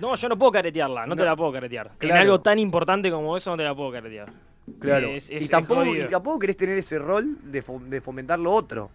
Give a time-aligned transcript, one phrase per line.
[0.00, 1.90] No, yo no puedo caretearla, no, te la puedo caretear.
[2.00, 4.28] En algo tan importante como eso no te la puedo caretear.
[4.78, 5.08] Claro.
[5.08, 8.52] Es- es- y, tampoco, y tampoco querés tener ese rol de, fo- de fomentar lo
[8.52, 8.90] otro.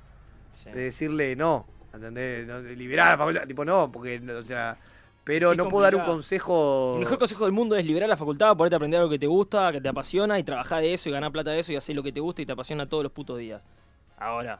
[0.52, 0.70] Sí.
[0.72, 1.66] De decirle no.
[1.94, 2.46] ¿Entendés?
[2.48, 3.48] No, liberar la facultad.
[3.48, 4.78] Tipo, no, porque, o sea.
[5.24, 6.94] Pero Sí, no puedo dar un consejo.
[6.96, 9.26] El mejor consejo del mundo es liberar la facultad, ponerte a aprender algo que te
[9.28, 11.96] gusta, que te apasiona y trabajar de eso y ganar plata de eso y hacer
[11.96, 13.62] lo que te gusta y te apasiona todos los putos días.
[14.18, 14.60] Ahora,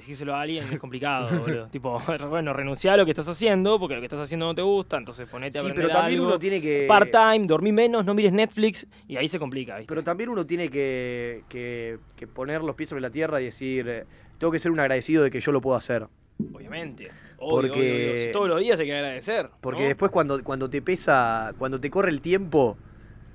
[0.00, 1.66] decírselo a alguien es complicado, boludo.
[1.68, 1.98] Tipo,
[2.28, 4.96] bueno, renunciar a lo que estás haciendo porque lo que estás haciendo no te gusta,
[4.96, 6.30] entonces ponete a Sí, aprender pero también algo.
[6.32, 6.86] uno tiene que.
[6.88, 9.88] Part-time, dormí menos, no mires Netflix y ahí se complica, ¿viste?
[9.88, 13.88] Pero también uno tiene que, que- que poner los pies sobre la tierra y decir,
[13.88, 14.04] eh,
[14.38, 16.06] tengo que ser un agradecido de que yo lo puedo hacer.
[16.52, 17.10] Obviamente.
[17.38, 18.32] Obvio, Porque- obvio, obvio.
[18.32, 19.50] Todos los días hay que agradecer.
[19.60, 19.86] Porque ¿no?
[19.88, 22.76] después cuando, cuando te pesa, cuando te corre el tiempo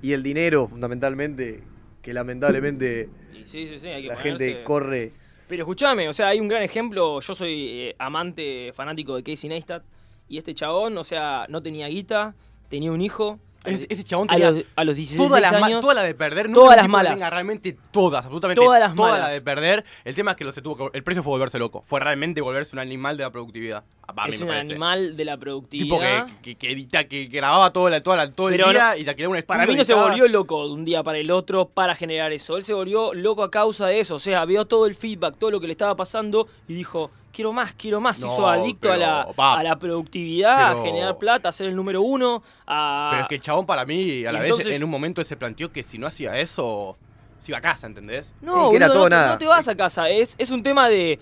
[0.02, 1.62] y el dinero, fundamentalmente,
[2.02, 3.08] que lamentablemente
[3.44, 5.12] sí, sí, sí, la ponerse- gente corre.
[5.48, 7.20] Pero escúchame, o sea, hay un gran ejemplo.
[7.20, 9.84] Yo soy eh, amante, fanático de Casey Neistat.
[10.28, 12.34] Y este chabón, o sea, no tenía guita,
[12.68, 13.38] tenía un hijo.
[13.66, 15.80] Ese, ese chabón A los, a los 16 todas las, años.
[15.80, 16.48] todas las de perder.
[16.48, 17.14] No todas las tipo malas.
[17.14, 19.26] tenga realmente todas, absolutamente Todas las todas malas.
[19.26, 19.84] las de perder.
[20.04, 21.82] El tema es que lo se tuvo que- el precio fue volverse loco.
[21.86, 23.84] Fue realmente volverse un animal de la productividad.
[24.08, 24.70] A mí es me un parece.
[24.72, 26.26] animal de la Tipo productividad.
[26.26, 29.26] que, que, que edita, que, grababa todo, la, toda la- todo el día y te
[29.26, 29.42] un.
[29.42, 32.56] Para mí no se volvió loco de un día para el otro para generar eso.
[32.56, 34.14] Él se volvió loco a causa de eso.
[34.14, 37.52] O sea, vio todo el feedback, todo lo que le estaba pasando y dijo, quiero
[37.52, 38.16] más, quiero más.
[38.16, 41.66] Se No, hizo adicto a la, a la productividad, pero- a generar plata, a ser
[41.68, 42.42] el número uno.
[42.66, 43.08] A...
[43.10, 45.70] Pero es que el chabón para mí, a la vez, en un momento se planteó
[45.70, 46.96] que si no hacía eso,
[47.40, 48.32] se iba a casa, ¿entendés?
[48.40, 49.28] No, Sí, que era boludo, todo no, nada.
[49.32, 50.08] no te vas a casa.
[50.08, 51.18] Es, es un tema de.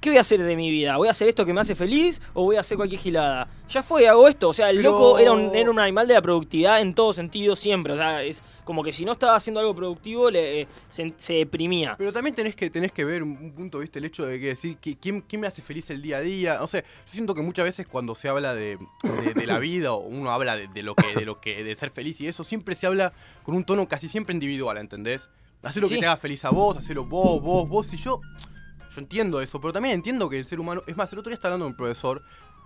[0.00, 0.96] ¿Qué voy a hacer de mi vida?
[0.98, 3.48] ¿Voy a hacer esto que me hace feliz o voy a hacer cualquier gilada?
[3.68, 4.50] Ya fue, hago esto.
[4.50, 7.12] O sea, el Pero- loco era un, era un animal de la productividad en todo
[7.12, 7.92] sentido siempre.
[7.92, 11.32] O sea, es como que si no estaba haciendo algo productivo, le, eh, se, se
[11.34, 11.96] deprimía.
[11.98, 13.98] Pero también tenés que, tenés que ver un, un punto, ¿viste?
[13.98, 16.58] El hecho de que decir, que, ¿quién, quién me hace feliz el día a día?
[16.60, 19.92] No sé, yo siento que muchas veces cuando se habla de, de- de la vida
[19.94, 22.44] o uno habla de, de lo que, de lo que, de ser feliz y eso,
[22.44, 25.28] siempre se habla con un tono casi siempre individual, ¿entendés?
[25.62, 25.94] Hacer lo Sí.
[25.94, 28.20] que te haga feliz a vos, hacerlo vos, vos, vos y yo.
[28.96, 30.82] Yo entiendo eso, pero también entiendo que el ser humano.
[30.86, 32.22] Es más, el otro día estaba hablando con un profesor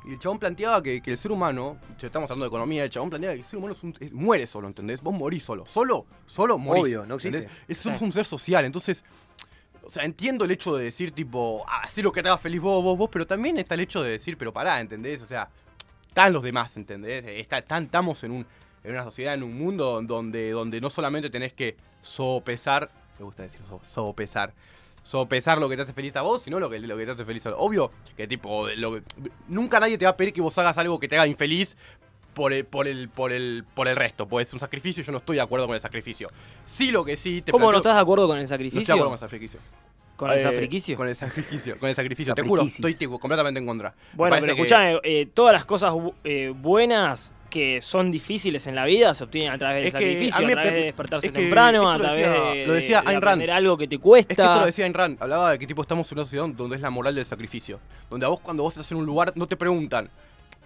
[0.07, 2.91] y el chabón planteaba que, que el ser humano, si estamos hablando de economía, el
[2.91, 5.03] chabón planteaba que el ser humano es un- es- muere solo, ¿entendés?
[5.03, 5.67] Vos morís solo.
[5.67, 6.85] Solo, solo morís.
[6.85, 7.39] Obvio, no existe.
[7.39, 7.59] ¿entendés?
[7.69, 9.03] Es, somos un ser social, entonces.
[9.83, 12.61] O sea, entiendo el hecho de decir, tipo, ah, hacé lo que te haga feliz
[12.61, 15.21] vos, vos, vos, pero también está el hecho de decir, pero pará, ¿entendés?
[15.23, 15.49] O sea,
[16.07, 17.25] están los demás, ¿entendés?
[17.27, 18.47] Está, están- estamos en, un,
[18.85, 23.43] en una sociedad, en un mundo donde, donde no solamente tenés que sopesar, me gusta
[23.43, 24.53] decir so- sopesar,
[25.03, 27.25] sopesar lo que te hace feliz a vos, sino lo que, lo que te hace
[27.25, 29.03] feliz a Obvio que, tipo, lo que-
[29.49, 31.77] nunca nadie te va a pedir que vos hagas algo que te haga infeliz
[32.35, 34.27] por el, por el, por el, por el resto.
[34.29, 36.29] Pues es un sacrificio yo no estoy de acuerdo con el sacrificio.
[36.67, 38.71] Sí, lo que sí te ¿Cómo no estás de acuerdo con el no estoy de
[38.71, 38.95] sacrificio?
[38.95, 39.61] acuerdo con el sacrificio.
[40.17, 40.97] ¿Con el Eh, sacrificio?
[40.99, 42.35] Con el sacrificio, con el sacrificio.
[42.37, 43.95] Te juro, estoy tipo, completamente en contra.
[44.13, 48.75] Bueno, pero que- escuchame, eh, todas las cosas bu- eh, buenas que son difíciles en
[48.75, 50.73] la vida se obtienen a través del Es que sacrificio, a a, mí me través
[50.73, 53.77] de despertarse es que temprano, a través decía- de, lo decía de- de aprender algo
[53.77, 54.33] que te cuesta.
[54.33, 56.47] Es que esto lo decía Ayn Rand, hablaba de que tipo estamos en una sociedad
[56.49, 57.81] donde es la moral del sacrificio.
[58.09, 60.09] Donde a vos cuando vos estás en un lugar no te preguntan.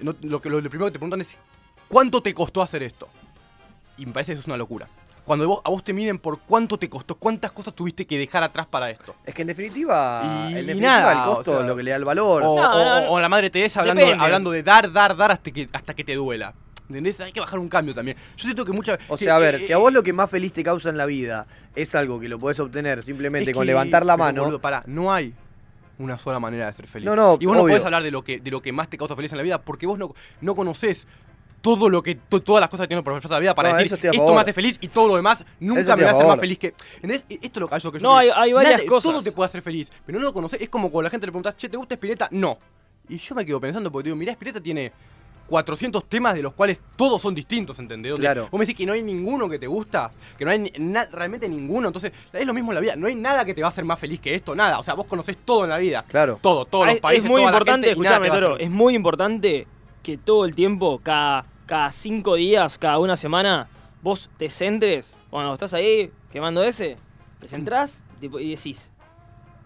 [0.00, 1.36] no- lo, que, lo, lo primero que te preguntan es
[1.88, 3.08] ¿cuánto te costó hacer esto?
[3.96, 4.88] Y me parece que eso es una locura.
[5.24, 8.42] Cuando vos- a vos te miden por cuánto te costó, cuántas cosas tuviste que dejar
[8.42, 9.14] atrás para esto.
[9.24, 11.82] Es que en definitiva, Y- en definitiva nada, el costo o sea, es lo que
[11.82, 12.42] le da el valor.
[12.44, 13.10] O, No, o- no, no.
[13.12, 14.22] o la madre Teresa hablando, Depende.
[14.22, 16.52] hablando de dar, dar, dar hasta que, hasta que te duela.
[16.88, 17.18] ¿Entendés?
[17.20, 18.16] Hay que bajar un cambio también.
[18.36, 20.12] Yo siento que muchas O que- sea, a ver, eh, si a vos lo que
[20.12, 23.62] más feliz te causa en la vida es algo que lo podés obtener simplemente con
[23.62, 25.32] que- levantar la mano, boludo, pará, no hay
[25.98, 27.06] una sola manera de ser feliz.
[27.06, 28.98] No, no, y vos no podés hablar de lo que de lo que más te
[28.98, 31.06] causa feliz en la vida porque vos no, no conocés
[31.62, 33.94] todo lo que to- todas las cosas que tienen por la vida para No, decir
[33.94, 34.34] esto favor.
[34.34, 36.74] me hace feliz y todo lo demás nunca me va a hacer más feliz que
[36.96, 37.24] ¿entendés?
[37.30, 39.10] E- esto es lo que yo que yo No, hay- hay varias Nada- cosas.
[39.10, 41.32] todo te puede hacer feliz pero no lo conocés es como cuando la gente le
[41.32, 42.28] preguntas che ¿te gusta Spinetta?
[42.32, 42.58] no
[43.08, 44.92] y yo me quedo pensando porque digo mirá Spinetta tiene
[45.48, 48.12] 400 temas de los cuales todos son distintos, ¿entendés?
[48.12, 48.48] Donde Claro.
[48.50, 51.48] Vos me decís que no hay ninguno que te gusta, que no hay na- realmente
[51.48, 53.70] ninguno, entonces es lo mismo en la vida, no hay nada que te va a
[53.70, 56.38] hacer más feliz que esto, nada, o sea, vos conocés todo en la vida, claro.
[56.40, 59.66] todo, todos los países, es muy toda la importante, escúchame, Toro, es muy importante
[60.02, 63.68] que todo el tiempo, cada, cada cinco días, cada una semana,
[64.02, 66.96] vos te centres, cuando estás ahí quemando ese,
[67.40, 68.90] te centrás y decís,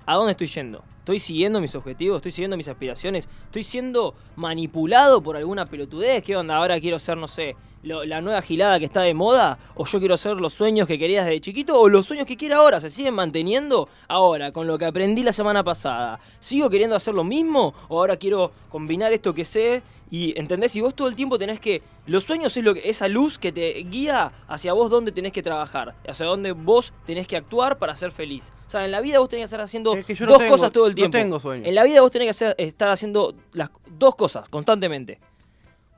[0.09, 0.83] ¿a dónde estoy yendo?
[1.01, 2.17] ¿Estoy siguiendo mis objetivos?
[2.17, 3.29] ¿Estoy siguiendo mis aspiraciones?
[3.45, 6.23] ¿Estoy siendo manipulado por alguna pelotudez?
[6.23, 6.57] ¿Qué onda?
[6.57, 9.99] Ahora quiero ser, no sé, lo- la nueva gilada que está de moda, o yo
[9.99, 12.91] quiero ser los sueños que querías desde chiquito, o los sueños que quiero ahora, ¿se
[12.91, 16.19] siguen manteniendo ahora con lo que aprendí la semana pasada?
[16.41, 17.75] ¿Sigo queriendo hacer lo mismo?
[17.89, 19.83] ¿O ahora quiero combinar esto que sé?
[20.11, 21.83] Y entendés, y vos todo el tiempo tenés que.
[22.07, 25.43] Los sueños es lo que, esa luz que te guía hacia vos dónde tenés que
[25.43, 28.51] trabajar, hacia dónde vos tenés que actuar para ser feliz.
[28.67, 30.51] O sea, en la vida vos tenés que estar haciendo Es que no dos tengo-
[30.53, 31.19] cosas todo el no tiempo.
[31.19, 31.69] tengo sueños.
[31.69, 35.19] En la vida vos tenés que hacer- estar haciendo las dos cosas constantemente.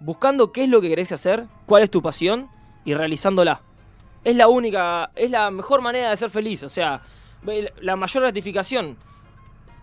[0.01, 2.49] Buscando qué es lo que querés hacer, cuál es tu pasión
[2.85, 3.61] y realizándola.
[4.25, 7.03] Es la única, es la mejor manera de ser feliz, o sea,
[7.81, 8.97] la mayor gratificación.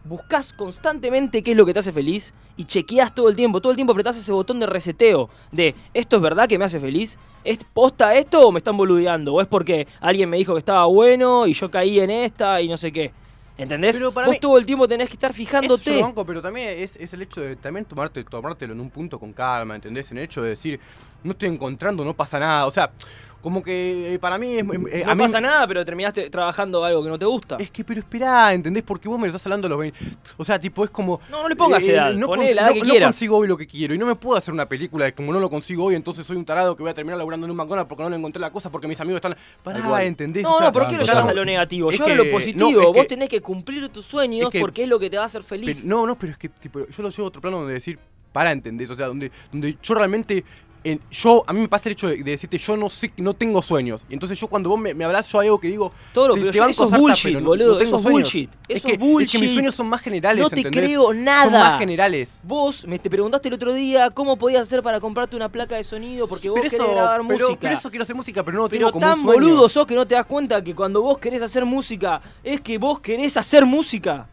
[0.03, 3.71] Buscas constantemente qué es lo que te hace feliz y chequeas todo el tiempo, todo
[3.71, 7.17] el tiempo apretás ese botón de reseteo de ¿esto es verdad que me hace feliz?
[7.43, 9.33] ¿Es posta esto o me están boludeando?
[9.33, 12.69] ¿O es porque alguien me dijo que estaba bueno y yo caí en esta y
[12.69, 13.11] no sé qué?
[13.57, 13.97] ¿Entendés?
[13.97, 15.95] Pero para Vos mí- todo el tiempo tenés que estar Eso yo fijándote.
[15.99, 19.19] lo banco, pero también es, es el hecho de también tomarte, tomártelo en un punto
[19.19, 20.11] con calma, ¿entendés?
[20.11, 20.79] En el hecho de decir,
[21.23, 22.67] no estoy encontrando, no pasa nada.
[22.67, 22.91] O sea,
[23.41, 24.59] como que eh, para mí es.
[24.91, 27.55] eh, no a mí- pasa nada, pero terminaste trabajando algo que no te gusta.
[27.59, 28.83] Es que, pero esperá, ¿entendés?
[28.83, 29.97] Porque vos me lo estás hablando a los 20.
[30.37, 31.21] O sea, tipo, es como.
[31.29, 33.07] No, no le pongas edad, no, poné con- la edad que no quieras.
[33.07, 33.93] consigo hoy lo que quiero.
[33.93, 36.35] Y no me puedo hacer una película de como no lo consigo hoy, entonces soy
[36.35, 38.51] un tarado que voy a terminar laburando en un McDonald's porque no le encontré la
[38.51, 39.33] cosa porque mis amigos están.
[39.33, 40.03] Tal Pará, cual.
[40.03, 40.43] ¿entendés?
[40.43, 41.89] No, sea, no, ¿por qué lo ya llevas a lo negativo?
[41.91, 42.71] es Yo a lo que- positivo.
[42.71, 45.09] no, es Vos que- tenés que cumplir tus sueños es que- porque es lo que
[45.09, 45.85] te va a hacer Pero- feliz.
[45.85, 47.97] no, no, pero es que tipo, yo lo llevo a otro plano donde decir,
[48.33, 50.43] para entender, o sea, donde, donde yo realmente,
[50.89, 53.33] en- yo, a mí me pasa el hecho de, de decirte, yo no sé, no
[53.33, 54.01] tengo sueños.
[54.09, 56.39] Y entonces yo cuando vos me, me hablas, yo algo que digo, Todo lo te-
[56.41, 58.21] pero te yo- eso es bullshit, pero no- boludo, no tengo eso sueños.
[58.21, 59.25] bullshit, Es eso que, bullshit.
[59.25, 60.81] Es que mis sueños son más generales, No te ¿entendés?
[60.83, 61.43] creo nada.
[61.43, 62.39] Son más generales.
[62.43, 65.83] Vos me te preguntaste el otro día cómo podías hacer para comprarte una placa de
[65.83, 67.57] sonido porque vos querés eso, grabar pero, música.
[67.61, 69.41] pero eso quiero hacer música, pero no lo Pero tengo como tan un sueño.
[69.47, 72.77] boludo sos que no te das cuenta que cuando vos querés hacer música es que
[72.77, 74.27] vos querés hacer música.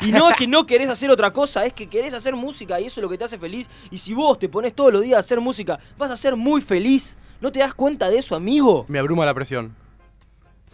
[0.00, 2.86] Y no es que no querés hacer otra cosa, es que querés hacer música y
[2.86, 3.68] eso es lo que te hace feliz.
[3.90, 6.60] Y si vos te pones todos los días a hacer música, vas a ser muy
[6.60, 7.16] feliz.
[7.40, 8.84] ¿No te das cuenta de eso, amigo?
[8.88, 9.74] Me abruma la presión.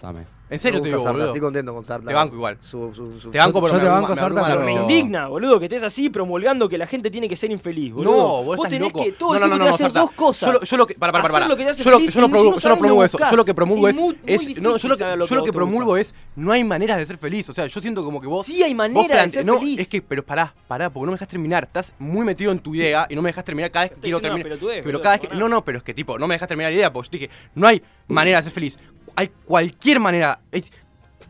[0.04, 0.26] Same.
[0.50, 1.26] En serio te digo, Sarta, boludo.
[1.28, 2.06] Estoy contento con Sarta.
[2.06, 2.58] Te banco igual.
[2.60, 5.26] Su- su- su- Te banco, pero yo me te banco, me Sarta, pero- Me indigna,
[5.28, 8.12] boludo, que estés así promulgando que la gente tiene que ser infeliz, boludo.
[8.14, 9.02] No, vos, vos tenés loco.
[9.02, 10.00] que todo no, el no, tiempo no, hacer Sarta.
[10.00, 10.46] dos cosas.
[10.46, 11.48] Yo lo, yo lo que, para, para, para, Hacer para.
[11.48, 13.00] lo que te hace yo, lo, yo no y promulgo, no yo no sabes, promulgo
[13.00, 13.18] lo eso.
[13.18, 16.62] Yo lo que promulgo Es no, yo lo que, yo lo promulgo es, no hay
[16.62, 17.48] maneras de ser feliz.
[17.48, 18.44] O sea, yo siento como que vos.
[18.46, 19.80] Sí hay vos manera de ser no, feliz.
[19.80, 21.64] es que, pero pará, pará, porque no me dejas terminar.
[21.64, 24.20] Estás muy metido en tu idea y no me dejas terminar cada vez que quiero
[24.20, 24.58] terminar.
[24.60, 25.34] Pero cada vez que.
[25.34, 27.30] No, no, pero es que tipo, no me dejas terminar la idea, porque yo dije,
[27.54, 28.78] no hay manera de ser feliz.
[29.16, 30.40] Hay cualquier manera.
[30.52, 30.64] Hay,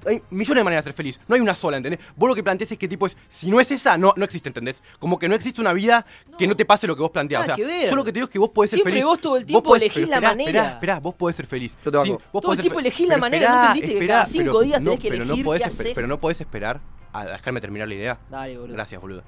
[0.07, 1.19] hay millones de maneras de ser feliz.
[1.29, 2.01] No hay una sola, ¿entendés?
[2.17, 4.49] Vos lo que planteás es que tipo es, si no es esa, no, no existe,
[4.51, 4.83] ¿entendés?
[4.99, 6.05] Como que no existe una vida
[6.39, 7.43] que no te pase lo que vos planteás.
[7.43, 7.91] Nada o sea, que ver.
[7.91, 9.05] yo lo que te digo es que vos podés ser Siempre feliz.
[9.07, 10.49] vos todo el tiempo podés- elegís pero la manera.
[10.51, 11.77] Esperá, esperá, vos podés ser feliz.
[11.85, 12.23] Yo te banco.
[12.33, 14.61] vos Todo el tiempo elegís la pero manera, ¿no esperá, entendiste que cada cinco pero
[14.61, 15.93] días no, tenés que pero no elegir podés qué haces?
[15.95, 16.81] Pero no podés esperar
[17.13, 18.19] a dejarme terminar la idea.
[18.29, 18.75] Dale, boludo.
[18.75, 19.23] Gracias, boludo.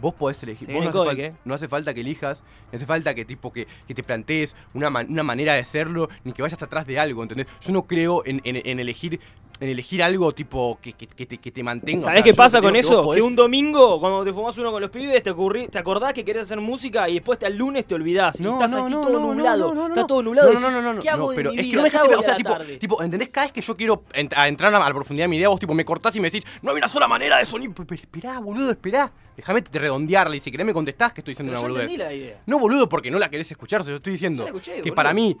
[0.00, 0.66] Vos podés elegir.
[0.72, 1.32] Vos no, hace eh.
[1.44, 2.42] no hace falta que elijas,
[2.72, 6.08] no hace falta que tipo que, que te plantees una, man- una manera de serlo,
[6.24, 7.46] ni que vayas atrás de algo, ¿entendés?
[7.60, 9.20] Yo no creo en, en- en elegir
[9.60, 11.98] en elegir algo tipo que, que- que te, que te mantenga.
[12.00, 13.04] o ¿Sabés sea, qué pasa con que eso?
[13.04, 16.14] podés- Que un domingo, cuando te fumás uno con los pibes, te, ocurrí- te acordás
[16.14, 18.40] que querés hacer música y después al lunes te olvidás.
[18.40, 19.86] y No, estás no, así no, todo nublado.
[19.88, 20.52] Está todo nublado.
[20.54, 21.90] No, no, no, no, no, ¿Qué hago no, de pero mi es que no me
[21.90, 23.28] ¿Qué dejaste o sea, tipo, tipo, ¿entendés?
[23.28, 25.60] Cada vez que yo quiero ent- a entrar a la profundidad de mi idea, vos
[25.60, 27.72] tipo me cortás y me decís, no hay una sola manera de sonido.
[27.74, 29.12] Pero, pero esperá, boludo, esperá.
[29.36, 31.98] Déjame redondearla y si querés me contestás que estoy diciendo Pero una boludez.
[31.98, 32.40] la idea.
[32.46, 33.82] No, boludo, porque no la querés escuchar.
[33.82, 34.94] o Yo estoy diciendo escuché, que boludo.
[34.94, 35.36] para mí,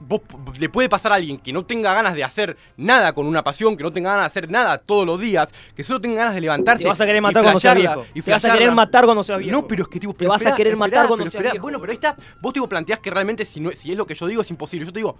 [0.00, 0.20] vos
[0.58, 3.76] le puede pasar a alguien que no tenga ganas de hacer nada con una pasión,
[3.76, 6.40] que no tenga ganas de hacer nada todos los días, que solo tenga ganas de
[6.40, 6.82] levantarse.
[6.84, 8.06] Te vas a querer matar cuando seas viejo.
[8.14, 9.60] y Te vas a querer matar cuando seas viejo.
[9.60, 10.14] No, pero es que tipo.
[10.14, 12.16] Te vas a querer matar esperá, cuando seas viejo, Bueno, pero ahí está.
[12.40, 14.86] Vos tipo planteás que realmente si, no, si es lo que yo digo es imposible.
[14.86, 15.16] Yo te digo.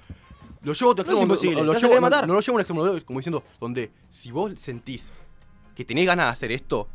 [0.63, 2.27] Lo llevo a otro No es extremo, imposible, lo- a llevo- no- matar.
[2.27, 5.11] No lo llevo a un extremo, como diciendo, donde si vos sentís
[5.77, 6.89] que tenés ganas de hacer esto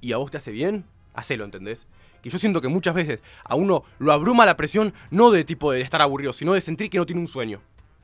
[0.00, 0.84] y a vos te hace bien,
[1.14, 1.86] hacelo, ¿entendés?
[2.28, 5.80] Yo siento que muchas veces a uno lo abruma la presión, no de tipo de
[5.80, 7.60] estar aburrido, sino de sentir que no tiene un sueño.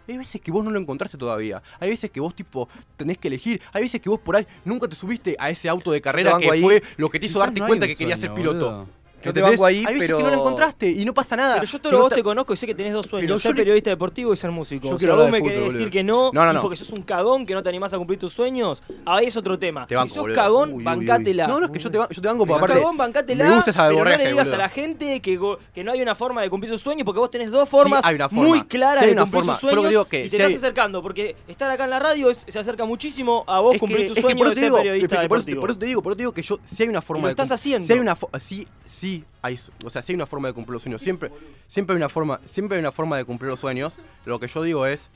[0.06, 1.62] Hay veces que vos no lo encontraste todavía.
[1.80, 3.62] Hay veces que vos, tipo, tenés que elegir.
[3.72, 6.50] Hay veces que vos por ahí nunca te subiste a ese auto de carrera que
[6.50, 6.60] ahí.
[6.60, 8.66] fue lo que te hizo Quizás darte no cuenta que querías ser piloto.
[8.66, 8.88] boludo.
[9.24, 11.54] Yo te banco ahí, Hay veces pero- que no lo encontraste y no pasa nada.
[11.56, 13.26] Pero yo todo Que no vos te conozco y sé que tenés dos sueños.
[13.26, 14.88] Pero yo ser periodista deportivo y ser músico.
[14.88, 16.90] Yo o sea, quiero vos me querés decir que no, No, no, y porque sos
[16.90, 19.86] un cagón que no te animás a cumplir tus sueños, ahí es otro tema.
[19.86, 20.34] Te banco, si sos boludo.
[20.36, 21.04] cagón, Uy, uy.
[21.48, 22.74] No, no, es que yo te, yo te banco Si porque sos aparte.
[22.80, 24.54] cagón, bancátela, me gusta esa pero no le digas boludo.
[24.54, 25.40] a la gente que,
[25.74, 28.08] que no hay una forma de cumplir sus sueños porque vos tenés dos formas Sí,
[28.10, 28.48] hay una forma.
[28.48, 29.52] muy claras Sí hay de cumplir forma.
[29.54, 32.44] sus sueños y te si estás hay- acercando porque estar acá en la radio es-
[32.46, 34.76] se acerca muchísimo a vos cumplir tus es que sueños por de eso ser digo-
[34.78, 35.60] periodista es que por eso- deportivo.
[35.60, 37.26] por eso te digo, por eso te digo que yo si hay una forma lo
[37.28, 37.86] de estás haciendo.
[37.86, 38.66] Si hay una fo- sí,
[39.14, 41.30] sí hay, o sea, si hay una forma de cumplir los sueños, siempre
[41.66, 43.94] siempre hay una forma, siempre hay una forma de cumplir los sueños.
[44.24, 45.08] Lo que yo digo es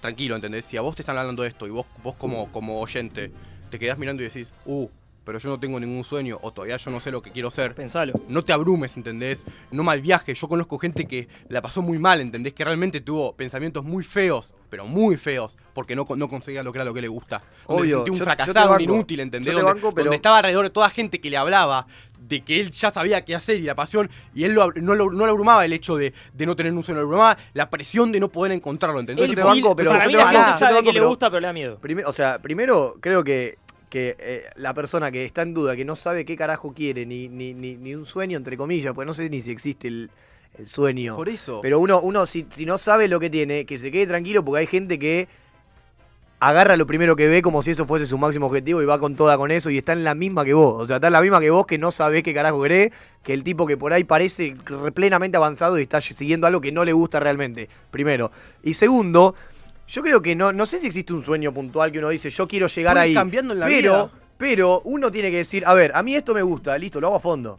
[0.00, 0.64] tranquilo, ¿entendés?
[0.64, 3.30] Si a vos te están hablando de esto y vos vos como como oyente
[3.70, 4.88] te quedás mirando y decís, "Uh,
[5.24, 7.74] pero yo no tengo ningún sueño o todavía yo no sé lo que quiero ser."
[7.74, 8.12] Pensalo.
[8.28, 9.44] no te abrumes, ¿entendés?
[9.70, 10.40] No mal viajes.
[10.40, 12.54] Yo conozco gente que la pasó muy mal, ¿entendés?
[12.54, 16.78] Que realmente tuvo pensamientos muy feos, pero muy feos, porque no, no conseguía lo que
[16.78, 17.42] era lo que le gusta.
[17.68, 19.52] Donde Obvio, se un yo- fracasado, un inútil, ¿entendés?
[19.52, 21.86] Yo te Donde, pero- donde estaba alrededor de toda gente que le hablaba
[22.18, 25.12] de que él ya sabía qué hacer y la pasión, y él lo no, lo,
[25.12, 28.10] no le abrumaba el hecho de, de no tener un sueño, le abrumaba la presión
[28.10, 29.28] de no poder encontrarlo, ¿entendés?
[29.28, 31.30] Él te sí- banco, pero para yo mí la gente sabe banco, que le gusta,
[31.30, 31.78] pero le da miedo.
[31.78, 33.58] Prime- o sea, primero creo que,
[33.90, 37.28] que eh, la persona que está en duda, que no sabe qué carajo quiere, ni,
[37.28, 40.10] ni, ni, ni un sueño, entre comillas, pues no sé ni si existe el,
[40.58, 41.14] el sueño.
[41.14, 41.60] Por eso.
[41.62, 44.60] Pero uno, uno si, si no sabe lo que tiene, que se quede tranquilo porque
[44.60, 45.28] hay gente que
[46.38, 49.16] agarra lo primero que ve como si eso fuese su máximo objetivo y va con
[49.16, 50.82] toda con eso y está en la misma que vos.
[50.82, 53.32] O sea, está en la misma que vos que no sabés qué carajo querés, que
[53.32, 56.84] el tipo que por ahí parece re- plenamente avanzado y está siguiendo algo que no
[56.84, 57.68] le gusta realmente.
[57.90, 58.30] Primero.
[58.62, 59.34] Y segundo,
[59.88, 62.46] yo creo que no, no sé si existe un sueño puntual que uno dice, yo
[62.46, 63.14] quiero llegar ahí.
[63.14, 64.10] cambiando en la pero, vida.
[64.36, 67.16] pero uno tiene que decir, a ver, a mí esto me gusta, listo, lo hago
[67.16, 67.58] a fondo.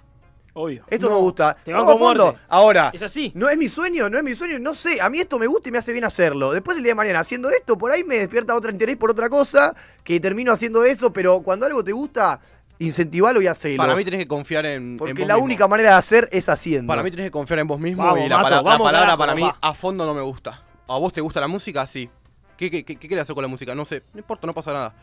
[0.59, 0.83] Obvio.
[0.89, 1.55] Esto No, me gusta.
[1.63, 2.35] te hago a fondo.
[2.49, 3.31] Ahora, Es así.
[3.35, 4.99] no es mi sueño, no es mi sueño, no sé.
[4.99, 6.51] A mí esto me gusta y me hace bien hacerlo.
[6.51, 9.29] Después el día de mañana haciendo esto, por ahí me despierta otro interés por otra
[9.29, 12.39] cosa, que termino haciendo eso, pero cuando algo te gusta,
[12.79, 13.77] incentivalo y hacelo.
[13.77, 15.45] Para mí tenés que confiar en, en porque vos la mismo.
[15.45, 16.87] única manera de hacer es haciendo.
[16.91, 18.79] Para mí tenés que confiar en vos mismo Vamos, y la, Mato, pala- la vamos,
[18.87, 20.61] palabra carajo, para mí a fondo no me gusta.
[20.87, 21.85] ¿A vos te gusta la música?
[21.85, 22.09] Sí.
[22.57, 23.75] ¿Qué, qué, qué, qué querés hacer con la música?
[23.75, 24.01] No sé.
[24.13, 24.93] No importa, no pasa nada.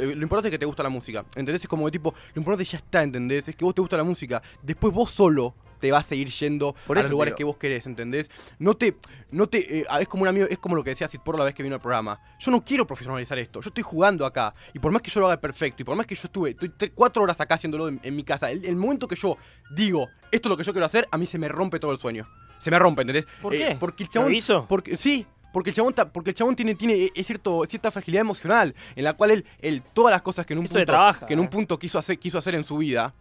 [0.00, 1.24] Eh, Lo importante es que te gusta la música.
[1.36, 1.62] ¿Entendés?
[1.62, 3.48] Es como de tipo, lo importante ya está, ¿entendés?
[3.48, 4.42] Es que vos te gusta la música.
[4.62, 7.36] Después vos solo te vas a seguir yendo Por a los lugares digo.
[7.36, 8.30] que vos querés, ¿entendés?
[8.58, 8.96] No te,
[9.30, 11.44] no te, eh, es como un amigo, es como lo que decía Sid por la
[11.44, 12.18] vez que vino al programa.
[12.40, 14.54] Yo no quiero profesionalizar esto, yo estoy jugando acá.
[14.72, 16.90] Y por más que yo lo haga perfecto, y por más que yo estuve estoy
[16.94, 19.36] cuatro horas acá haciéndolo en, en mi casa, el, el momento que yo
[19.74, 21.98] digo, esto es lo que yo quiero hacer, a mí se me rompe todo el
[21.98, 22.26] sueño.
[22.60, 23.26] Se me rompe, ¿entendés?
[23.42, 23.76] ¿Por Eh, qué?
[23.78, 24.34] porque el ¿Lo chabón.
[24.34, 24.66] hizo?
[24.66, 28.20] Porque, sí, porque el chabón, ta- porque el chabón tiene, tiene eh, cierto, cierta fragilidad
[28.20, 31.32] emocional, en la cual él, él todas las cosas que en un punto, trabaja, que
[31.32, 31.50] en un eh.
[31.50, 33.14] punto quiso hacer, quiso hacer en su vida,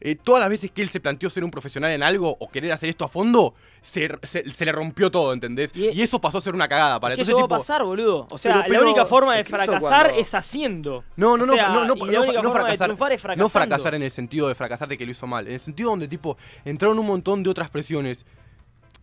[0.00, 2.72] eh, todas las veces que él se planteó ser un profesional en algo o querer
[2.72, 5.70] hacer esto a fondo, se, se- se le rompió todo, ¿entendés?
[5.74, 7.58] Y- Y, eso pasó a ser una cagada para Es que Entonces, eso va a
[7.58, 8.26] pasar, boludo.
[8.30, 11.04] O sea, Pero- pero- la única forma de es fracasar cuando- es haciendo.
[11.16, 13.34] No, no, O no, sea, no, no, no, la única no forma de fracasar.
[13.34, 15.46] es No fracasar en el sentido de fracasar de que lo hizo mal.
[15.46, 16.36] En el sentido donde, tipo,
[16.66, 18.26] entraron un montón de otras presiones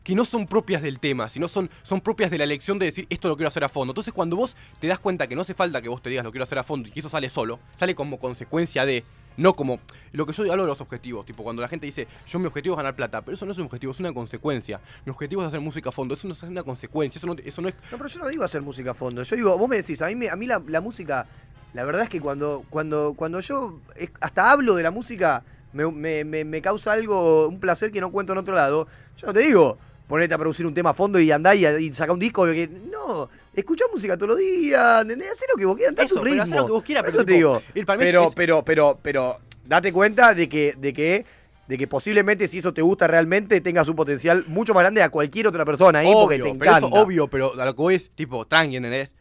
[0.04, 3.06] que no son propias del tema, sino son, son propias de la elección de decir
[3.10, 3.92] esto lo quiero hacer a fondo.
[3.92, 6.32] Entonces, cuando vos te das cuenta que no hace falta que vos te digas lo
[6.32, 9.04] quiero hacer a fondo y que eso sale solo, sale como consecuencia de.
[9.38, 9.80] No como.
[10.12, 12.74] Lo que yo hablo de los objetivos, tipo, cuando la gente dice, yo mi objetivo
[12.76, 14.82] es ganar plata, pero eso no es un objetivo, es una consecuencia.
[15.06, 17.62] Mi objetivo es hacer música a fondo, eso no es una consecuencia, eso no, eso
[17.62, 17.76] no es.
[17.92, 19.24] No, pero yo no digo hacer música a fondo.
[19.24, 21.28] Yo digo, vos me decís, a mí, me- a mí la, música,
[21.74, 23.80] la verdad es que cuando, cuando, cuando yo
[24.20, 25.90] hasta hablo de la música, me,
[26.26, 28.88] me- me- causa algo, un placer que no encuentro en otro lado.
[29.18, 29.78] Yo no te digo,
[30.12, 32.46] ponete a producir un tema a fondo y andá y, y saca un disco.
[32.46, 35.32] que- no, escuchá música todos los días, ¿entendés?
[35.32, 36.44] Hacé lo que vos quieras, a tu Eso, pero ritmo.
[36.44, 37.62] hacé lo que vos quieras, pero eso te tipo, digo.
[37.74, 41.26] el- Pero, es- pero, pero, pero, date cuenta de que, de que,
[41.68, 45.08] de que posiblemente si eso te gusta realmente tenga su potencial mucho más grande a
[45.10, 46.76] cualquier otra persona ahí porque te Obvio, encanta.
[46.82, 49.16] pero eso obvio, pero a lo que voy es, tipo, tranqui, ¿entendés?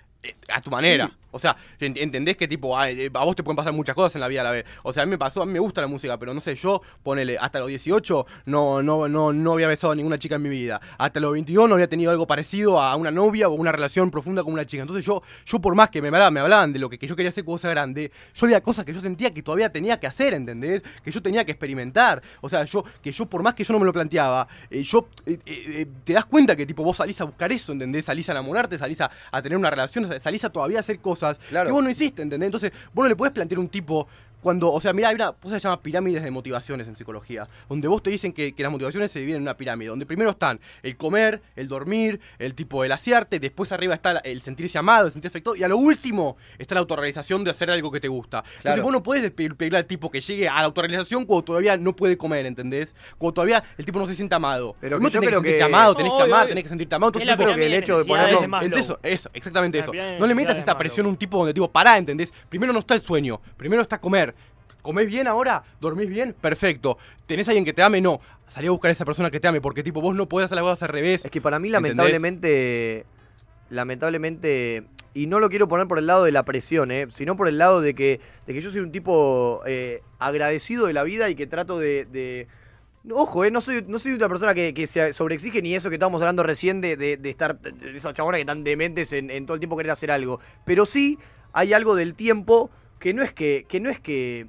[0.52, 1.10] A tu manera.
[1.32, 4.16] O sea, ent- entendés que tipo, a, eh, a vos te pueden pasar muchas cosas
[4.16, 4.66] en la vida a la vez.
[4.82, 6.56] O sea, a mí me pasó, a mí me gusta la música, pero no sé,
[6.56, 10.42] yo, ponele, hasta los 18 no, no, no, no había besado a ninguna chica en
[10.42, 10.80] mi vida.
[10.98, 14.42] Hasta los 22 no había tenido algo parecido a una novia o una relación profunda
[14.42, 14.82] con una chica.
[14.82, 17.14] Entonces yo, yo por más que me hablaban, me hablaban de lo que, que yo
[17.14, 20.08] quería hacer cuando sea grande, yo había cosas que yo sentía que todavía tenía que
[20.08, 20.82] hacer, ¿entendés?
[21.04, 22.20] Que yo tenía que experimentar.
[22.40, 25.08] O sea, yo, que yo por más que yo no me lo planteaba, eh, yo,
[25.26, 28.04] eh, te das cuenta que tipo vos salís a buscar eso, ¿entendés?
[28.04, 31.66] Salís a enamorarte, salís a, a tener una relación, salís a todavía hacer cosas Claro.
[31.68, 32.46] que vos no hiciste, ¿entendés?
[32.46, 34.08] Entonces, vos no le podés plantear un tipo
[34.42, 37.46] cuando, o sea, mira, hay una cosa que se llama pirámides de motivaciones en psicología,
[37.68, 40.30] donde vos te dicen que, que las motivaciones se dividen en una pirámide, donde primero
[40.30, 45.06] están el comer, el dormir, el tipo el asearte, después arriba está el sentirse amado,
[45.06, 48.08] el sentirse afectado, y a lo último está la autorrealización de hacer algo que te
[48.08, 48.38] gusta.
[48.38, 48.82] Entonces Claro.
[48.82, 51.94] vos no puedes pe- pedirle al tipo que llegue a la autorrealización cuando todavía no
[51.94, 52.94] puede comer, ¿entendés?
[53.18, 54.76] Cuando todavía el tipo no se siente amado.
[54.80, 57.10] Pero no tenés creo que sentirte que- amado, tenés que amar, tenés que sentirte amado.
[57.10, 59.90] Es Entonces creo que el hecho de ponerlo- entonces, eso, exactamente eso.
[59.90, 62.32] pirámide de No le metas esta presión a un tipo donde, tipo, pará, ¿entendés?
[62.48, 64.29] Primero no está el sueño, primero está comer.
[64.82, 65.62] ¿Comés bien ahora?
[65.80, 66.34] ¿Dormís bien?
[66.40, 66.98] Perfecto.
[67.26, 68.00] ¿Tenés alguien que te ame?
[68.00, 68.20] No.
[68.52, 70.56] Salí a buscar a esa persona que te ame, porque tipo, vos no podés hacer
[70.56, 71.24] las cosas al revés.
[71.24, 71.90] Es que para mí, ¿Entendés?
[71.96, 73.06] lamentablemente,
[73.70, 74.84] lamentablemente,
[75.14, 77.06] y no lo quiero poner por el lado de la presión, ¿eh?
[77.10, 80.92] sino por el lado de que, de que yo soy un tipo eh, agradecido de
[80.92, 82.46] la vida y que trato de...
[83.10, 85.94] Ojo, eh, no soy, no soy una persona que, que se sobreexige ni eso que
[85.94, 89.46] estábamos hablando recién de, de- de estar, de esas chabonas que están dementes en, en
[89.46, 90.38] todo el tiempo querer hacer algo.
[90.66, 91.18] Pero sí
[91.54, 94.48] hay algo del tiempo que no es que, que no es que,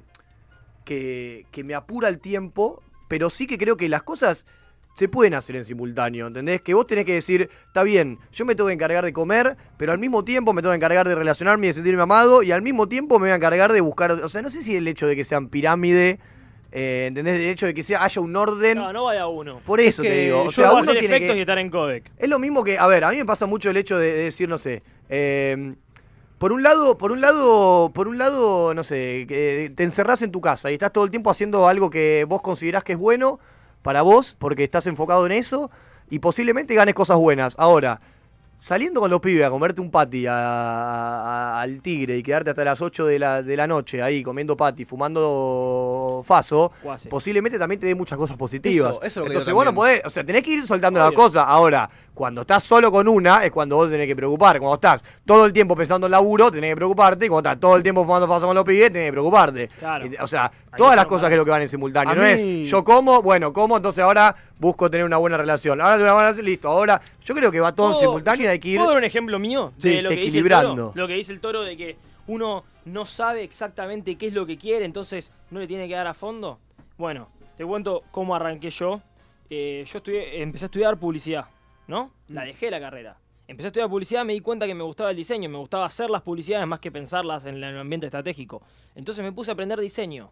[0.84, 4.44] que, que me apura el tiempo, pero sí que creo que las cosas
[4.94, 6.60] se pueden hacer en simultáneo, ¿entendés?
[6.60, 9.92] Que vos tenés que decir, está bien, yo me tengo que encargar de comer, pero
[9.92, 12.60] al mismo tiempo me tengo que encargar de relacionarme y de sentirme amado, y al
[12.60, 15.06] mismo tiempo me voy a encargar de buscar, o sea, no sé si el hecho
[15.06, 16.18] de que sean pirámide,
[16.72, 17.36] eh, ¿entendés?
[17.36, 19.60] El hecho de que sea, haya un orden, No, no vaya uno.
[19.64, 21.40] por eso que te digo, o yo sea, a uno hacer tiene efectos que- y
[21.40, 22.10] estar en Codec.
[22.18, 24.24] es lo mismo que, a ver, a mí me pasa mucho el hecho de, de
[24.24, 25.74] decir, no sé, eh,
[26.42, 29.26] por un lado, por un lado, por un lado, no sé,
[29.76, 32.82] te encerrás en tu casa y estás todo el tiempo haciendo algo que vos considerás
[32.82, 33.38] que es bueno
[33.82, 35.70] para vos, porque estás enfocado en eso,
[36.10, 37.54] y posiblemente ganes cosas buenas.
[37.58, 38.00] Ahora,
[38.62, 42.64] saliendo con los pibes a comerte un patty a- a- al tigre y quedarte hasta
[42.64, 46.70] las 8 de la, de la noche ahí comiendo patty, fumando faso,
[47.10, 48.92] posiblemente también te dé muchas cosas positivas.
[48.92, 51.00] Eso- eso es lo que Entonces vos no podés, o sea, tenés que ir soltando
[51.00, 51.44] las cosas.
[51.46, 54.58] Ahora, cuando estás solo con una, es cuando vos tenés que preocupar.
[54.60, 57.26] Cuando estás todo el tiempo pensando en laburo, tenés que preocuparte.
[57.26, 59.68] Y cuando estás todo el tiempo fumando faso con los pibes, tenés que preocuparte.
[59.78, 60.06] Claro.
[60.20, 62.14] O sea, que todas las ser un cosas creo que van en simultáneo.
[62.14, 65.80] No es yo como, bueno, como, entonces ahora busco tener una buena relación.
[65.80, 66.68] Ahora tengo una buena relación, listo.
[66.68, 68.76] Ahora, yo creo que va todo en ¿Puedo- simultáneo hay que ir.
[68.78, 70.74] ¿Puedo dar un ejemplo mío de Sí, lo que dice el equilibrando.
[70.76, 70.92] toro?
[70.94, 71.96] Lo que dice el toro de que
[72.28, 76.06] uno no sabe exactamente qué es lo que quiere, entonces no le tiene que dar
[76.06, 76.60] a fondo.
[76.96, 77.28] Bueno,
[77.58, 79.02] te cuento cómo arranqué yo.
[79.50, 81.46] Eh, yo estudié- empecé a estudiar publicidad,
[81.88, 82.12] ¿no?
[82.28, 82.34] Mm.
[82.34, 83.16] La dejé la carrera.
[83.48, 86.08] Empecé a estudiar publicidad, me di cuenta que me gustaba el diseño, me gustaba hacer
[86.08, 88.62] las publicidades más que pensarlas en el ambiente estratégico.
[88.94, 90.30] Entonces me puse a aprender diseño.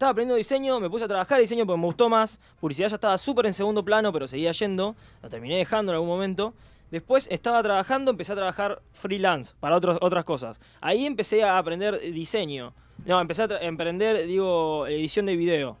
[0.00, 2.40] Estaba aprendiendo diseño, me puse a trabajar diseño porque me gustó más.
[2.58, 4.96] Publicidad ya estaba súper en segundo plano, pero seguía yendo.
[5.22, 6.54] Lo terminé dejando en algún momento.
[6.90, 10.58] Después estaba trabajando, empecé a trabajar freelance para otros, otras cosas.
[10.80, 12.72] Ahí empecé a aprender diseño.
[13.04, 15.76] No, empecé a emprender, digo, edición de video.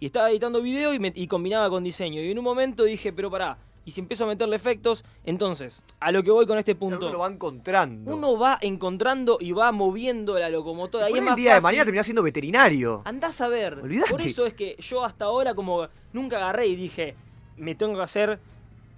[0.00, 2.20] Y estaba editando video y, me- y combinaba con diseño.
[2.20, 6.12] Y en un momento dije, pero pará, y si empiezo a meterle efectos, entonces, a
[6.12, 7.12] lo que voy con este Uno punto.
[7.12, 8.14] lo va encontrando.
[8.14, 11.06] Uno va encontrando y va moviendo la locomotora.
[11.06, 13.02] Ahí Por es más el día de mañana terminás siendo veterinario.
[13.04, 13.80] Andás a ver.
[14.08, 17.16] Por eso es que yo hasta ahora como nunca agarré y dije,
[17.56, 18.38] me tengo que hacer,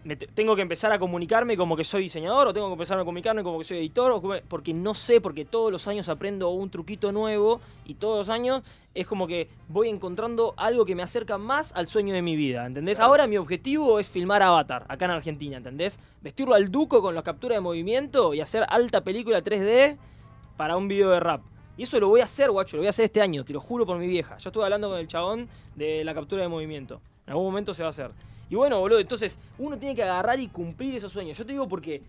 [0.05, 3.05] me tengo que empezar a comunicarme como que soy diseñador o tengo que empezar a
[3.05, 6.51] comunicarme como que soy editor, o como- porque no sé, porque todos los años aprendo
[6.51, 8.63] un truquito nuevo y todos los años
[8.95, 12.67] es como que voy encontrando algo que me acerca más al sueño de mi vida,
[12.67, 13.01] ¿entendés?
[13.01, 15.99] Ahora mi objetivo es filmar Avatar acá en Argentina, ¿entendés?
[16.21, 19.97] Vestirlo al duco con la captura de movimiento y hacer alta película 3D
[20.57, 21.41] para un video de rap.
[21.77, 23.61] Y eso lo voy a hacer, guacho, lo voy a hacer este año, te lo
[23.61, 24.37] juro por mi vieja.
[24.37, 27.01] Ya estuve hablando con el chabón de la captura de movimiento.
[27.27, 28.11] En algún momento se va a hacer.
[28.51, 31.37] Y bueno, boludo, entonces uno tiene que agarrar y cumplir esos sueños.
[31.37, 32.03] Yo te digo porque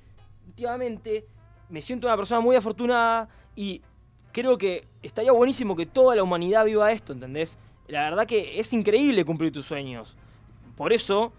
[0.48, 1.26] últimamente
[1.70, 3.82] me siento una persona muy afortunada y
[4.32, 7.58] creo que estaría buenísimo que toda la humanidad viva esto, ¿entendés?
[7.88, 10.18] La verdad que es increíble cumplir tus sueños.
[10.76, 11.32] Por eso,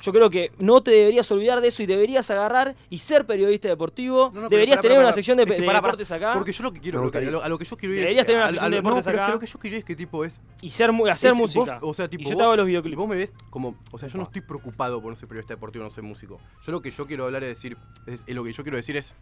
[0.00, 3.68] yo creo que no te deberías olvidar de eso y deberías agarrar y ser periodista
[3.68, 4.30] deportivo.
[4.34, 6.62] No, no, deberías tener una sección de, Es que de pará, deportes acá Porque yo
[6.62, 8.48] lo que quiero, que- a lo, que yo quiero ir Deberías es, tener una a-
[8.48, 9.32] a- sección de no, deportes pero es que acá.
[9.34, 11.78] lo que yo quiero es que tipo es y ser, hacer es- vos, música.
[11.82, 12.96] o sea, tipo, y yo vos- te hago los videoclips.
[12.96, 15.84] vos me ves como, o sea, yo no estoy preocupado por no ser periodista deportivo,
[15.84, 16.38] no ser músico.
[16.64, 18.96] Yo lo que yo quiero hablar es decir, es, es lo que yo quiero decir
[18.96, 19.14] es,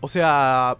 [0.00, 0.76] o sea,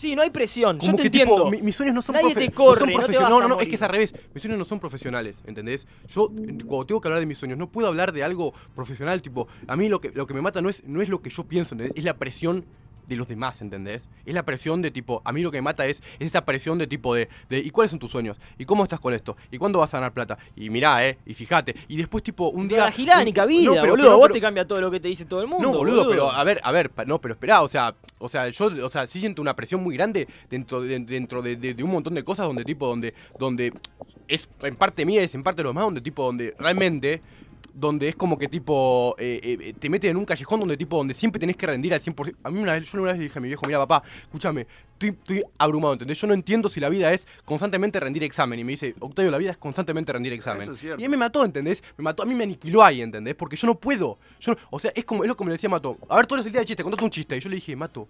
[0.00, 0.78] Sí, no hay presión.
[0.78, 1.34] como yo te que entiendo.
[1.36, 3.30] tipo, mi- mis sueños no son, Nadie profe- te corre, son no te profesio- vas
[3.30, 4.14] no, no, no, es que es al revés.
[4.32, 5.86] Mis sueños no son profesionales, ¿entendés?
[6.08, 6.28] Yo
[6.66, 9.76] cuando tengo que hablar de mis sueños no puedo hablar de algo profesional, tipo, a
[9.76, 11.74] mí lo que lo que me mata no es no es lo que yo pienso,
[11.74, 11.94] ¿entendés?
[11.98, 12.64] Es la presión
[13.10, 14.08] de los demás, ¿entendés?
[14.24, 16.78] Es la presión de tipo, a mí lo que me mata es, es esa presión
[16.78, 18.38] de tipo de, de, ¿y cuáles son tus sueños?
[18.56, 19.36] ¿Y cómo estás con esto?
[19.50, 20.38] ¿Y cuándo vas a ganar plata?
[20.56, 21.74] Y mirá, eh, y fíjate.
[21.88, 22.90] Y después tipo un día...
[22.96, 24.06] la ni cabida, No, pero- boludo.
[24.06, 25.68] pero- Vos te cambia todo lo que te dice todo el mundo.
[25.70, 28.66] no, boludo, pero a ver, a ver, no, pero espera, o sea, o sea, yo,
[28.66, 32.22] o sea, sí siento una presión muy grande dentro de, dentro de, un montón de
[32.22, 33.72] cosas donde tipo, donde, donde
[34.28, 37.20] es en parte mía, es en parte de los demás, donde tipo, donde realmente,
[37.74, 41.14] donde es como que tipo, eh, eh, te meten en un callejón donde tipo, donde
[41.14, 42.34] siempre tenés que rendir al 100%.
[42.42, 44.66] A mí una vez, yo una vez le dije a mi viejo, mira papá, escúchame,
[44.92, 46.20] estoy, estoy abrumado, ¿entendés?
[46.20, 48.58] Yo no entiendo si la vida es constantemente rendir examen.
[48.58, 50.62] Y me dice, Octavio, la vida es constantemente rendir examen.
[50.62, 51.00] Eso es cierto.
[51.00, 51.82] y él me mató, ¿entendés?
[51.96, 53.34] Me mató, a mí me aniquiló ahí, ¿entendés?
[53.34, 54.18] Porque yo no puedo.
[54.40, 55.96] Yo no- o sea, es como, es lo que me decía Mato.
[56.08, 57.36] A ver, tú eres el día de chiste, contate un chiste.
[57.36, 58.06] Y yo le dije, Mato,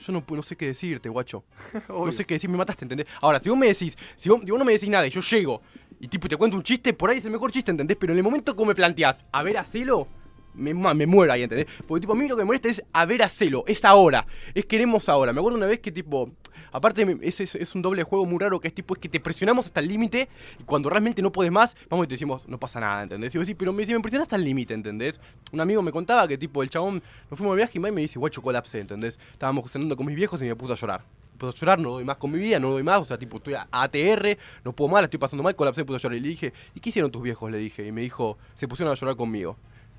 [0.00, 1.44] yo no, no sé qué decirte, guacho.
[1.88, 3.06] No sé qué decir, me mataste, ¿entendés?
[3.20, 5.20] Ahora, si vos me decís, si vos, si vos no me decís nada y yo
[5.20, 5.62] llego
[6.02, 7.96] y tipo te cuento un chiste, por ahí es el mejor chiste, ¿entendés?
[7.96, 10.08] Pero en el momento que me planteás, a ver, hacelo,
[10.52, 11.68] me, me muero ahí, ¿entendés?
[11.86, 14.66] Porque tipo, a mí lo que me molesta es a ver, hacelo, es ahora, es
[14.66, 15.32] queremos ahora.
[15.32, 16.32] Me acuerdo una vez que tipo,
[16.72, 19.20] aparte es, es, es un doble juego muy raro que es tipo, es que te
[19.20, 22.58] presionamos hasta el límite y cuando realmente no puedes más, vamos y te decimos, no
[22.58, 23.32] pasa nada, ¿entendés?
[23.36, 25.20] Y pero me, si me hasta el límite, ¿entendés?
[25.52, 28.18] Un amigo me contaba que tipo, el chabón, nos fuimos de viaje y me dice,
[28.18, 29.20] guacho, colapsé, ¿entendés?
[29.30, 31.21] Estábamos cenando con mis viejos y me puse a llorar.
[31.42, 33.38] Puse a llorar, no doy más con mi vida, no doy más, o sea, tipo,
[33.38, 36.16] estoy a ATR, no puedo más, la estoy pasando mal, colapsé, puse a llorar.
[36.18, 37.50] Y le dije, ¿y qué hicieron tus viejos?
[37.50, 39.56] Le dije, y me dijo, se pusieron a llorar conmigo.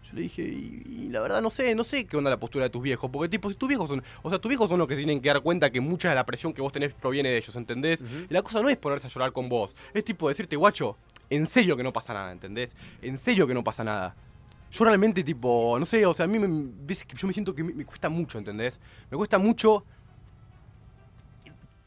[0.07, 2.63] Yo le dije, y, y la verdad no sé, no sé qué onda la postura
[2.63, 4.87] de tus viejos, porque tipo, si tus viejos son, o sea, tus viejos son los
[4.87, 7.37] que tienen que dar cuenta que mucha de la presión que vos tenés proviene de
[7.37, 7.99] ellos, ¿entendés?
[8.29, 10.95] Y la cosa no es ponerse a llorar con vos, es tipo decirte, guacho,
[11.29, 12.71] en serio que no pasa nada, ¿entendés?
[13.01, 14.15] En serio que no pasa nada.
[14.71, 16.47] Yo realmente, tipo, no sé, o sea, a mí me,
[16.87, 18.79] que yo me siento que me, me cuesta mucho, ¿entendés?
[19.11, 19.83] Me cuesta mucho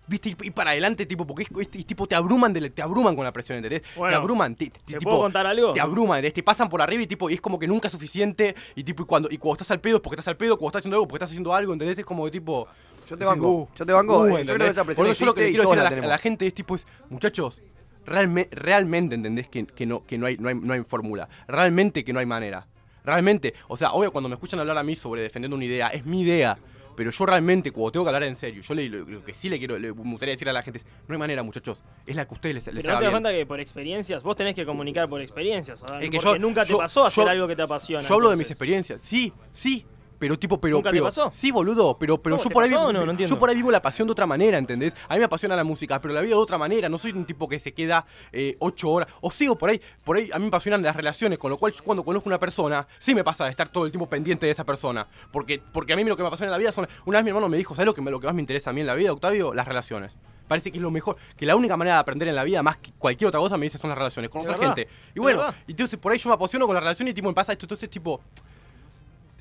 [0.06, 2.82] viste, ir para adelante, tipo, porque es, es- es tipo, te abruman, de la- te
[2.82, 3.82] abruman con la presión, ¿entendés?
[3.96, 5.72] Bueno, te abruman, te, te- ¿te tipo, puedo contar algo?
[5.72, 6.34] Te abruman, ¿entendés?
[6.34, 9.02] Te pasan por arriba y tipo, y es como que nunca es suficiente, y tipo,
[9.02, 10.96] y cuando, y cuando estás al pedo es porque estás al pedo, cuando estás haciendo
[10.96, 11.98] algo porque estás haciendo algo, ¿entendés?
[11.98, 12.66] Es como que tipo...
[13.08, 14.70] Yo te banco, uh, yo te banco, uh, eh, yo creo que ¿entendés?
[14.72, 15.84] esa presión Por eso yo lo que le existe y quiero todos decir a la
[15.84, 16.08] la, a tenemos.
[16.10, 17.60] la gente es tipo, es, muchachos,
[18.04, 22.04] realme- realmente entendés que, que no, que no hay, no hay, no hay fórmula, realmente
[22.04, 22.66] que no hay manera.
[23.04, 26.04] Realmente, o sea, obvio cuando me escuchan hablar a mí sobre defendiendo una idea, es
[26.04, 26.58] mi idea.
[26.96, 29.48] Pero yo realmente, cuando tengo que hablar en serio, yo le, lo, lo que sí
[29.48, 32.24] le quiero, le, gustaría decir a la gente es, no hay manera, muchachos, es la
[32.26, 34.54] que a ustedes les, les Pero no te das cuenta que por experiencias, vos tenés
[34.54, 37.54] que comunicar por experiencias, que porque yo- nunca te yo- pasó hacer yo- algo que
[37.56, 38.06] te apasiona.
[38.08, 39.84] Yo hablo de mis experiencias, sí, sí.
[40.18, 41.30] Pero tipo, pero, ¿Nunca te pero- pasó?
[41.32, 43.04] sí, boludo, pero, pero ¿Cómo, yo por ahí vivo- no?
[43.06, 44.94] No yo por ahí vivo la pasión de otra manera, ¿entendés?
[45.08, 46.88] A mí me apasiona la música, pero la vida de otra manera.
[46.88, 49.08] No soy un tipo que se queda eh, ocho horas.
[49.20, 51.72] O sigo por ahí, por ahí a mí me apasionan las relaciones, con lo cual
[51.72, 54.52] yo cuando conozco una persona, sí me pasa de estar todo el tiempo pendiente de
[54.52, 55.06] esa persona.
[55.30, 56.88] Porque, porque a mí lo que me apasiona en la vida son.
[57.04, 58.72] Una vez mi hermano me dijo, ¿sabes lo que, lo que más me interesa a
[58.72, 59.52] mí en la vida, Octavio?
[59.54, 60.12] Las relaciones.
[60.48, 62.76] Parece que es lo mejor, que la única manera de aprender en la vida, más
[62.76, 64.86] que cualquier otra cosa, me dice son las relaciones, con otra gente.
[65.12, 67.34] Y bueno, y entonces por ahí yo me apasiono con las relaciones y tipo me
[67.34, 68.20] pasa esto, entonces tipo,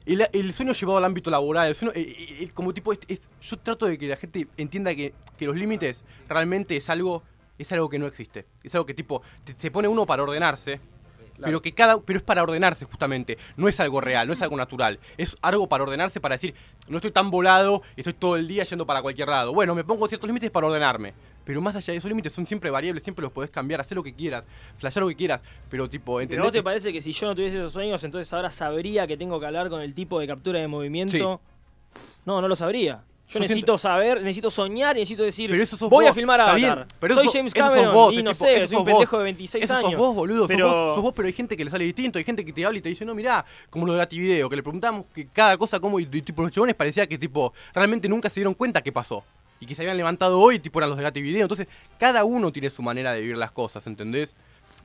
[0.05, 2.99] el, el sueño llevado al ámbito laboral, el sueño, eh, eh, eh, como tipo, es-
[3.07, 7.23] es- yo trato de que la gente entienda que, que los límites realmente es algo,
[7.57, 8.45] es algo que no existe.
[8.63, 10.79] Es algo que tipo, te- se pone uno para ordenarse,
[11.47, 13.37] pero que cada, pero es para ordenarse justamente.
[13.57, 14.99] No es algo real, no es algo natural.
[15.17, 16.53] Es algo para ordenarse, para decir,
[16.87, 19.53] no estoy tan volado, estoy todo el día yendo para cualquier lado.
[19.53, 21.13] Bueno, me pongo ciertos límites para ordenarme.
[21.45, 24.03] Pero más allá de esos límites son siempre variables, siempre los podés cambiar, hacer lo
[24.03, 24.43] que quieras,
[24.79, 25.41] flashear lo que quieras.
[25.69, 26.43] Pero tipo, ¿Pero a ¿entendés?
[26.43, 29.39] vos te parece que si yo no tuviese esos sueños, entonces ahora sabría que tengo
[29.39, 31.39] que hablar con el tipo de captura de movimiento?
[32.25, 33.03] No, no lo sabría.
[33.27, 36.39] Yo, Yo necesito saber, necesito soñar, necesito decir, Pero eso sos voy vos, a filmar
[36.41, 36.57] Avatar.
[36.59, 38.93] bien, pero soy eso- James Cameron vos, y no tipo, sé, soy un vos.
[38.93, 39.89] pendejo de 26 Eso años.
[39.89, 40.45] sos vos, boludo.
[40.47, 40.67] Pero...
[40.67, 42.19] Sos, vos, sos vos, pero hay gente que le sale distinto.
[42.19, 44.47] Hay gente que te habla y te dice, no, mirá, como lo de Gati Video,
[44.47, 47.51] que le preguntamos que cada cosa, como, y, y, tipo, los chabones parecía que, tipo,
[47.73, 49.23] realmente nunca se dieron cuenta qué pasó.
[49.59, 51.43] Y que se habían levantado hoy, tipo, eran los de Gati Video.
[51.43, 54.35] Entonces, cada uno tiene su manera de vivir las cosas, ¿entendés?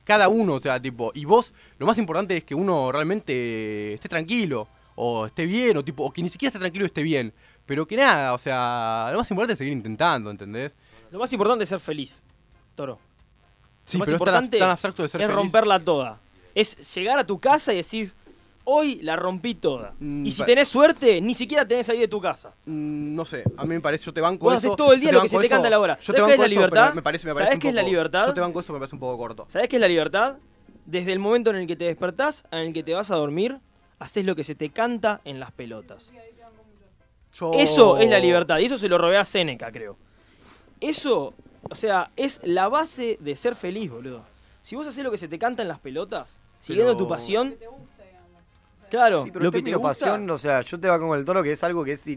[0.03, 4.09] Cada uno, o sea, tipo, y vos, lo más importante es que uno realmente esté
[4.09, 7.33] tranquilo, o esté bien, o tipo, o que ni siquiera esté tranquilo y esté bien.
[7.65, 10.73] Pero que nada, o sea, lo más importante es seguir intentando, ¿entendés?
[11.11, 12.23] Lo más importante es ser feliz,
[12.75, 12.99] Toro.
[13.85, 15.35] Sí, lo más pero es tan, importante tan abstracto de ser es feliz.
[15.35, 16.19] romperla toda.
[16.55, 18.11] Es llegar a tu casa y decir,
[18.73, 19.93] hoy la rompí toda.
[19.99, 22.53] Mm, y si tenés suerte, ni siquiera tenés ahí de tu casa.
[22.65, 24.67] Mm, no sé, a mí me parece, yo te banco Vos eso.
[24.67, 25.97] haces todo el día lo que se te canta la hora.
[25.99, 26.93] Yo ¿Sabés qué es la libertad?
[26.93, 28.27] Me parece, me ¿Sabés parece un qué es la libertad?
[28.27, 29.45] Yo te banco eso, me parece un poco corto.
[29.49, 30.37] ¿Sabés qué es la libertad?
[30.85, 33.59] Desde el momento en el que te despertás, en el que te vas a dormir,
[33.99, 36.11] haces lo que se te canta en las pelotas.
[37.33, 38.57] Yo- Eso es la libertad.
[38.59, 39.95] Y eso se lo robé a Seneca, creo.
[40.79, 41.33] Eso,
[41.69, 44.23] o sea, es la base de ser feliz, boludo.
[44.63, 47.55] Si vos haces lo que se te canta en las pelotas, siguiendo tu pasión.
[48.91, 49.87] Claro, Sí, pero lo que te gusta.
[49.87, 52.07] pasión, o sea, yo te va con el toro que es algo que es.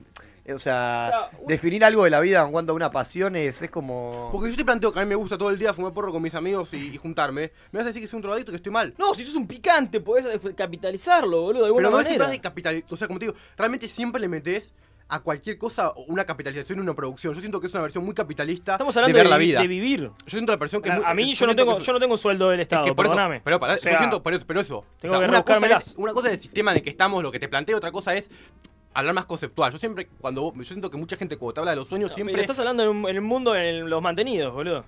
[0.47, 3.35] O sea, O sea, un- definir algo de la vida en cuanto a una pasión
[3.35, 4.29] es, es como.
[4.31, 6.21] Porque yo te planteo que a mí me gusta todo el día fumar porro con
[6.21, 7.51] mis amigos y, y juntarme.
[7.73, 8.93] Me vas a decir que soy un drogadicto que estoy mal.
[8.99, 12.25] No, si sos un picante, podés capitalizarlo, boludo, de alguna Pero no es manera.
[12.25, 12.85] más de capital.
[12.91, 14.75] O sea, como te digo, realmente siempre le metes
[15.09, 17.35] a cualquier cosa una capitalización y una producción.
[17.35, 19.47] Yo siento que es una versión muy capitalista Estamos de hablando ver de, la vi-
[19.47, 19.61] vida.
[19.61, 20.01] de vivir.
[20.01, 22.13] Yo siento la versión que es muy- a mí yo no tengo yo no tengo
[22.15, 23.41] un sueldo del Es Estado, que por eso, perdóname.
[23.45, 24.85] pero para, O sea, yo siento, pero, pero eso.
[25.01, 26.91] tengo o sea, que una, cosa es, una cosa es el sistema en el que
[26.91, 28.31] estamos, lo que te planteo, otra cosa es
[28.95, 29.71] hablar más conceptual.
[29.73, 32.25] Yo siempre, cuando yo siento que mucha gente cuando te habla de los sueños, Pero
[32.25, 32.41] siempre.
[32.41, 34.85] estás hablando en, un- en el mundo en los mantenidos, boludo.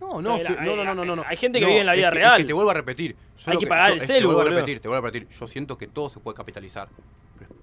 [0.00, 1.24] No, no, que- no, no, no, no, no, no.
[1.26, 2.36] hay gente que No, vive en la es vida es real.
[2.38, 3.16] que te vuelvo a repetir.
[3.46, 5.28] Hay que pagar el yo- celu, Te vuelvo a repetir, te vuelvo a repetir.
[5.36, 6.88] Yo siento que todo se puede capitalizar.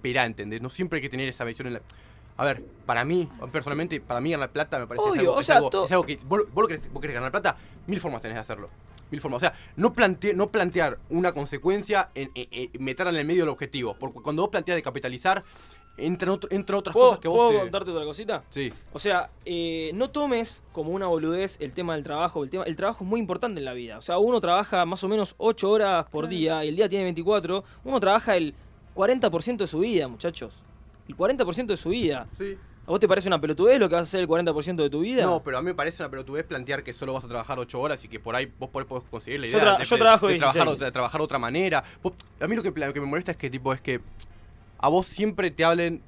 [0.04, 0.60] Pero espera, ¿entendés?
[0.60, 1.80] No siempre hay que tener esa visión en la.
[2.36, 5.46] A ver, para mí, personalmente, para mí ganar plata me parece Obvio, algo, o es
[5.46, 6.16] sea, algo- es algo que.
[6.24, 8.68] Vos, vos lo querés, vos querés ganar plata, mil formas tenés de hacerlo.
[9.10, 9.36] Mil formas.
[9.38, 13.42] O sea, no, plante, no plantear una consecuencia en, en- en meterla en el medio
[13.42, 13.94] del objetivo.
[13.98, 15.44] Porque cuando vos planteas de capitalizar,
[15.96, 17.36] entran, otro- entran otras ¿Puedo, cosas que vos.
[17.36, 18.42] puedo te- contarte otra cosita?
[18.50, 18.72] Sí.
[18.92, 22.42] O sea, eh, no tomes como una boludez el tema del trabajo.
[22.42, 23.96] El, tema, el trabajo es muy importante en la vida.
[23.98, 27.04] O sea, uno trabaja más o menos 8 horas por día y el día tiene
[27.04, 27.62] 24.
[27.84, 28.54] Uno trabaja el
[28.94, 30.62] 40% de su vida, muchachos.
[31.08, 32.26] El 40% de su vida.
[32.38, 32.56] Sí.
[32.86, 35.00] ¿A vos te parece una pelotudez lo que vas a hacer el 40% de tu
[35.00, 35.24] vida?
[35.24, 37.80] No, pero a mí me parece una pelotudez plantear que solo vas a trabajar 8
[37.80, 39.96] horas y que por ahí vos podés, podés conseguir la Yo idea tra- de, yo
[39.98, 40.78] trabajo de trabajar, 16.
[40.84, 41.82] de trabajar de otra manera.
[42.40, 44.00] A mí lo que, lo que me molesta es que tipo es que
[44.78, 46.02] a vos siempre te hablen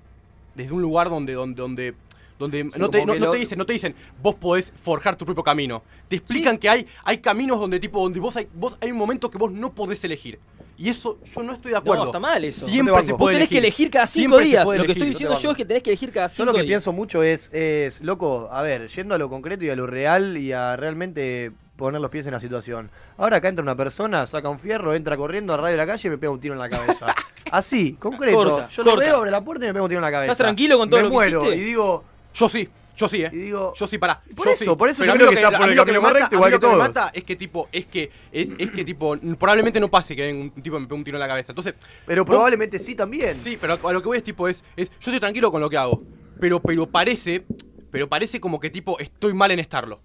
[0.54, 1.94] desde un lugar donde donde donde
[2.38, 5.82] donde no, te, no, te dicen, no te dicen, vos podés forjar tu propio camino.
[6.08, 9.30] Te explican que hay, hay caminos donde tipo, donde vos hay, vos hay un momento
[9.30, 10.38] que vos no podés elegir.
[10.78, 12.04] Y eso yo no estoy de acuerdo.
[12.04, 12.66] No, está mal eso.
[12.66, 13.12] Siempre se.
[13.12, 14.66] Vos tenés que elegir cada 5 Siempre se días.
[14.66, 16.60] Lo que estoy diciendo yo es que tenés que elegir cada 5 Yo lo que
[16.62, 16.68] días.
[16.68, 20.36] pienso mucho es, es, loco, a ver, yendo a lo concreto y a lo real
[20.36, 22.90] y a realmente poner los pies en la situación.
[23.16, 26.08] Ahora acá entra una persona, saca un fierro, entra corriendo a radio de la calle
[26.08, 27.14] y me pega un tiro en la cabeza.
[27.50, 28.36] Así, concreto.
[28.36, 30.34] Corta, Yo lo veo, abre la puerta y me pega un tiro en la cabeza.
[30.34, 31.56] tranquilo con todo me lo que muero hiciste?
[31.56, 33.30] y digo, Yo sí, yo sí, eh.
[33.32, 34.20] y digo, Yo sí, pará.
[34.34, 34.76] Por yo eso, sí.
[34.76, 37.18] por eso Pero yo creo que está por el me camino mata- lo que me
[37.18, 40.50] es que tipo, es que, es, es que tipo, probablemente no pase que venga un
[40.62, 41.52] tipo me pegue un tiro en la cabeza.
[41.52, 41.74] Entonces,
[42.06, 43.38] pero vos- probablemente sí también.
[43.44, 45.68] Sí, pero a lo que voy es tipo es, es yo estoy tranquilo con lo
[45.70, 46.02] que hago.
[46.40, 47.44] Pero, pero parece,
[47.90, 50.00] pero parece como que tipo estoy mal en estarlo.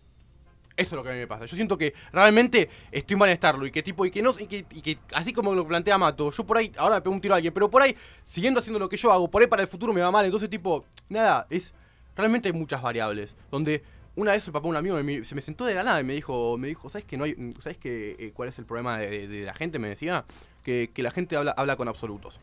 [0.77, 1.45] Eso es lo que a mí me pasa.
[1.45, 4.47] Yo siento que realmente estoy mal en estarlo y que tipo, y que no, y
[4.47, 7.21] que, y que así como lo plantea Mato, yo por ahí, ahora me pego un
[7.21, 9.61] tiro a alguien, pero por ahí, siguiendo haciendo lo que yo hago, por ahí para
[9.61, 10.23] el futuro me va mal.
[10.25, 11.73] Entonces, tipo, nada, es.
[12.15, 13.35] Realmente hay muchas variables.
[13.49, 13.83] Donde
[14.15, 16.03] una vez el papá de un amigo me- se me sentó de la nada y
[16.03, 18.97] me dijo, me dijo, ¿sabes que no hay, ¿sabes que, eh, cuál es el problema
[18.99, 19.79] de, de la gente?
[19.79, 20.25] Me decía,
[20.63, 22.39] que, que la gente habla, habla con absolutos.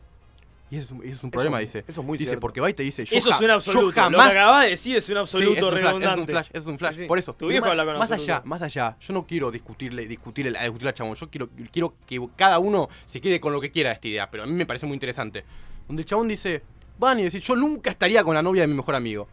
[0.71, 1.83] Y ese es un, es un problema, dice.
[1.87, 2.41] eso es muy dice, cierto.
[2.41, 3.85] porque va y te dice, yo Eso es un yo absoluto.
[3.87, 6.13] Lo que jamás acabas de decir es un Sí, absoluto es un flash, redundante.
[6.13, 6.93] es un flash, es un flash.
[6.95, 7.07] Sí, sí.
[7.07, 7.33] Por eso.
[7.33, 8.33] Tu viejo Más- habla con más absoluto.
[8.33, 11.15] allá, más allá, yo no quiero discutirle, discutirle, a discutir al chabón.
[11.15, 14.29] Yo quiero, quiero que cada uno se quede con lo que quiera de esta idea,
[14.29, 15.43] pero a mí me parece muy interesante.
[15.87, 16.61] Donde el chabón dice,
[16.99, 19.27] van y decís, yo nunca estaría con la novia de mi mejor amigo.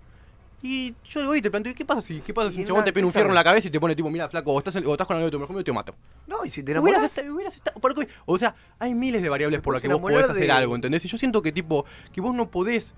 [0.62, 2.92] Y yo voy y te planteo, ¿qué pasa si, qué pasa si un chabón te
[2.92, 4.86] pone un fierro en la cabeza y te pone tipo, mira, flaco, o estás, en-
[4.86, 5.94] o estás con la novia de tu mejor amigo y te mato?
[6.26, 7.04] No, y si te Hubieras enamoras.
[7.18, 8.08] estado- hubieras ¿por qué?
[8.24, 11.04] O sea, hay miles de variables por las que vos podés hacer de- algo, ¿entendés?
[11.04, 12.94] Y yo siento que tipo, que vos no podés,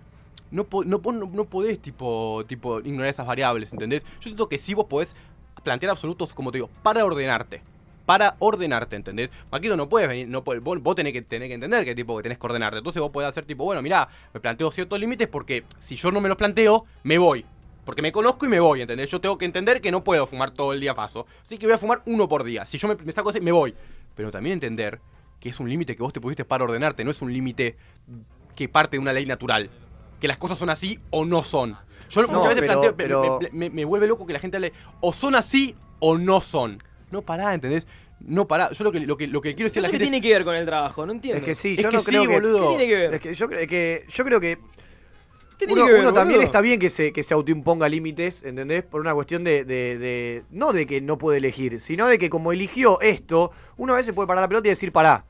[0.51, 4.03] no, po- no, po- no, no podés tipo, tipo, ignorar esas variables, ¿entendés?
[4.05, 5.15] Yo siento que sí vos podés
[5.65, 7.61] plantear absolutos, como te digo, para ordenarte.
[8.09, 9.29] Para ordenarte, ¿entendés?
[9.53, 12.17] Maquito no puedes venir, no puede- vos, vos tenés, que, tenés que entender que tipo
[12.17, 12.79] que tenés que ordenarte.
[12.79, 16.19] Entonces vos podés hacer tipo, bueno, mirá, me planteo ciertos límites porque si yo no
[16.23, 17.45] me los planteo, me voy.
[17.85, 19.11] Porque me conozco y me voy, ¿entendés?
[19.11, 21.27] Yo tengo que entender que no puedo fumar todo el día paso.
[21.45, 22.65] Así que voy a fumar uno por día.
[22.65, 23.75] Si yo me, me saco ese, me voy.
[24.15, 25.01] Pero también entender
[25.39, 27.77] que es un límite que vos te pusiste para ordenarte, no es un límite
[28.57, 29.69] que parte de una ley natural.
[30.19, 31.77] Que las cosas son así o no son.
[32.09, 34.57] Yo No, muchas veces pero- planteo, pero- me, me- me vuelve loco que la gente
[34.57, 36.83] hable o son así o no son.
[37.11, 37.87] No pará, ¿entendés?
[38.21, 38.71] No pará.
[38.73, 40.33] Yo lo que, lo que, lo que quiero decir a ¿Eso la qué tiene que
[40.33, 41.07] ver con el trabajo?
[41.07, 41.39] No entiendo.
[41.39, 42.29] Es que sí, es yo que no sí, creo que.
[42.29, 42.59] boludo.
[42.59, 43.15] ¿Qué tiene que ver?
[43.15, 44.59] Es que yo, creo que yo creo que
[45.59, 48.43] ¿Qué tiene uno, que ver, uno también está bien que se, que se autoimponga límites,
[48.45, 48.85] ¿entendés?
[48.85, 52.31] Por una cuestión de, de- de- No de que no puede elegir, sino de que
[52.31, 55.25] como eligió esto, uno a veces puede parar la pelota y decir, pará,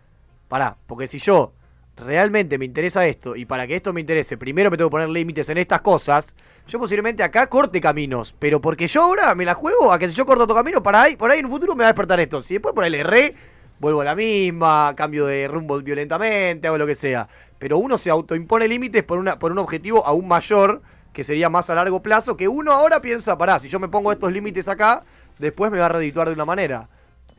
[0.48, 1.52] pará, porque si yo
[1.98, 5.08] realmente me interesa esto y para que esto me interese, primero me tengo que poner
[5.08, 6.34] límites en estas cosas,
[6.66, 10.14] yo posiblemente acá corte caminos, pero porque yo ahora me la juego a que si
[10.14, 12.20] yo corto otro camino, para ahí, por ahí en un futuro me va a despertar
[12.20, 12.42] esto.
[12.42, 13.34] Si después por le erré,
[13.80, 17.28] vuelvo a la misma, cambio de rumbo violentamente, hago lo que sea.
[17.58, 20.82] Pero uno se autoimpone límites por, una, por un objetivo aún mayor,
[21.12, 24.12] que sería más a largo plazo, que uno ahora piensa, pará, si yo me pongo
[24.12, 25.04] estos límites acá,
[25.38, 26.88] después me va a redituar de una manera.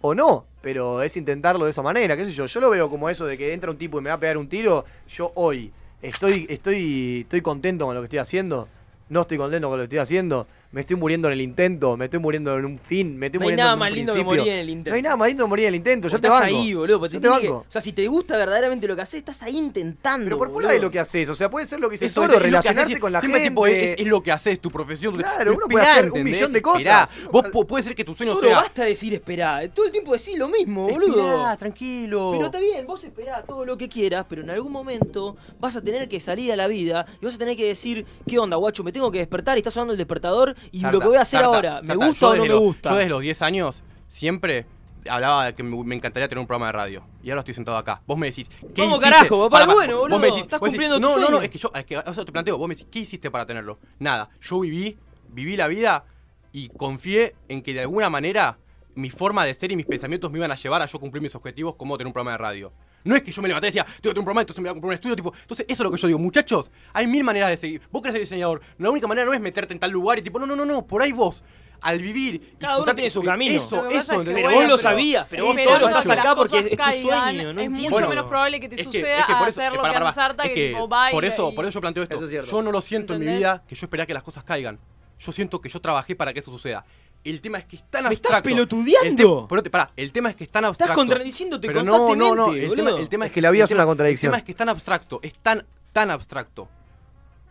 [0.01, 2.45] O no, pero es intentarlo de esa manera, qué sé yo.
[2.45, 4.37] Yo lo veo como eso de que entra un tipo y me va a pegar
[4.37, 8.67] un tiro, yo hoy estoy, estoy, estoy contento con lo que estoy haciendo.
[9.09, 10.47] No estoy contento con lo que estoy haciendo.
[10.71, 11.97] Me estoy muriendo en el intento.
[11.97, 13.17] Me estoy muriendo en un fin.
[13.17, 14.89] Me estoy No hay muriendo nada en un más lindo que morir en el intento.
[14.91, 16.07] No hay nada más lindo que morir en el intento.
[16.09, 16.55] Yo te estás banco.
[16.55, 16.99] ahí, boludo.
[17.07, 17.65] Yo te que- banco.
[17.67, 20.25] o sea, si te gusta verdaderamente lo que haces, estás ahí intentando.
[20.25, 21.27] Pero por fuera de lo que haces.
[21.27, 23.39] O sea, puede ser lo que dice Toro, es relacionarse haces, con la gente.
[23.49, 25.17] tipo, es, es lo que haces, tu profesión.
[25.17, 27.09] Claro, uno puede hacer un millón de cosas.
[27.09, 27.09] Esperá.
[27.31, 28.57] Vos puede- pu- puede ser que tu sueño sea.
[28.57, 29.67] basta de decir esperá.
[29.73, 31.19] Todo el tiempo decís lo mismo, boludo.
[31.31, 32.29] Esperá, tranquilo.
[32.33, 35.81] Pero está bien, vos esperá todo lo que quieras, pero en algún momento vas a
[35.81, 38.83] tener que salir a la vida y vas a tener que decir, ¿qué onda, guacho?
[38.83, 41.21] Me tengo que despertar y está sonando el despertador y Sarta, lo que voy a
[41.21, 42.05] hacer sarta, ahora, ¿me sarta.
[42.05, 42.89] gusta Yo o no me los- gusta?
[42.91, 44.65] Yo desde los 10 años siempre
[45.09, 47.03] hablaba de que me, encantaría tener un programa de radio.
[47.23, 48.01] Y ahora estoy sentado acá.
[48.05, 49.09] Vos me decís, ¿qué ¿Cómo hiciste?
[49.09, 49.65] carajo, papá?
[49.73, 51.57] Bueno, Vos boludo, me decís, estás vos decís, cumpliendo tu No, no, no, es que
[51.57, 53.79] yo, es que, o sea, te planteo, vos me decís, ¿qué hiciste para tenerlo?
[53.99, 54.29] Nada.
[54.41, 54.97] Yo viví,
[55.29, 56.05] viví la vida
[56.51, 58.57] y confié en que de alguna manera
[58.95, 61.33] mi forma de ser y mis pensamientos me iban a llevar a yo cumplir mis
[61.35, 62.73] objetivos como tener un programa de radio.
[63.03, 64.69] No es que yo me levanté y decía, tengo que tener un programa, entonces me
[64.69, 65.33] voy a comprar un estudio, tipo.
[65.41, 67.81] Entonces, eso es lo que yo digo, muchachos, hay mil maneras de seguir.
[67.91, 70.37] Vos querés ser diseñador, la única manera no es meterte en tal lugar y tipo,
[70.39, 71.43] no, no, no, no, por ahí vos,
[71.81, 72.55] al vivir.
[72.59, 73.53] Cada uno tiene su camino.
[73.55, 74.35] Eso, eso, es que, ¿entendés?
[74.35, 77.53] Pero bueno, vos lo sabías, pero vos todo estás acá porque es tu caigan, sueño,
[77.53, 79.61] no Es mucho menos probable que te Es que- suceda es que por a eso-
[79.61, 81.71] hacer eh, que hace Sarta, es que, que tipo baila por eso, y- por eso
[81.71, 82.15] yo planteo esto.
[82.15, 82.51] Eso es cierto.
[82.51, 84.77] Yo no lo siento en mi vida que yo esperaba que las cosas caigan.
[85.19, 86.85] Yo siento que yo trabajé para que eso suceda.
[87.23, 89.07] El tema es que es tan Me estás pelotudeando.
[89.07, 90.95] El te- pero te- pará, el tema es que es tan Estás abstracto.
[90.95, 92.53] contradiciéndote Pero constantemente, no, no, no.
[92.53, 92.97] El tema, boludo.
[92.97, 94.29] el tema Es que la vida el es una contradicción.
[94.29, 96.69] El tema es que es tan abstracto, es tan, tan abstracto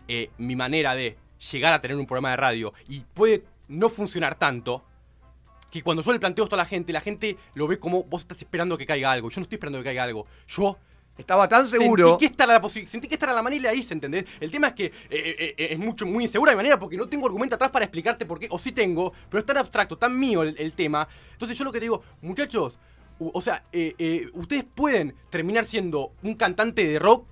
[0.09, 1.17] eh, mi manera de
[1.53, 4.83] llegar a tener un programa de radio y puede no funcionar tanto
[5.71, 8.23] que cuando yo le planteo esto a la gente, la gente lo ve como vos
[8.23, 9.29] estás esperando que caiga algo.
[9.29, 10.27] Yo no estoy esperando que caiga algo.
[10.47, 10.79] Yo
[11.19, 12.11] Estaba tan seguro.
[12.11, 14.25] Sentí que esta era la, posi- sentí que esta era la manera ahí, ¿se ¿entendés?
[14.41, 17.09] El tema es que eh, eh, eh, es mucho, muy insegura de manera porque no
[17.09, 20.19] tengo argumento atrás para explicarte por qué, o sí tengo, pero es tan abstracto, tan
[20.19, 21.09] mío el, el tema.
[21.33, 22.79] Entonces yo lo que te digo, muchachos,
[23.19, 27.27] u- o sea, eh, ustedes pueden terminar siendo un cantante de rock,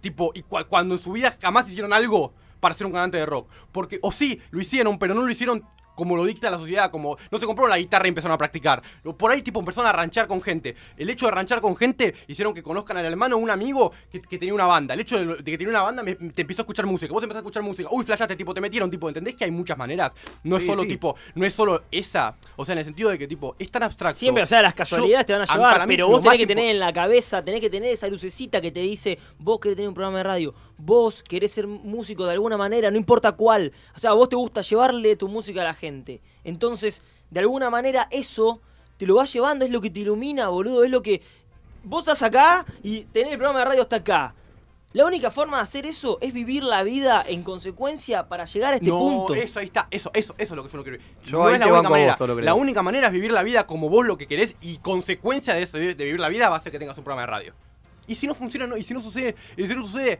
[0.00, 3.26] tipo, y cua- cuando en su vida jamás hicieron algo para ser un cantante de
[3.26, 3.48] rock.
[3.70, 5.64] Porque, o sí, lo hicieron, pero no lo hicieron
[5.98, 8.80] como lo dicta la sociedad, como no se compraron la guitarra y empezaron a practicar.
[9.18, 10.76] Por ahí, tipo, empezaron a ranchar con gente.
[10.96, 14.22] El hecho de ranchar con gente hicieron que conozcan al hermano o un amigo que,
[14.22, 14.94] que tenía una banda.
[14.94, 17.12] El hecho de, de que tenía una banda me, te empezó a escuchar música.
[17.12, 17.88] Vos empezás a escuchar música.
[17.90, 20.12] Uy, flashaste, tipo, te metieron, tipo, ¿entendés que hay muchas maneras?
[20.44, 20.88] No es Sí, solo, sí.
[20.88, 22.36] tipo, no es solo esa.
[22.54, 24.20] O sea, en el sentido de que, tipo, es tan abstracto.
[24.20, 26.46] Siempre, o sea, las Yo- casualidades te van a llevar, mí, pero vos tenés que
[26.46, 29.88] tener en la cabeza, tenés que tener esa lucecita que te dice, vos querés tener
[29.88, 33.72] un programa de radio, vos querés ser músico de alguna manera, no importa cuál.
[33.96, 35.87] O sea, vos te gusta llevarle tu música a la gente.
[36.44, 38.60] Entonces, de alguna manera eso
[38.96, 41.22] te lo va llevando, es lo que te ilumina, boludo, es lo que...
[41.84, 44.34] Vos estás acá y tenés el programa de radio hasta acá.
[44.92, 48.76] La única forma de hacer eso es vivir la vida en consecuencia para llegar a
[48.76, 49.34] este no, punto.
[49.34, 51.14] eso ahí está, eso, eso, eso es lo que yo no quiero vivir.
[51.24, 52.42] Yo no ahí es la única vos manera.
[52.42, 55.62] la única manera es vivir la vida como vos lo que querés y consecuencia de
[55.62, 57.54] eso, de vivir la vida va a ser que tengas un programa de radio.
[58.06, 60.18] Y si no funciona, no, y si no sucede, y si no sucede,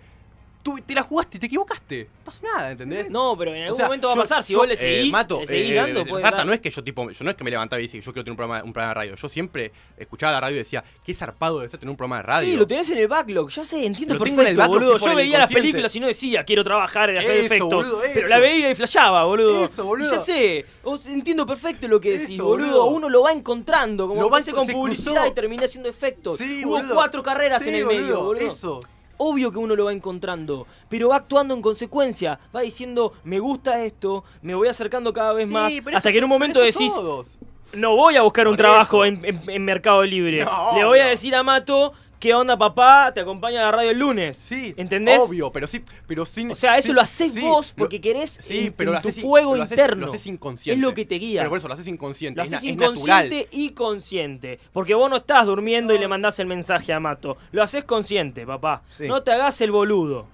[0.62, 2.04] tú te la jugaste, te equivocaste.
[2.18, 3.08] No pasa nada, ¿entendés?
[3.10, 4.42] No, pero en algún O sea, momento va a yo- pasar.
[4.42, 6.44] Si yo, vos le eh, seguís, Mato, le seguís eh, dando, eh, dar.
[6.46, 8.24] no es que yo tipo, yo no es que me levantaba y decía, yo quiero
[8.24, 9.14] tener un programa, un programa de radio.
[9.16, 12.48] Yo siempre escuchaba la radio y decía, qué zarpado ser tener un programa de radio.
[12.50, 14.80] Sí, lo tenés en el backlog, ya sé, entiendo Lo tengo perfecto, en el backlog,
[14.92, 14.98] boludo.
[14.98, 17.70] Yo veía las películas y no decía, quiero trabajar en hacer Eso, efectos.
[17.88, 19.64] boludo, Pero la veía y flashaba, boludo.
[19.64, 20.08] Eso, boludo.
[20.08, 22.66] Y ya sé, os entiendo perfecto lo que decís, Eso, boludo.
[22.66, 22.84] boludo.
[22.86, 25.26] Uno lo va encontrando, como Lo va- con publicidad cruzó.
[25.28, 26.38] y terminé haciendo efectos.
[26.38, 28.52] Sí, Hubo cuatro carreras en el medio, boludo.
[28.52, 28.80] Eso.
[29.18, 32.38] Obvio que uno lo va encontrando, pero va actuando en consecuencia.
[32.54, 35.72] Va diciendo, me gusta esto, me voy acercando cada vez Sí, más.
[35.72, 37.26] Hasta eso- que en un momento decís, todos.
[37.74, 40.44] no voy a buscar un Por trabajo en, en- en Mercado Libre.
[40.44, 43.12] No, Le voy a decir a Mato, ¿qué onda papá?
[43.14, 44.36] Te acompaña a la radio el lunes.
[44.36, 45.20] Sí, ¿Entendés?
[45.20, 46.50] Obvio, pero sí, pero sin.
[46.50, 48.94] O sea, eso sí, lo haces sí, vos lo- porque querés Sí, en- pero en
[48.96, 50.06] lo tu haces, fuego lo haces- interno.
[50.06, 50.76] Lo haces inconsciente.
[50.78, 51.40] Es lo que te guía.
[51.40, 52.36] Pero por eso lo haces inconsciente.
[52.38, 53.26] Lo es haces na- es natural.
[53.26, 54.60] inconsciente y consciente.
[54.72, 57.36] Porque vos no estás durmiendo y le mandás el mensaje a Mato.
[57.52, 58.82] Lo haces consciente, papá.
[58.96, 59.06] Sí.
[59.06, 60.26] No te hagas el boludo.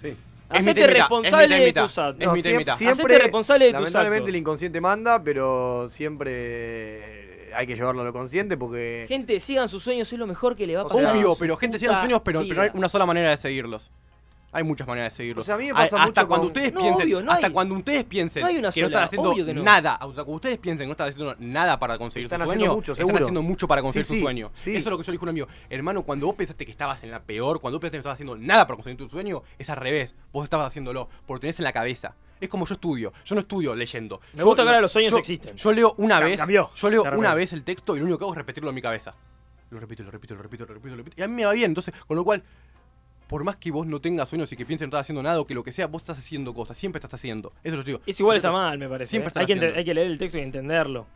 [0.00, 0.14] Sí.
[0.48, 2.20] Hacete responsable de tus actos.
[2.20, 2.74] Es No, mitad y siem- mitad.
[2.74, 4.28] Hacete responsable de tus lamentablemente actos.
[4.28, 9.04] el inconsciente manda, pero siempre hay que llevarlo a lo consciente porque...
[9.08, 11.14] Gente, sigan sus sueños, es lo mejor que le va a pasar.
[11.14, 13.90] Obvio, pero gente sigue los sueños, pero, pero hay una sola manera de seguirlos.
[14.54, 15.44] Hay muchas maneras de seguirlos.
[15.44, 17.22] O sea, a mí me Hay- pasa hasta mucho cuando con- ustedes No, piensen, obvio,
[17.22, 19.46] no hasta hay- cuando ustedes piensen no hay una que no sola, están haciendo obvio
[19.46, 19.62] que no.
[19.62, 22.64] nada, hasta cuando ustedes piensen que no están haciendo nada para conseguir Están su haciendo
[22.66, 24.50] sueño, mucho, están haciendo mucho para conseguir Sí, su sí, sueño.
[24.56, 24.70] sí.
[24.72, 26.70] Eso es lo que yo le dije a un amigo, hermano, cuando vos pensaste que
[26.70, 29.08] estabas en la peor, cuando vos pensaste que no estabas haciendo nada para conseguir tu
[29.08, 32.14] sueño, es al revés, vos estabas haciéndolo, porque tenés en la cabeza.
[32.42, 34.20] Es como yo estudio, yo no estudio leyendo.
[34.32, 35.56] Me Yo- gusta que ahora los sueños yo- existen.
[35.56, 36.70] Yo leo una Cam- vez, cambió.
[36.74, 38.82] yo leo una vez el texto y lo único que hago es repetirlo en mi
[38.82, 39.14] cabeza.
[39.70, 41.20] Lo repito, lo repito, lo repito, lo repito, lo repito.
[41.20, 41.70] Y a mí me va bien.
[41.70, 42.42] Entonces, con lo cual,
[43.28, 45.40] por más que vos no tengas sueños y que pienses que no estás haciendo nada
[45.40, 46.76] o que lo que sea, vos estás haciendo cosas.
[46.76, 47.52] Siempre estás haciendo.
[47.64, 48.00] Eso lo digo.
[48.04, 49.10] Eso igual Eso- está mal, me parece.
[49.10, 49.38] Siempre ¿eh?
[49.38, 49.78] hay, que haciendo.
[49.78, 51.06] hay que leer el texto y entenderlo.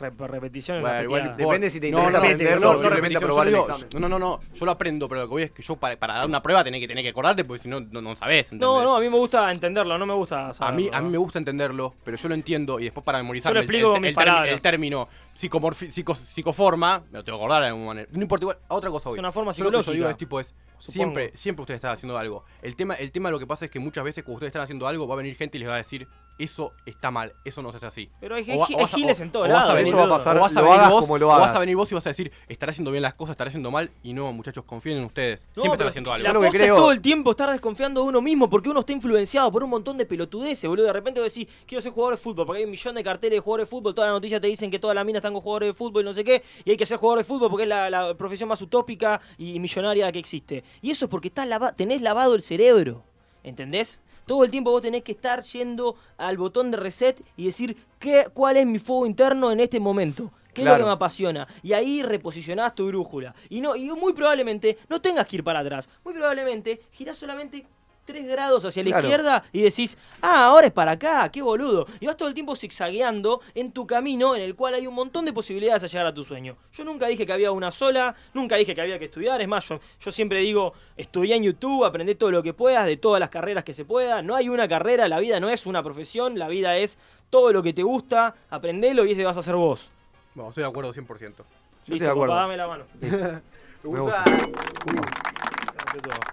[0.00, 1.46] Re- repetición Bueno, igual repetida.
[1.46, 3.88] Depende si te interesa no, no, aprenderlo no, no, repetición, yo el digo, examen.
[4.00, 6.14] No, no, no, yo lo aprendo, pero lo que voy es que yo para, para
[6.14, 8.46] dar una prueba tenés que, tenés que acordarte porque si no, no, no sabés.
[8.46, 8.66] ¿entendés?
[8.66, 11.10] No, no, a mí me gusta entenderlo, no me gusta A saberlo, mí, a mí
[11.10, 13.96] me gusta entenderlo, pero yo lo entiendo y después para memorizar Yo lo el, explico
[13.96, 18.08] el- el el término psicomorfi- psico- psicoforma, me lo tengo que acordar de alguna manera.
[18.12, 19.18] No importa, igual, a otra cosa voy.
[19.18, 20.92] Es una forma Yo lo que yo digo psicológica, es tipo es, supongo.
[20.92, 22.44] siempre, siempre ustedes están haciendo algo.
[22.62, 24.86] El tema, el tema lo que pasa es que muchas veces cuando ustedes están haciendo
[24.86, 26.06] algo va a venir gente y les va a decir,
[26.42, 28.10] eso está mal, eso no se hace así.
[28.20, 30.08] Pero hay, O a- giles o- en todos o vas a venir- Eso va a
[30.08, 30.36] pasar.
[30.36, 31.56] o vas a venir hagas vos, como lo o vas hagas.
[31.56, 33.90] a venir vos y vas a decir, estará haciendo bien las cosas, estará haciendo mal,
[34.02, 35.40] y no, muchachos, confíen en ustedes.
[35.54, 36.26] No, Siempre están haciendo algo.
[36.26, 38.68] La lo que posta es creo- todo el tiempo estar desconfiando de uno mismo porque
[38.70, 40.86] uno está influenciado por un montón de pelotudeces, boludo.
[40.86, 43.36] De repente vos decís, quiero ser jugador de fútbol porque hay un millón de carteles
[43.36, 43.94] de jugadores de fútbol.
[43.94, 46.04] Todas las noticias te dicen que todas las minas están con jugadores de fútbol y
[46.06, 46.42] no sé qué.
[46.64, 49.58] Y hay que ser jugador de fútbol porque es la, la profesión más utópica y
[49.60, 50.64] millonaria que existe.
[50.80, 53.02] Y eso es porque estás lava- tenés lavado el cerebro.
[53.42, 54.02] ¿Entendés?
[54.30, 58.26] Todo el tiempo vos tenés que estar yendo al botón de reset y decir qué,
[58.32, 60.30] cuál es mi fuego interno en este momento.
[60.54, 61.48] ¿Qué es lo que me apasiona?
[61.64, 63.34] Y ahí reposicionás tu brújula.
[63.48, 65.88] Y no, y muy probablemente no tengas que ir para atrás.
[66.04, 67.66] Muy probablemente girás solamente
[68.10, 69.06] 3 grados hacia la Claro.
[69.08, 71.86] izquierda y decís, ah, ahora es para acá, qué boludo.
[72.00, 75.24] Y vas todo el tiempo zigzagueando en tu camino en el cual hay un montón
[75.24, 76.56] de posibilidades a llegar a tu sueño.
[76.72, 79.40] Yo nunca dije que había una sola, nunca dije que había que estudiar.
[79.40, 82.96] Es más, yo, yo siempre digo, estudiá en YouTube, aprendé todo lo que puedas, de
[82.96, 84.22] todas las carreras que se pueda.
[84.22, 86.98] No hay una carrera, la vida no es una profesión, la vida es
[87.30, 89.90] todo lo que te gusta, aprendelo y ese vas a ser vos.
[90.34, 90.98] No, estoy de acuerdo 100%.
[91.06, 91.44] Yo Listo,
[91.86, 92.34] estoy de acuerdo.
[92.34, 92.84] papá, dame la mano.
[93.82, 94.24] Me gusta.
[94.24, 95.39] gusta.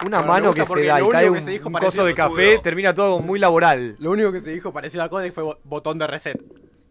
[0.05, 2.61] Una mano que se da y cae un, se coso de café, tuyo.
[2.61, 3.95] termina todo muy laboral.
[3.99, 6.39] Lo único que se dijo parecido a Codex fue bo- botón de reset.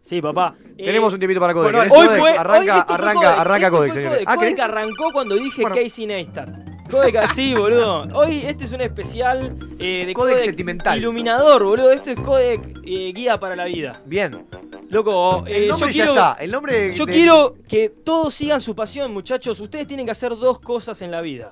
[0.01, 0.55] Sí, papá.
[0.77, 1.73] Eh, Tenemos un tiempito para Codex.
[1.73, 2.21] bueno, ¿Querés Hoy Codex?
[2.21, 2.31] fue.
[2.37, 4.15] Arranca, hoy arranca, Codec, arranca Codex, señores.
[4.17, 4.29] Codec.
[4.29, 5.75] Ah, Codec arrancó cuando dije Bueno.
[5.75, 6.49] Casey Neistat.
[6.89, 8.03] Codec así, boludo.
[8.13, 10.97] Hoy este es un especial eh, de Codec Codec sentimental.
[10.97, 11.91] Iluminador, boludo.
[11.91, 14.01] Este es Codec eh, Guía para la Vida.
[14.05, 14.45] Bien.
[14.89, 16.11] Loco, eh, El nombre yo ya quiero.
[16.13, 16.37] está.
[16.39, 16.93] El nombre.
[16.93, 19.59] Yo de- quiero que todos sigan su pasión, muchachos.
[19.59, 21.51] Ustedes tienen que hacer dos cosas en la vida.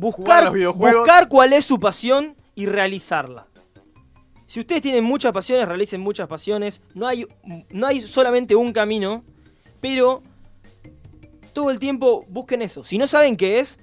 [0.00, 3.46] Buscar, buscar cuál es su pasión y realizarla.
[4.46, 6.80] Si ustedes tienen muchas pasiones, realicen muchas pasiones.
[6.94, 7.26] No hay,
[7.70, 9.22] no hay solamente un camino,
[9.80, 10.22] pero
[11.52, 12.82] todo el tiempo busquen eso.
[12.82, 13.78] Si no saben qué es,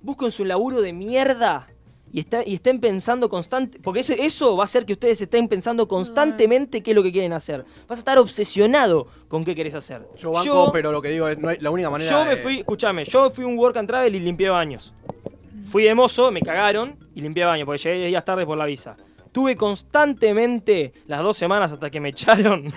[0.00, 1.66] busquen su laburo de mierda
[2.12, 3.78] y, está, y estén pensando constante.
[3.80, 7.32] Porque eso va a hacer que ustedes estén pensando constantemente qué es lo que quieren
[7.32, 7.64] hacer.
[7.88, 10.06] Vas a estar obsesionado con qué querés hacer.
[10.18, 12.36] Yo banco, pero lo que digo es, no hay, la única manera yo me de-
[12.36, 14.92] fui, escúchame, yo fui un work and travel y limpié baños.
[15.64, 18.66] Fui de mozo, me cagaron y limpié baños porque llegué 10 días tarde por la
[18.66, 18.96] visa.
[19.32, 22.72] Tuve constantemente las dos semanas hasta que me echaron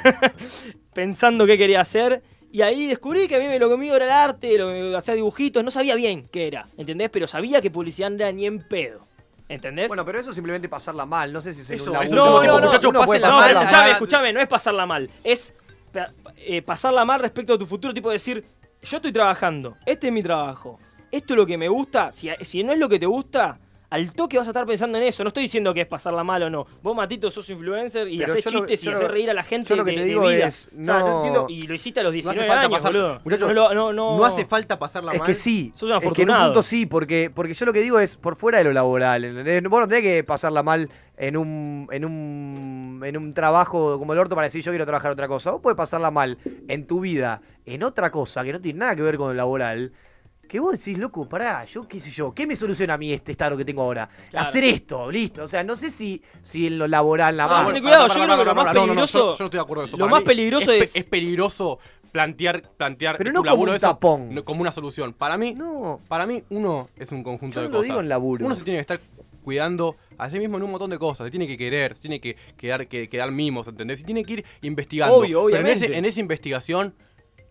[0.93, 2.23] pensando qué quería hacer.
[2.51, 4.95] Y ahí descubrí que a mí me- lo que mío era el arte, lo que
[4.95, 7.09] hacía dibujitos, no sabía bien qué era, ¿entendés?
[7.09, 9.05] Pero sabía que publicidad no era ni en pedo,
[9.49, 9.89] ¿entendés?
[9.89, 11.33] Bueno, pero eso es simplemente pasarla mal.
[11.33, 12.05] No sé si es Eso, un laburo.
[12.05, 15.53] eso no, no, no, muchachos, no, mal, pero pasarla escuchame, no es pasarla mal, es
[16.37, 18.45] eh, pasarla mal respecto a tu futuro, tipo decir,
[18.83, 20.79] yo estoy trabajando, este es mi trabajo,
[21.15, 24.11] esto es lo que me gusta, si, si no es lo que te gusta, al
[24.13, 26.49] toque vas a estar pensando en eso, no estoy diciendo que es pasarla mal o
[26.49, 29.69] no, vos Matito sos influencer y haces lo- chistes y haces reír a la gente
[29.69, 30.47] yo lo que de, te de digo vida.
[30.47, 32.77] es, O sea, no- entiendo, y lo hiciste a los No 19 hace falta años,
[32.77, 33.21] pasar, boludo.
[33.23, 35.27] muchachos, no, no, no, No hace falta pasarla Es mal.
[35.27, 35.71] que sí.
[35.75, 38.17] Sos un es que en un punto sí, porque, porque yo lo que digo es
[38.17, 39.23] por fuera de lo laboral.
[39.23, 39.63] ¿entendés?
[39.69, 44.19] Vos no tenés que pasarla mal en un, en un en un trabajo como el
[44.19, 45.51] orto para decir yo quiero trabajar otra cosa.
[45.51, 46.37] Vos podés pasarla mal
[46.67, 49.91] en tu vida, en otra cosa que no tiene nada que ver con lo laboral.
[50.47, 53.31] Que vos decís, loco, pará, yo qué sé yo, ¿qué me soluciona a mí este
[53.31, 54.07] estado que tengo ahora?
[54.29, 54.47] Claro.
[54.47, 55.43] Hacer esto, listo.
[55.43, 57.63] O sea, no sé si, si en lo laboral la Ah, más.
[57.65, 59.97] bueno, cuidado, yo creo que lo más peligroso- yo, no estoy de acuerdo con eso.
[59.97, 61.79] lo más peligroso pe- es- Es peligroso
[62.11, 64.41] plantear, plantear Pero tu no como laburo un eso tapón.
[64.43, 65.13] como una solución.
[65.13, 65.99] Para mí, No.
[66.07, 67.87] para mí, uno es un conjunto Yo de no cosas.
[67.87, 68.45] digo en laburo.
[68.45, 68.99] Uno se tiene que estar
[69.43, 71.25] cuidando a sí mismo en un montón de cosas.
[71.25, 73.99] Se tiene que querer, se tiene que quedar, que, que dar mimos, ¿entendés?
[73.99, 75.15] Y tiene que ir investigando.
[75.17, 76.93] Obvio, Pero en, ese- en esa investigación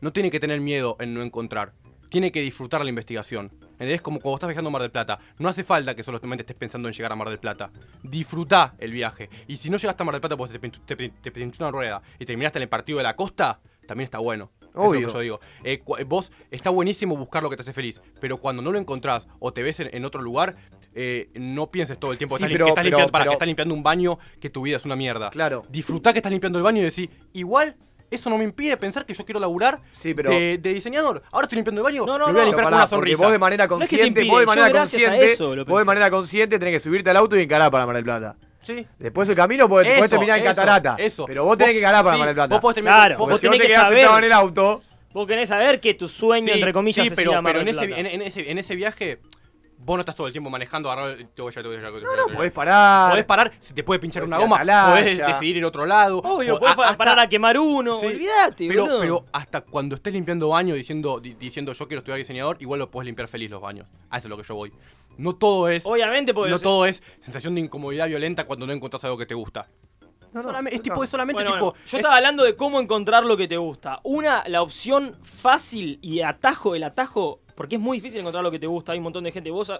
[0.00, 1.72] no tiene que tener miedo en no encontrar.
[2.14, 3.50] Tiene que disfrutar la investigación.
[3.72, 4.00] ¿Entendés?
[4.00, 5.18] Como cuando estás viajando a Mar del Plata.
[5.40, 7.72] No hace falta que solamente estés pensando en llegar a Mar del Plata.
[8.04, 9.28] Disfrutá el viaje.
[9.48, 11.72] Y si no llegaste a Mar del Plata porque te, pinchó- te, te pinchó una
[11.72, 13.58] rueda y terminaste en el partido de la costa,
[13.88, 14.52] también está bueno.
[14.60, 15.06] Eso es lo Obvio.
[15.08, 15.40] que yo digo.
[15.64, 18.78] Eh, cu- vos está buenísimo buscar lo que te hace feliz, pero cuando no lo
[18.78, 20.54] encontrás o te ves en, en otro lugar,
[20.94, 23.22] eh, no pienses todo el tiempo que Sí, estás, pero- que estás pero- limpiando, para,
[23.24, 25.30] pero- que estás limpiando un baño, que tu vida es una mierda.
[25.30, 25.62] Claro.
[25.68, 27.74] Disfrutá que estás limpiando el baño y decís, igual
[28.10, 31.22] eso no me impide pensar que yo quiero laburar Sí, pero- de, de diseñador.
[31.32, 32.86] Ahora estoy limpiando el baño, No, no, lo voy a no, limpiar Pero con una
[32.86, 33.22] porque sonrisa.
[33.22, 36.10] vos de manera No es que consciente, vos de manera consciente, eso vos de manera
[36.10, 38.36] consciente tenés que subirte al auto y encarar para Mar del Plata.
[38.62, 38.86] Sí.
[38.98, 40.96] Después el camino podés, podés Eso, terminar en eso, catarata.
[40.98, 41.24] eso.
[41.26, 42.54] Pero vos tenés que encarar para sí, Mar del Plata.
[42.54, 44.24] Vos podés terminar Claro, vos- vos si vos tenés te que quedás saber- sentado en
[44.24, 44.82] el auto,
[45.12, 47.68] Vos querés saber que tu sueño, Sí, entre comillas, sí, es pero, Mar pero en,
[47.68, 48.00] ese, Plata.
[48.00, 49.20] en, en ese, en ese viaje,
[49.84, 51.90] vos no estás todo el tiempo manejando, agarrar, te voy allá, te voy allá, te
[51.92, 52.36] voy allá, te voy allá.
[52.36, 53.10] podés parar.
[53.10, 54.90] Podés parar, se te puede pinchar Podés una goma, Atalaya.
[54.90, 56.18] podés decidir ir a otro lado.
[56.18, 58.06] Obvio, podés hasta- parar a quemar uno, Sí.
[58.06, 59.00] olvídate, pero, boludo.
[59.00, 62.90] pero hasta cuando estés limpiando baño diciendo, di- diciendo yo quiero estudiar diseñador, igual lo
[62.90, 63.88] puedes limpiar feliz los baños.
[64.10, 64.72] A eso es lo que yo voy.
[65.18, 65.84] No todo es.
[65.86, 69.34] Obviamente, porque no todo es sensación de incomodidad violenta cuando no encontrás algo que te
[69.34, 69.68] gusta.
[70.32, 70.82] No, no, Solamente- es no.
[70.82, 71.64] tipo, es solamente Bueno, tipo.
[71.70, 74.00] bueno, yo es- estaba hablando de cómo encontrar lo que te gusta.
[74.02, 78.58] Una, la opción fácil y atajo, el atajo, porque es muy difícil encontrar lo que
[78.58, 78.92] te gusta.
[78.92, 79.50] Hay un montón de gente.
[79.50, 79.72] Vos,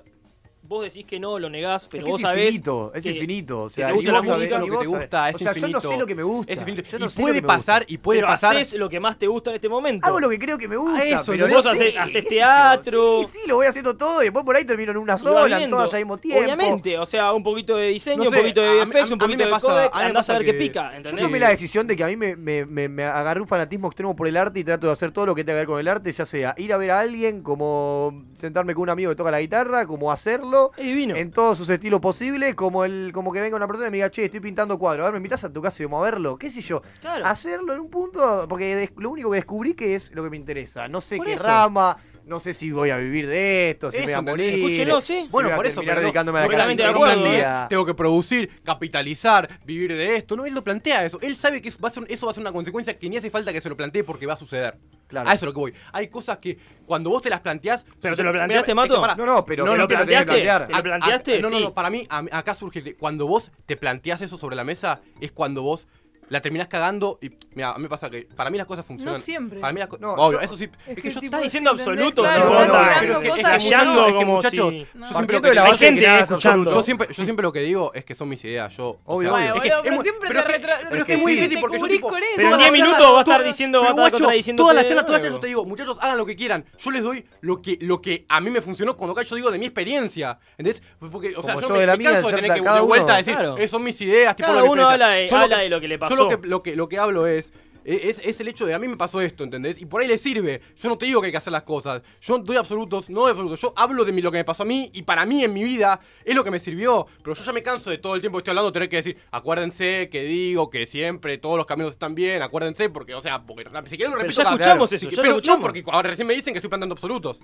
[0.67, 2.45] vos decís que no, lo negás, Es pero que vos es sabés.
[2.47, 3.63] infinito, es que- infinito.
[3.65, 5.53] O te sea, gusta ni la música, lo que te vos gusta es O sea,
[5.53, 6.53] yo no sé lo que me gusta.
[6.53, 6.83] Es infinito.
[6.91, 7.59] Yo no y sé lo puede que me gusta.
[7.59, 8.57] pasar, y puede pero pasar.
[8.57, 10.07] haces lo que más te gusta en este momento.
[10.07, 11.05] Hago lo que creo que me gusta.
[11.05, 11.95] Eso, pero vos haces-
[12.29, 13.23] teatro.
[13.23, 15.71] Sí, sí, lo voy haciendo todo y después por ahí termino en una sola, en
[15.71, 16.43] todas al mismo tiempo.
[16.45, 19.45] Obviamente, o sea, un poquito de diseño, No un poquito de mí- un poquito me
[19.45, 22.05] de pasa- codec, andás a ver qué que- pica, Yo tomé la decisión de que
[22.05, 24.87] a mí me, me, me, me agarré un fanatismo extremo por el arte y trato
[24.87, 26.77] de hacer todo lo que tenga que ver con el arte, ya sea ir a
[26.77, 31.17] ver a alguien, como sentarme con un amigo que toca la guitarra, como hacerlo, Divino.
[31.17, 34.11] en todos sus estilos posibles, como el como que venga una persona y me diga,
[34.11, 36.37] che, estoy pintando cuadros, a ver, me invitas a tu casa y vamos a verlo,
[36.37, 36.83] qué sé yo.
[37.01, 37.27] Claro.
[37.27, 40.89] Hacerlo en un punto, porque lo único que descubrí que es lo que me interesa.
[40.89, 41.45] No sé Por qué eso.
[41.45, 41.97] rama,
[42.27, 44.55] no sé si voy a vivir de esto, si me voy a Eso, morir.
[44.55, 45.23] Escúchelo, sí.
[45.25, 47.33] si Bueno, por eso, pero no- dedicándome a la de acuerdo, un ¿eh?
[47.37, 47.67] día.
[47.69, 50.37] Tengo que producir, capitalizar, vivir de esto.
[50.37, 51.19] No, él lo plantea eso.
[51.23, 53.17] Él sabe que es- va a ser- eso va a ser una consecuencia que ni
[53.17, 54.77] hace falta que se lo plantee porque va a suceder.
[55.07, 55.29] Claro.
[55.29, 55.75] A eso es lo que voy.
[55.93, 57.85] Hay cosas que cuando vos te las planteás.
[58.01, 59.17] ¿Pero te lo planteaste, Mira, es que Mato?
[59.17, 60.33] No, no, pero ¿Te lo planteaste?
[60.33, 61.41] ¿Te lo A- a- planteaste?
[61.41, 62.95] no, no, no, para mí, a- acá surge.
[62.97, 65.87] Cuando vos te planteás eso sobre la mesa, es cuando vos
[66.29, 67.19] la terminás cagando.
[67.23, 69.21] Y mira, a mí me pasa que para mí las cosas funcionan.
[69.21, 69.61] siempre.
[69.61, 70.65] Para mí las co- No, obvio, yo- eso sí.
[70.65, 73.63] Es Es, que que yo Estás diciendo absoluto, Claro, no, tirando pero que- cosas es
[73.65, 75.07] que que callando no- es que, como muchachos, si- yo No.
[75.09, 76.75] siempre lo que gente que escuchando.
[76.75, 78.77] yo siempre, yo siempre lo que digo es que son mis ideas.
[78.77, 79.45] Yo, o Obvio, sea, obvio.
[79.47, 81.13] es que Bueno, es pero muy- siempre pero te es que- retra- pero es que
[81.15, 82.21] es muy difícil porque yo tipo, con.
[82.21, 84.63] Pero en toda 10 la charla- minutos va a estar diciendo, va a estar contradiciendo
[84.63, 86.65] Toda la charla, toda la yo te digo, muchachos, hagan lo que quieran.
[86.79, 89.59] Yo les doy lo que, lo que a mí me funcionó cuando yo digo de
[89.59, 90.39] mi experiencia.
[90.59, 90.83] ¿Entendés?
[90.99, 93.17] Porque, o sea, yo me, canso de tener que de vuelta uno.
[93.17, 93.37] decir.
[93.59, 94.93] "Eh, son mis ideas, tipo Cada lo que uno piensa".
[94.93, 96.31] habla de- Yo habla de lo que le Yo pasó.
[96.31, 97.53] lo que, lo que, lo que hablo es,
[97.87, 99.79] es, es el hecho de a mí me pasó esto, ¿entendés?
[99.79, 100.63] Y por ahí le sirve.
[100.83, 102.01] Yo no te digo que hay que hacer las cosas.
[102.23, 103.61] Yo doy absolutos, no doy absolutos.
[103.61, 105.63] Yo hablo de mi- lo que me pasó a mí y para mí en mi
[105.63, 107.07] vida es lo que me sirvió.
[107.23, 109.19] Pero yo ya me canso de todo el tiempo que estoy hablando tener que decir,
[109.31, 113.65] acuérdense que digo que siempre todos los caminos están bien, acuérdense, porque, o sea, porque
[113.85, 115.59] si quieren lo Pero repito ya cada- escuchamos eso, ya lo pero escuchamos.
[115.61, 117.39] no, porque ahora recién me dicen que estoy planteando absolutos.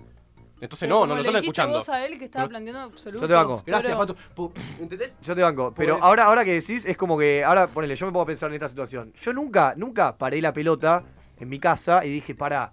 [0.60, 1.78] Entonces Pero no, no, no le están dijiste escuchando.
[1.78, 3.22] vos a él que estaba planteando absoluto.
[3.24, 3.62] Yo te banco.
[3.66, 4.52] Gracias, pero- Pato.
[5.22, 8.12] Yo te banco, pero ahora, ahora que decís es como que, ahora ponele, yo me
[8.12, 9.12] pongo a pensar en esta situación.
[9.20, 11.02] Yo nunca, nunca paré la pelota
[11.38, 12.72] en mi casa y dije, pará,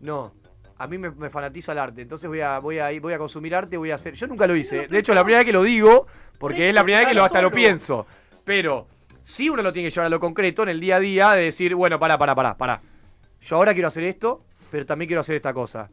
[0.00, 0.34] no,
[0.78, 3.54] a mí me, me fanatiza el arte, entonces voy a, voy a voy a consumir
[3.54, 4.14] arte, voy a hacer.
[4.14, 4.88] Yo nunca lo hice.
[4.88, 6.06] De hecho, la primera vez que lo digo,
[6.38, 8.06] porque es la primera vez que lo, hasta lo pienso.
[8.44, 8.88] Pero
[9.22, 11.44] sí uno lo tiene que llevar a lo concreto en el día a día de
[11.44, 12.80] decir, bueno, pará, pará, pará, pará.
[13.42, 15.88] Yo ahora quiero hacer esto, pero también quiero hacer esta cosa.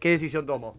[0.00, 0.76] ¿Qué decisión tomo?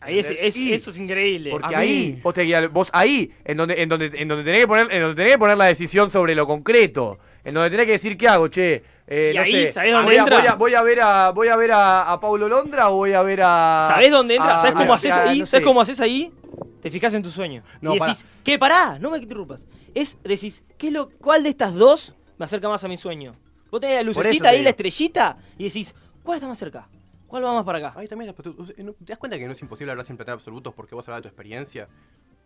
[0.00, 1.50] Ahí es, es- Y- eso es increíble.
[1.50, 4.66] Porque ahí, vos, te guía- vos ahí, en donde, en donde, en donde tenés que
[4.66, 7.92] poner, en donde tenés que poner la decisión sobre lo concreto, en donde tenés que
[7.92, 8.82] decir qué hago, che.
[9.06, 10.38] eh, Y no ahí, sé, ¿sabés dónde voy, a, entra?
[10.38, 13.12] voy, a, voy a ver a voy a ver a, a Paulo Londra o voy
[13.12, 13.90] a ver a.
[13.92, 14.56] ¿Sabés dónde entra?
[14.56, 15.38] a- ¿Sabés cómo haces ahí?
[15.40, 16.32] no ¿Sabés cómo haces ahí?
[16.80, 17.62] Te fijas en tu sueño.
[17.80, 18.58] No, y decís, ¿qué?
[18.58, 19.66] Pará, no me interrumpas.
[19.94, 23.36] Es, decís, ¿qué es lo, ¿cuál de estas dos me acerca más a mi sueño?
[23.70, 24.64] Vos tenés la lucecita te ahí, digo.
[24.64, 25.94] la estrellita, y decís,
[26.24, 26.88] ¿cuál está más cerca?
[27.32, 27.98] ¿Cuál va más para acá?
[27.98, 30.74] Ahí también, tú- ¿no ¿te das cuenta que no es imposible hablar sin plantear absolutos
[30.74, 31.88] porque vos hablas de tu experiencia?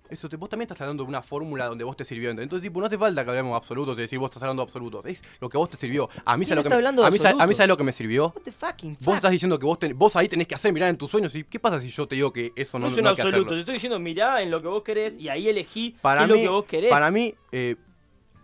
[0.08, 2.30] Eso, te- vos también estás hablando de una fórmula donde vos te sirvió.
[2.30, 4.66] Entonces, tipo, no hace falta que hablemos de absolutos y decir vos estás hablando de
[4.68, 5.04] absolutos.
[5.06, 6.08] Es lo que a vos te sirvió.
[6.24, 7.34] A mí ¿Quién sabes lo que está me- hablando de a mí, sa- a mí
[7.40, 7.56] absolutos?
[7.56, 8.26] sabes lo que me sirvió.
[8.28, 9.14] What the fucking Vos fuck?
[9.16, 11.42] estás diciendo que vos, ten- vos ahí tenés que hacer mirar en tus sueños y
[11.42, 13.22] ¿qué pasa si yo te digo que eso no, No es no un hay que
[13.22, 16.26] absoluto, te estoy diciendo, mirá en lo que vos querés y ahí elegí Para qué
[16.26, 16.90] es mí, lo que vos querés.
[16.90, 17.74] para mí eh,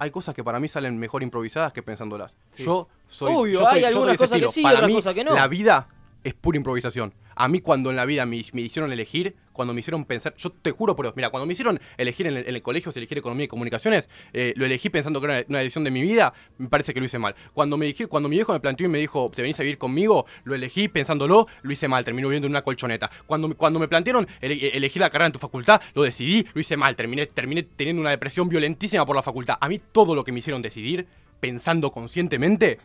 [0.00, 2.34] hay cosas que para mí salen mejor improvisadas que pensándolas.
[2.50, 2.64] Sí.
[2.64, 5.22] Yo soy Obvio, yo soy- hay algunas cosas que sí, Para otras mí, cosas que
[5.22, 5.32] no.
[5.34, 5.86] La vida
[6.24, 7.12] es pura improvisación.
[7.34, 10.50] A mí cuando en la vida me, me hicieron elegir, cuando me hicieron pensar, yo
[10.50, 13.48] te juro por Dios, mira, cuando me hicieron elegir en el, colegio, elegir economía y
[13.48, 17.00] comunicaciones, eh, lo elegí pensando que era una, decisión de mi vida, me parece que
[17.00, 17.34] lo hice mal.
[17.52, 19.78] Cuando me dije, cuando mi viejo me planteó y me dijo, te venís a vivir
[19.78, 23.10] conmigo, lo elegí pensándolo, lo hice mal, terminé viviendo en una colchoneta.
[23.26, 26.76] Cuando, cuando me plantearon ele- elegir la carrera en tu facultad, lo decidí, lo hice
[26.76, 29.56] mal, terminé, terminé teniendo una depresión violentísima por la facultad.
[29.60, 31.06] A mí todo lo que me hicieron decidir,
[31.40, 32.78] pensando conscientemente,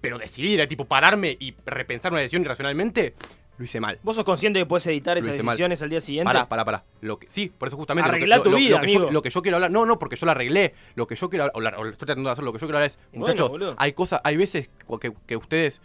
[0.00, 3.14] pero decidir, era tipo pararme y repensar una decisión irracionalmente,
[3.58, 3.98] lo hice mal.
[4.04, 5.54] ¿Vos sos consciente que puedes editar Lo esas hice mal.
[5.54, 6.26] decisiones al día siguiente?
[6.26, 6.84] Pará, pará, pará.
[7.00, 8.08] Lo que, sí, por eso justamente.
[8.08, 9.10] Arreglá lo que, tu lo- vida, lo que yo, amigo.
[9.12, 9.70] lo que yo quiero hablar.
[9.72, 10.74] No, no, porque yo la arreglé.
[10.94, 12.78] Lo que yo quiero hablar, o lo estoy tratando de hacer, lo que yo quiero
[12.78, 12.98] hablar es.
[13.12, 14.70] Muchachos, hay cosas, hay veces
[15.00, 15.80] que, que ustedes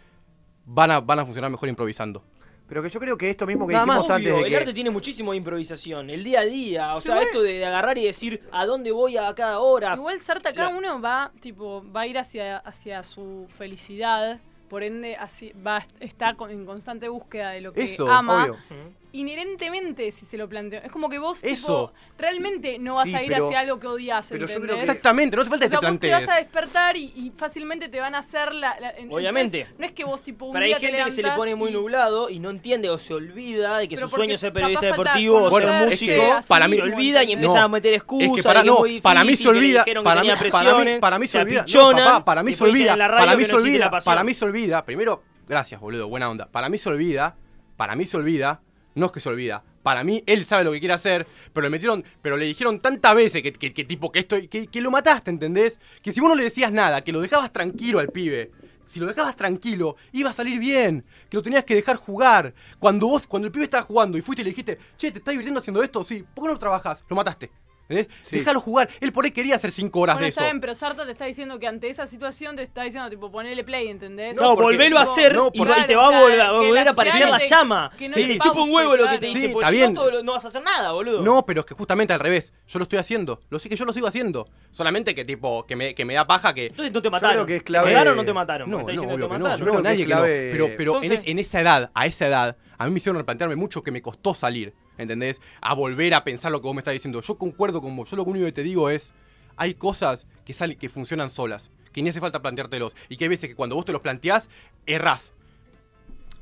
[0.66, 2.22] van a, van a funcionar mejor improvisando.
[2.66, 4.48] Pero que yo creo que esto mismo que Nada más, dijimos antes Obvio, de el
[4.50, 4.56] que.
[4.56, 7.64] arte tiene muchísimo de improvisación, el día a día, o sea, Igual- esto de, de
[7.66, 9.94] agarrar y decir a dónde voy a cada hora.
[9.94, 14.40] Igual Sarta, cada La- uno va, tipo, va a ir hacia, hacia su felicidad,
[14.70, 18.44] por ende así, va está con- en constante búsqueda de lo que Eso, ama.
[18.44, 18.56] Obvio.
[19.14, 21.90] Inherentemente, si se lo planteo, es como que vos Eso.
[21.90, 24.58] tipo, realmente no vas Sí, a ir pero- hacia algo que odias, pero yo creo
[24.62, 24.84] ¿entendés?
[24.84, 27.04] que- Exactamente, no hace falta O que sea, te vos te vas a despertar y,
[27.16, 28.78] y fácilmente te van a hacer la...
[28.80, 29.60] la- en- Obviamente.
[29.60, 31.54] entonces, no es que vos tipo un Pero hay te gente que se le pone
[31.54, 34.40] muy y- nublado y no entiende o se olvida de que Pero su sueño es
[34.40, 36.22] ser periodista deportivo o ser músico.
[36.48, 38.36] para mí- se mismo, olvidan y empiezan No, a meter Es excusas.
[38.36, 40.22] que para, de que es no, muy para mí se difícil, que olvida, que para
[40.22, 41.64] mí, para mí, para mí se olvida,
[42.24, 45.80] para mí se olvida, para mí que se olvida, para mí se olvida, primero, gracias
[45.80, 47.36] boludo, buena onda, para mí se olvida,
[47.76, 48.60] para mí se olvida,
[48.94, 51.70] no es que se olvida, para mí él sabe lo que quiere hacer, pero le
[51.70, 54.90] metieron, pero le dijeron tantas veces que, que- que tipo que esto, que, que lo
[54.90, 55.78] mataste, ¿entendés?
[56.02, 58.50] Que si vos no le decías nada, que lo dejabas tranquilo al pibe,
[58.86, 62.54] si lo dejabas tranquilo, iba a salir bien, que lo tenías que dejar jugar.
[62.78, 65.32] Cuando vos, cuando el pibe estaba jugando y fuiste y le dijiste, che, ¿te estás
[65.32, 66.04] divirtiendo haciendo esto?
[66.04, 67.02] Sí, ¿por qué no trabajas?
[67.08, 67.50] Lo mataste.
[67.88, 68.08] ¿Entendés?
[68.22, 68.38] Sí.
[68.38, 68.88] Déjalo jugar.
[69.00, 70.58] Él por ahí quería hacer 5 horas Bueno, de eso.
[70.60, 73.88] pero Sarta te está diciendo que ante esa situación te está diciendo, tipo, ponele play,
[73.88, 74.36] ¿entendés?
[74.38, 76.52] No, porque- volvelo a hacer no, y, te va a Claro, o volver, sea, a,
[76.52, 77.90] volver aparecer la te- llama.
[77.98, 78.26] que no Sí.
[78.26, 79.20] te Chupa un huevo lo que claro.
[79.20, 79.92] te Sí, dice, porque está si bien.
[79.94, 81.20] no, todo lo- no vas a hacer nada, boludo.
[81.22, 82.52] No, pero es que justamente al revés.
[82.68, 83.40] Yo lo estoy haciendo.
[83.50, 84.48] Lo sé que yo lo sigo haciendo.
[84.70, 86.66] Solamente que tipo, que me, que me da paja que.
[86.68, 87.34] Entonces no te Yo mataron.
[87.36, 88.70] creo que es clave- ¿Te pegaron o no te mataron?
[88.70, 89.06] No, no, obvio que
[89.38, 90.16] no, yo creo nadie que no.
[90.16, 92.96] clave- Pero, pero en, Entonces- es- en esa edad, a esa edad, a mí me
[92.96, 95.40] hicieron replantearme mucho que me costó salir, ¿entendés?
[95.60, 97.20] A volver a pensar lo que vos me estás diciendo.
[97.20, 98.10] Yo concuerdo con vos.
[98.10, 99.12] Yo lo único que te digo es,
[99.56, 102.94] hay cosas que salen, que funcionan solas, que ni hace falta planteártelos.
[103.08, 104.48] Y que hay veces que cuando vos te los planteás,
[104.86, 105.32] errás.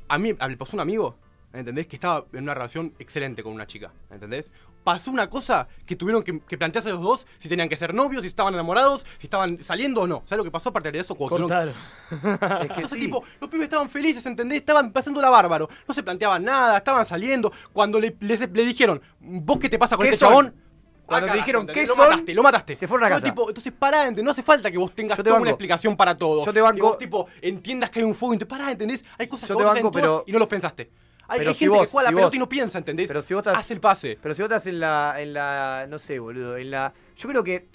[0.07, 1.15] A mí me pasó un amigo,
[1.53, 1.87] ¿entendés?
[1.87, 4.51] Que estaba en una relación excelente con una chica, ¿entendés?
[4.83, 8.21] Pasó una cosa que tuvieron que, que plantearse los dos, si tenían que ser novios,
[8.23, 10.23] si estaban enamorados, si estaban saliendo o no.
[10.25, 11.15] ¿Sabes lo que pasó a partir de eso?
[11.15, 11.73] Cuando tuvieron-
[12.09, 12.61] Cortaron.
[12.63, 12.99] Es que entonces, sí.
[13.05, 14.57] tipo, los pibes estaban felices, ¿entendés?
[14.59, 15.69] Estaban pasando la bárbaro.
[15.87, 17.51] No se planteaban nada, estaban saliendo.
[17.71, 20.29] Cuando le, les- le dijeron, ¿vos qué te pasa con ¿Qué este son?
[20.29, 20.55] chabón?
[21.05, 21.83] Cuando Ah, te dijeron, ¿entendés?
[21.83, 22.09] ¿qué lo son?
[22.09, 22.75] mataste, lo mataste.
[22.75, 23.27] Se fueron a No, casa.
[23.27, 24.25] tipo, entonces pará, ¿entendés?
[24.25, 26.45] No hace falta que vos tengas te toda una explicación para todo.
[26.45, 26.75] Yo te banco.
[26.75, 29.01] Que vos, tipo, entiendas que hay un fuego y te pará, ¿entendés?
[29.17, 30.91] Hay cosas Yo que te vos banco, pero- y no los pensaste.
[31.33, 32.77] Hay, pero hay si gente vos- que juega si la pelota vos- y no piensa,
[32.77, 33.07] ¿entendés?
[33.07, 34.17] Pero si vos estás- Hace el pase.
[34.21, 36.93] Pero si vos estás en la, en la, no sé, boludo, en la...
[37.17, 37.65] Yo creo que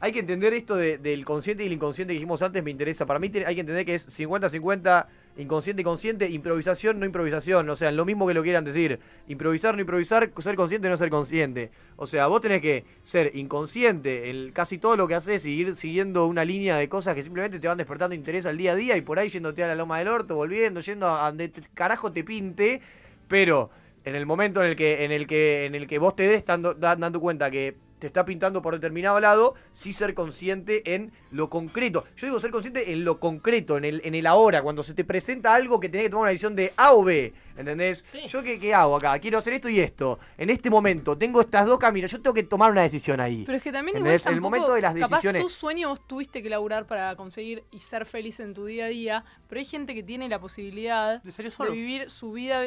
[0.00, 3.06] hay que entender esto de- del consciente y el inconsciente que dijimos antes, me interesa.
[3.06, 5.06] Para mí hay que entender que es 50-50,
[5.38, 7.68] inconsciente y consciente, improvisación, no improvisación.
[7.70, 9.00] O sea, lo mismo que lo quieran decir.
[9.28, 11.70] Improvisar, no improvisar, ser consciente, no ser consciente.
[11.96, 15.74] O sea, vos tenés que ser inconsciente en casi todo lo que haces y ir
[15.74, 18.96] siguiendo una línea de cosas que simplemente te van despertando interés al día a día
[18.98, 22.12] y por ahí yéndote a la loma del orto, volviendo, yendo a donde te- carajo
[22.12, 22.82] te pinte,
[23.28, 23.70] pero
[24.04, 26.44] en el momento en el que, en el que, en el que vos te des
[26.44, 31.10] dando, da- dando cuenta que te está pintando por determinado lado, sí ser consciente en
[31.30, 32.04] lo concreto.
[32.16, 35.04] Yo digo ser consciente en lo concreto, en el, en el ahora, cuando se te
[35.04, 38.04] presenta algo que tenés que tomar una decisión de A o B, ¿entendés?
[38.12, 38.26] Sí.
[38.28, 40.18] Yo qué, qué hago acá, quiero hacer esto y esto.
[40.36, 43.44] En este momento tengo estas dos caminos, yo tengo que tomar una decisión ahí.
[43.46, 46.42] Pero es que también igual el momento de las capaz decisiones- tu sueño vos tuviste
[46.42, 49.94] que laburar para conseguir y ser feliz en tu día a día, pero hay gente
[49.94, 52.64] que tiene la posibilidad de vivir su vida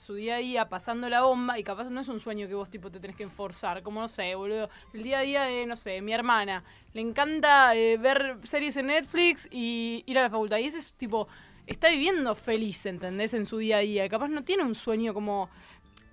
[0.00, 2.70] su día a día pasando la bomba y capaz no es un sueño que vos
[2.70, 5.76] tipo te tenés que enforzar, como no sé, boludo, el día a día de, no
[5.76, 10.56] sé, mi hermana, le encanta eh, ver series en Netflix y ir a la facultad
[10.56, 11.28] y ese es tipo,
[11.66, 13.34] está viviendo feliz, ¿entendés?
[13.34, 15.50] En su día a día, capaz no tiene un sueño como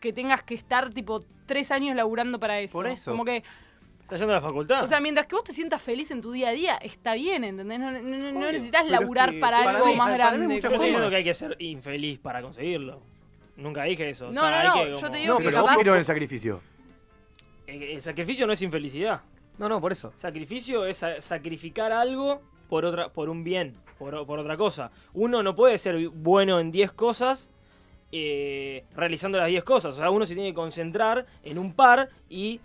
[0.01, 2.73] que tengas que estar tipo tres años laburando para eso.
[2.73, 3.11] Por eso.
[3.11, 3.41] Como que
[4.01, 4.83] ¿Estás yendo a la facultad?
[4.83, 7.43] o sea, mientras que vos te sientas feliz en tu día a día, está bien,
[7.45, 7.79] ¿entendés?
[7.79, 8.01] No, no-
[8.33, 10.61] no- necesitas es laburar que para para algo mí- más para grande.
[10.61, 13.01] yo diciendo que hay que ser infeliz para conseguirlo.
[13.57, 14.27] Nunca dije eso.
[14.27, 15.75] o No, sea, no, hay no, que yo te digo No, que pero capaz- vos
[15.83, 16.61] quiero el sacrificio.
[17.65, 19.21] El, el sacrificio no es infelicidad.
[19.57, 20.13] No, no, por eso.
[20.17, 24.91] Sacrificio es sa- sacrificar algo por otra, por un bien, por, o- por otra cosa.
[25.13, 27.49] Uno no puede ser bueno en 10 cosas
[28.11, 29.95] eh, realizando las 10 cosas.
[29.95, 32.61] O sea, uno se tiene que concentrar en un par y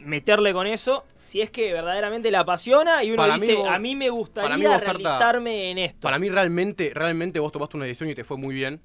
[0.00, 3.68] meterle con eso si es que verdaderamente la apasiona y uno Para mí dice, vos-
[3.68, 6.00] a mí me gustaría para mí vos, Sarta, realizarme en esto.
[6.00, 8.80] Para mí realmente, realmente vos tomaste una decisión y te fue muy bien.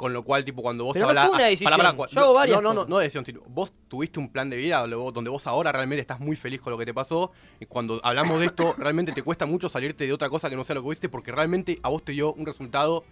[0.00, 1.78] Con lo cual, tipo, cuando vos Pero no fue una ah, decisión,
[2.10, 4.80] yo hago varias No, no, no, no decisión, sino vos tuviste un plan de vida
[4.80, 7.32] donde vos, donde vos ahora realmente estás muy feliz con lo que te pasó.
[7.60, 10.64] Y cuando hablamos de esto, realmente te cuesta mucho salirte de otra cosa que no
[10.64, 13.04] sea lo que viste, porque realmente a vos te dio un resultado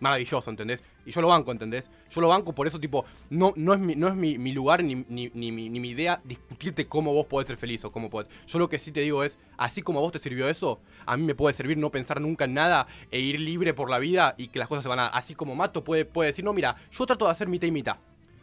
[0.00, 0.82] maravilloso, ¿entendés?
[1.06, 1.90] Y yo lo banco, ¿entendés?
[2.10, 4.82] Yo lo banco, por eso, tipo, no, no es mi, no es mi, mi lugar
[4.82, 8.10] ni, ni, ni mi, ni mi idea discutirte cómo vos podés ser feliz o cómo
[8.10, 8.28] podés.
[8.46, 11.16] Yo lo que sí te digo es, así como a vos te sirvió eso, a
[11.16, 14.34] mí me puede servir no pensar nunca en nada e ir libre por la vida
[14.38, 15.06] y que las cosas se van a...
[15.08, 17.96] Así como Mato puede, puede decir, no, mira, yo trato de hacer mitad y mitad.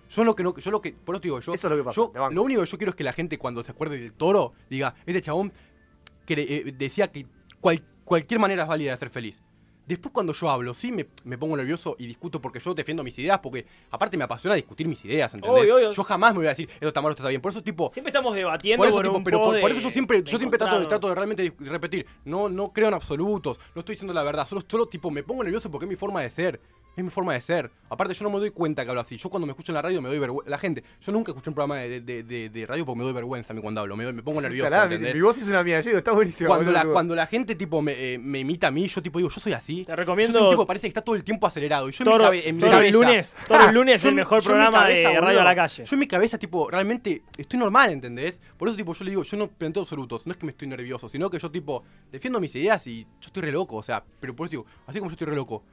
[0.10, 1.78] Yo lo que no, yo lo que, por eso te digo, yo, Eso es lo
[1.78, 3.98] que pasa, yo lo único que yo quiero es que la gente cuando se acuerde
[3.98, 5.54] del toro diga, este chabón
[6.26, 7.26] que eh, decía que
[7.62, 9.42] cual- cualquier manera es válida de ser feliz.
[9.92, 13.20] Después cuando yo hablo, sí me, me pongo nervioso y discuto porque yo defiendo mis
[13.20, 15.62] ideas, porque aparte me apasiona discutir mis ideas, ¿entendés?
[15.62, 15.92] Obvio, obvio.
[15.92, 17.42] Yo jamás me voy a decir, esto está mal, esto está bien.
[17.42, 19.90] Por eso, tipo, Siempre estamos debatiendo por eso, por tipo, un pero por, eso yo
[19.90, 22.06] siempre, yo siempre trato de, trato de realmente repetir.
[22.24, 24.48] No, no creo en absolutos, no estoy diciendo la verdad.
[24.48, 26.62] Solo, solo tipo, me pongo nervioso porque es mi forma de ser.
[26.94, 27.72] Es mi forma de ser.
[27.90, 29.16] Aparte, yo no me doy cuenta que hablo así.
[29.16, 30.50] Yo cuando me escucho en la radio me doy vergüenza.
[30.50, 33.14] La gente, yo nunca escuché un programa de, de- de- de radio porque me doy
[33.14, 33.96] vergüenza a mí cuando hablo.
[33.96, 34.70] Me, doy- me pongo nervioso.
[34.70, 34.84] Pará,
[35.14, 36.50] mi, voz es una mierda, yo digo, está buenísimo.
[36.50, 39.30] Cuando la, cuando la gente tipo me, eh, me imita a mí, yo tipo digo,
[39.30, 39.86] yo soy así.
[39.86, 41.88] Te recomiendo- Yo soy un tipo que parece que está todo el tiempo acelerado.
[41.88, 43.36] Y yo en mi Toro, cabe- en mi Toro el cabeza- lunes,
[43.70, 45.86] el lunes es el mejor programa cabeza, de Radio boludo, a la Calle.
[45.86, 48.42] Yo en mi cabeza, tipo, realmente estoy normal, ¿entendés?
[48.58, 50.26] Por eso, tipo, yo le digo, yo no planteo absolutos.
[50.28, 53.28] No es que me estoy nervioso, sino que yo, tipo, defiendo mis ideas y yo
[53.28, 53.78] estoy re loco.
[53.78, 55.64] O sea, pero por eso digo, así como yo estoy re loco,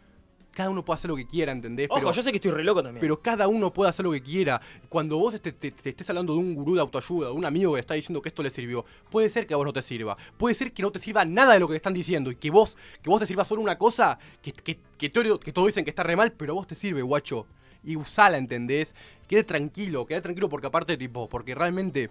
[0.59, 1.87] cada uno puede hacer lo que quiera, ¿entendés?
[1.89, 3.01] Ojo, pero, yo sé que estoy re loco también.
[3.01, 4.61] pero cada uno puede hacer lo que quiera.
[4.89, 7.75] Cuando vos te, te- te estés hablando de un gurú de autoayuda, de un amigo
[7.75, 10.17] que está diciendo que esto le sirvió, puede ser que a vos no te sirva.
[10.37, 12.51] Puede ser que no te sirva nada de lo que te están diciendo y que
[12.51, 15.85] vos, que vos te sirva solo una cosa que, que, que, todo- que todos dicen
[15.85, 17.47] que está re mal, pero a vos te sirve, guacho.
[17.85, 18.95] Y usala, ¿entendés?
[19.29, 22.11] Quede tranquilo, quede tranquilo porque aparte, tipo, porque realmente...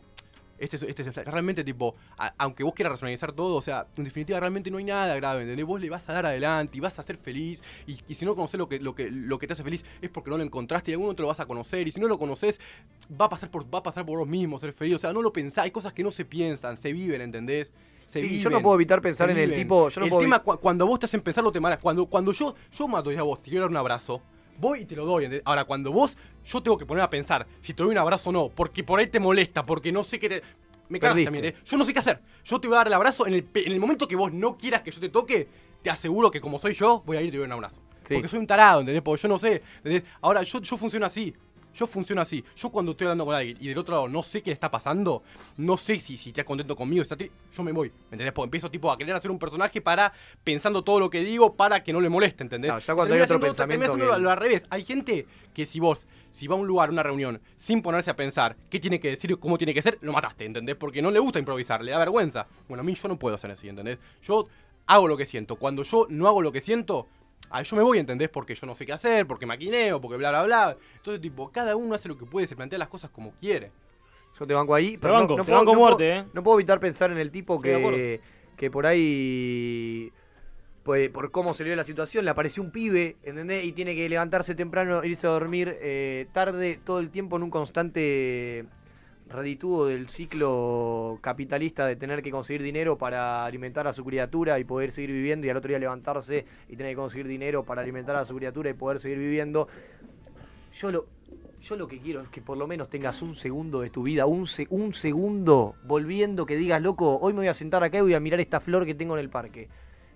[0.58, 4.04] Este, es- este es realmente tipo, a- aunque vos quieras racionalizar todo, o sea, en
[4.04, 5.66] definitiva realmente no hay nada grave, ¿entendés?
[5.66, 7.62] Vos le vas a dar adelante y vas a ser feliz.
[7.86, 10.10] Y, y si no conoces lo que, lo, que, lo que te hace feliz es
[10.10, 11.88] porque no lo encontraste y algún otro lo vas a conocer.
[11.88, 12.60] Y si no lo conoces,
[13.20, 14.96] va a pasar por, va a pasar por vos mismo ser feliz.
[14.96, 17.72] O sea, no lo pensás, hay cosas que no se piensan, se viven, ¿entendés?
[18.12, 19.90] Se Sí, viven, yo no puedo evitar pensar en el tipo.
[19.90, 21.80] Yo no el puedo tema, cu- cuando vos te hacen pensar, lo te malas.
[21.80, 24.22] Cuando, cuando yo, yo mato y a vos, te quiero dar un abrazo,
[24.58, 25.26] voy y te lo doy.
[25.26, 25.44] ¿entendés?
[25.46, 28.34] Ahora, cuando vos, yo tengo que poner a pensar si te doy un abrazo o
[28.34, 30.44] no, porque por ahí te molesta, porque no sé qué te.
[30.90, 31.56] Me cagas también, ¿eh?
[31.66, 32.22] Yo no sé qué hacer.
[32.46, 34.58] Yo te voy a dar el abrazo en el, en el momento que vos no
[34.58, 35.48] quieras que yo te toque,
[35.82, 37.82] te aseguro que como soy yo, voy a ir y te doy un abrazo.
[38.08, 38.14] Sí.
[38.14, 39.02] Porque soy un tarado, ¿entendés?
[39.02, 40.04] Porque yo no sé, ¿entendés?
[40.22, 41.36] Ahora, yo, yo funciono así.
[41.78, 42.44] Yo funciono así.
[42.56, 44.72] Yo cuando estoy hablando con alguien y del otro lado no sé qué le está
[44.72, 45.24] pasando,
[45.58, 47.90] no sé si, si está contento conmigo, está yo me voy.
[47.90, 48.34] ¿Me entendés?
[48.34, 50.12] Porque empiezo tipo a querer hacer un personaje para
[50.44, 52.72] pensando todo lo que digo para que no le moleste, ¿entendés?
[52.86, 54.64] Ya cuando hay otro pensamiento que- lo, lo al revés.
[54.70, 58.10] Hay gente que si vos, si va a un lugar, a una reunión, sin ponerse
[58.12, 60.76] a pensar qué tiene que decir y cómo tiene que ser, lo mataste, ¿entendés?
[60.76, 62.48] Porque no le gusta improvisar, le da vergüenza.
[62.68, 63.98] Bueno, a mí yo no puedo hacer así, ¿entendés?
[64.24, 64.48] Yo
[64.88, 65.56] hago lo que siento.
[65.58, 67.08] Cuando yo no hago lo que siento,
[67.50, 68.30] ah, yo me voy, ¿entendés?
[68.30, 70.78] Porque yo no sé qué hacer, porque maquineo, porque bla, bla, bla.
[70.96, 73.72] Entonces, tipo, cada uno hace lo que puede, se plantea las cosas como quiere.
[74.40, 74.92] Yo te banco ahí.
[74.92, 76.30] Te banco, te puedo, banco no muerte, puedo- eh.
[76.34, 78.22] No puedo evitar pensar en el tipo que,
[78.56, 80.12] que por ahí,
[80.84, 83.66] pues, por cómo se le dio la situación, le apareció un pibe, ¿entendés?
[83.66, 87.50] Y tiene que levantarse temprano, irse a dormir eh, tarde, todo el tiempo en un
[87.50, 88.66] constante
[89.30, 94.64] reditudo del ciclo capitalista de tener que conseguir dinero para alimentar a su criatura y
[94.64, 98.16] poder seguir viviendo y al otro día levantarse y tener que conseguir dinero para alimentar
[98.16, 99.68] a su criatura y poder seguir viviendo.
[100.74, 101.06] Yo lo,
[101.62, 104.26] yo lo que quiero es que por lo menos tengas un segundo de tu vida,
[104.26, 108.02] un, se- un segundo volviendo que digas, loco, hoy me voy a sentar acá y
[108.02, 109.70] voy a mirar esta flor que tengo en el parque.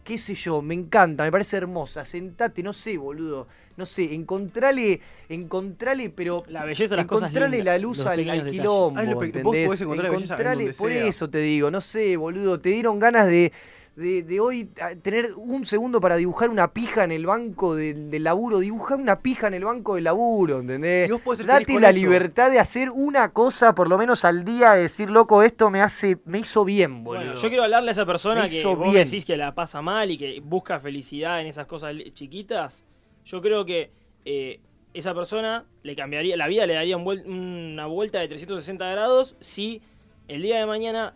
[0.03, 2.03] Qué sé yo, me encanta, me parece hermosa.
[2.05, 3.47] Sentate, no sé, boludo.
[3.77, 4.99] No sé, encontrale,
[5.29, 9.15] encontrale, pero La belleza de las cosas encontrale la luz al, al quilombo, Ah, lo
[9.15, 11.07] vos podés encontrar la belleza en Encontrale- donde por sea.
[11.07, 13.51] eso te digo, no sé, boludo, te dieron ganas de,
[13.95, 18.09] de, de hoy a- tener un segundo para dibujar una pija en el banco del,
[18.09, 21.09] del laburo, dibujar una pija en el banco del laburo, ¿entendés?
[21.09, 21.99] Y vos podés ser feliz Date con la eso.
[21.99, 25.81] libertad de hacer una cosa por lo menos al día, de decir, loco, esto me
[25.81, 27.23] hace, me hizo bien, boludo.
[27.25, 29.03] Bueno, yo quiero hablarle a esa persona Me que vos bien.
[29.05, 32.83] decís que la pasa mal y que busca felicidad en esas cosas chiquitas.
[33.25, 33.91] Yo creo que
[34.23, 34.59] eh,
[34.93, 39.35] esa persona le cambiaría, la vida le daría un vuel- una vuelta de 360 grados
[39.41, 39.81] si
[40.27, 41.13] el día de mañana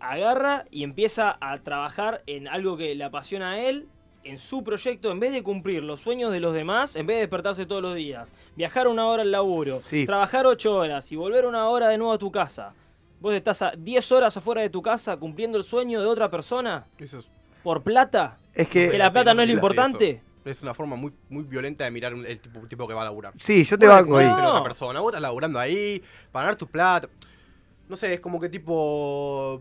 [0.00, 3.88] agarra y empieza a trabajar en algo que le apasiona a él,
[4.24, 7.20] en su proyecto, en vez de cumplir los sueños de los demás, en vez de
[7.22, 10.04] despertarse todos los días, viajar una hora al laburo, Sí.
[10.04, 12.74] trabajar ocho horas y volver una hora de nuevo a tu casa.
[13.20, 16.84] Vos estás a 10 horas afuera de tu casa cumpliendo el sueño de otra persona
[16.98, 17.28] Eso es,
[17.62, 18.36] por plata.
[18.54, 20.22] Es que, Que la plata no es lo importante.
[20.44, 23.32] Es una forma muy, muy violenta de mirar el tipo, tipo que va a laburar.
[23.38, 24.26] sí, yo te banco ahí.
[24.26, 24.48] No.
[24.50, 27.08] otra persona, vos estás laburando ahí, para ganar tu plata.
[27.88, 29.60] No sé, es como que tipo.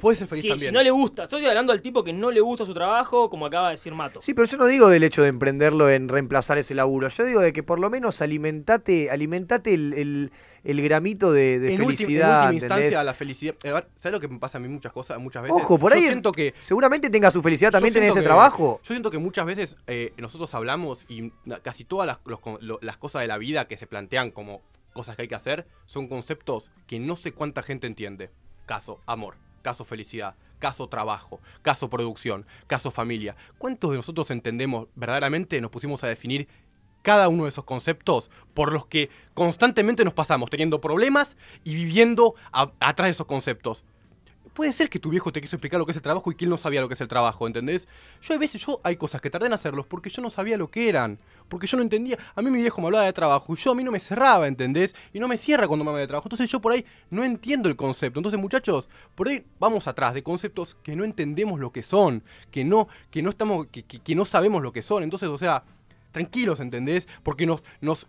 [0.00, 0.68] Puedes ser feliz Si, también.
[0.70, 3.46] si no le gusta, estoy hablando al tipo que no le gusta su trabajo, como
[3.46, 4.20] acaba de decir Mato.
[4.22, 7.08] Sí, pero yo no digo del hecho de emprenderlo en reemplazar ese laburo.
[7.08, 10.32] Yo digo de que por lo menos alimentate, alimentate el, el-
[10.64, 12.40] el gramito de, de en, última- en felicidad.
[12.44, 13.54] última instancia, la felicidad.
[13.64, 15.56] eh, a ver, ¿Sabes lo que me pasa a mí muchas cosas, muchas veces?
[15.60, 18.24] Ojo, por Yo ahí siento que seguramente tenga su felicidad también Yo tener siento ese
[18.24, 18.80] que- trabajo.
[18.82, 21.32] Yo siento que muchas veces eh, nosotros hablamos y
[21.62, 24.62] casi todas las, los con- lo- las cosas de la vida que se plantean como
[24.92, 28.30] cosas que hay que hacer son conceptos que no sé cuánta gente entiende.
[28.64, 33.36] Caso amor, caso felicidad, caso trabajo, caso producción, caso familia.
[33.58, 36.48] ¿Cuántos de nosotros entendemos verdaderamente, nos pusimos a definir
[37.02, 42.34] cada uno de esos conceptos por los que constantemente nos pasamos teniendo problemas y viviendo
[42.52, 43.84] atrás de esos conceptos?
[44.54, 46.44] Puede ser que tu viejo te quiso explicar lo que es el trabajo y que
[46.44, 47.88] él no sabía lo que es el trabajo, ¿entendés?
[48.20, 50.70] Yo hay veces, yo hay cosas que tardé en hacerlos porque yo no sabía lo
[50.70, 52.18] que eran, porque yo no entendía.
[52.34, 54.46] A mí mi viejo me hablaba de trabajo y yo a mí no me cerraba,
[54.46, 54.94] ¿entendés?
[55.14, 56.26] Y no me cierra cuando me habla de trabajo.
[56.26, 58.18] Entonces yo por ahí no entiendo el concepto.
[58.20, 62.62] Entonces muchachos, por ahí vamos atrás de conceptos que no entendemos lo que son, que
[62.62, 65.02] no, que no estamos, que, que- no sabemos lo que son.
[65.02, 65.64] Entonces, o sea,
[66.12, 67.08] tranquilos, ¿entendés?
[67.22, 68.06] Porque nos, nos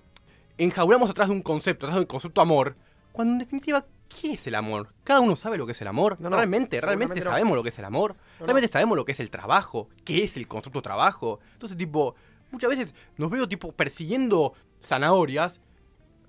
[0.58, 2.76] enjaulamos atrás de un concepto, atrás del concepto amor,
[3.14, 3.86] cuando en definitiva,
[4.20, 4.94] ¿qué es el amor?
[5.04, 6.18] ¿Cada uno sabe lo que es el amor?
[6.20, 7.24] No, no, realmente, realmente no.
[7.24, 8.16] sabemos lo que es el amor.
[8.40, 11.40] realmente sabemos lo que es el trabajo, qué es el concepto trabajo.
[11.54, 12.16] Entonces, tipo,
[12.52, 15.60] muchas veces nos veo tipo persiguiendo zanahorias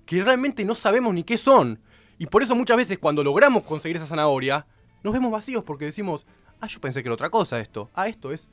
[0.05, 1.79] que realmente no sabemos ni qué son.
[2.17, 4.65] Y por eso muchas veces cuando logramos conseguir esa zanahoria,
[5.03, 6.25] nos vemos vacíos porque decimos,
[6.61, 7.89] ah, yo pensé que era otra cosa esto.
[7.93, 8.49] Ah, esto es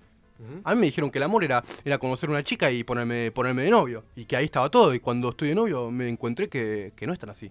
[0.64, 3.62] a mí me dijeron que el amor era, era conocer una chica y ponerme, ponerme
[3.62, 4.04] de novio.
[4.16, 4.94] Y que ahí estaba todo.
[4.94, 7.50] Y cuando estoy de novio me encontré que, que no es tan así.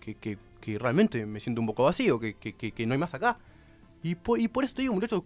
[0.00, 2.98] Que, que, que realmente me siento un poco vacío, que, que, que- que no hay
[2.98, 3.38] más acá.
[4.02, 5.22] Y por, y por eso te digo, muchachos,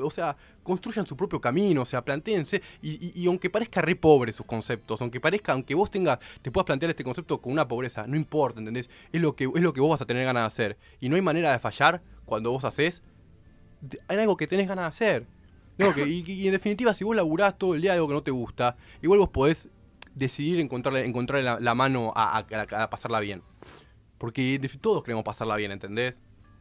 [0.00, 2.62] o sea, construyan su propio camino, o sea, plantéense.
[2.82, 6.50] Y, y- y aunque parezca re pobre sus conceptos, aunque parezca, aunque vos tengas, te
[6.50, 8.88] puedas plantear este concepto con una pobreza, no importa, ¿entendés?
[9.12, 10.78] Es lo que, es lo que vos vas a tener ganas de hacer.
[11.00, 13.02] Y no hay manera de fallar cuando vos haces
[14.08, 15.26] hay algo que tenés ganas de hacer.
[15.78, 18.22] No, que- y, y en definitiva, si vos laburás todo el día algo que no
[18.22, 19.68] te gusta, igual vos podés
[20.14, 23.42] decidir encontrarle, encontrarle la, la mano a, a- a pasarla bien.
[24.22, 26.16] Porque todos queremos pasarla bien, ¿entendés?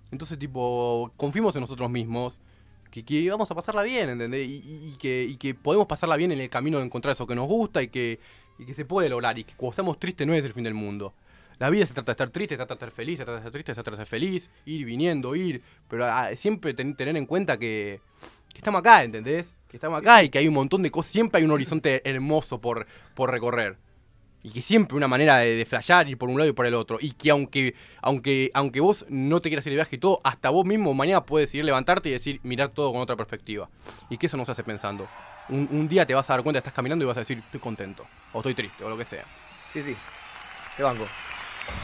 [0.09, 2.41] Entonces, tipo, confiemos en nosotros mismos,
[2.89, 4.49] que, vamos a pasarla bien, ¿entendés?
[4.49, 7.89] Y, que, podemos pasarla bien en el camino de encontrar eso que nos gusta y
[7.89, 8.20] que,
[8.74, 9.38] se puede lograr.
[9.38, 11.14] Y que cuando estamos tristes no es el fin del mundo.
[11.59, 13.41] La vida se trata de estar triste, se trata de estar feliz, se trata de
[13.41, 15.62] estar triste, se trata de ser feliz, ir viniendo, ir.
[15.88, 18.01] Pero ah, siempre ten- tener en cuenta que,
[18.55, 19.55] estamos acá, ¿entendés?
[19.68, 22.59] Que estamos acá y que hay un montón de cosas, siempre hay un horizonte hermoso
[22.59, 22.88] por
[23.30, 23.78] recorrer.
[24.43, 26.73] Y que siempre una manera de, de flashear, ir por un lado y por el
[26.73, 26.97] otro.
[26.99, 30.49] Y que aunque, aunque, aunque vos no te quieras ir de viaje y todo, hasta
[30.49, 33.69] vos mismo mañana puedes ir levantarte y decir, mirar todo con otra perspectiva.
[34.09, 35.07] Y que eso no se hace pensando.
[35.49, 37.59] Un, un día te vas a dar cuenta, estás caminando y vas a decir, estoy
[37.59, 39.25] contento, o estoy triste, o lo que sea.
[39.67, 39.95] Sí, sí.
[40.75, 41.05] Te banco.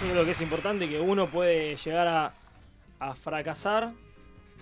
[0.02, 2.34] Yo creo que es importante que uno puede llegar a,
[3.00, 3.92] a fracasar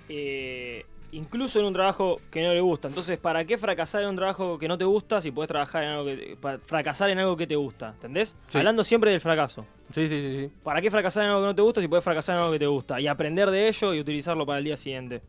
[0.10, 2.88] eh, incluso en un trabajo que no le gusta.
[2.88, 5.90] Entonces, ¿para qué fracasar en un trabajo que no te gusta si puedes trabajar en
[5.90, 7.90] algo que pa- fracasar en algo que te gusta?
[7.90, 8.36] ¿Entendés?
[8.50, 8.58] Sí.
[8.58, 9.66] Hablando siempre del fracaso.
[9.94, 10.38] Sí, sí, sí.
[10.48, 10.52] sí.
[10.64, 12.60] ¿Para qué fracasar en algo que no te gusta si puedes fracasar en algo que
[12.60, 13.00] te gusta?
[13.00, 15.22] Y aprender de ello y utilizarlo para el día siguiente.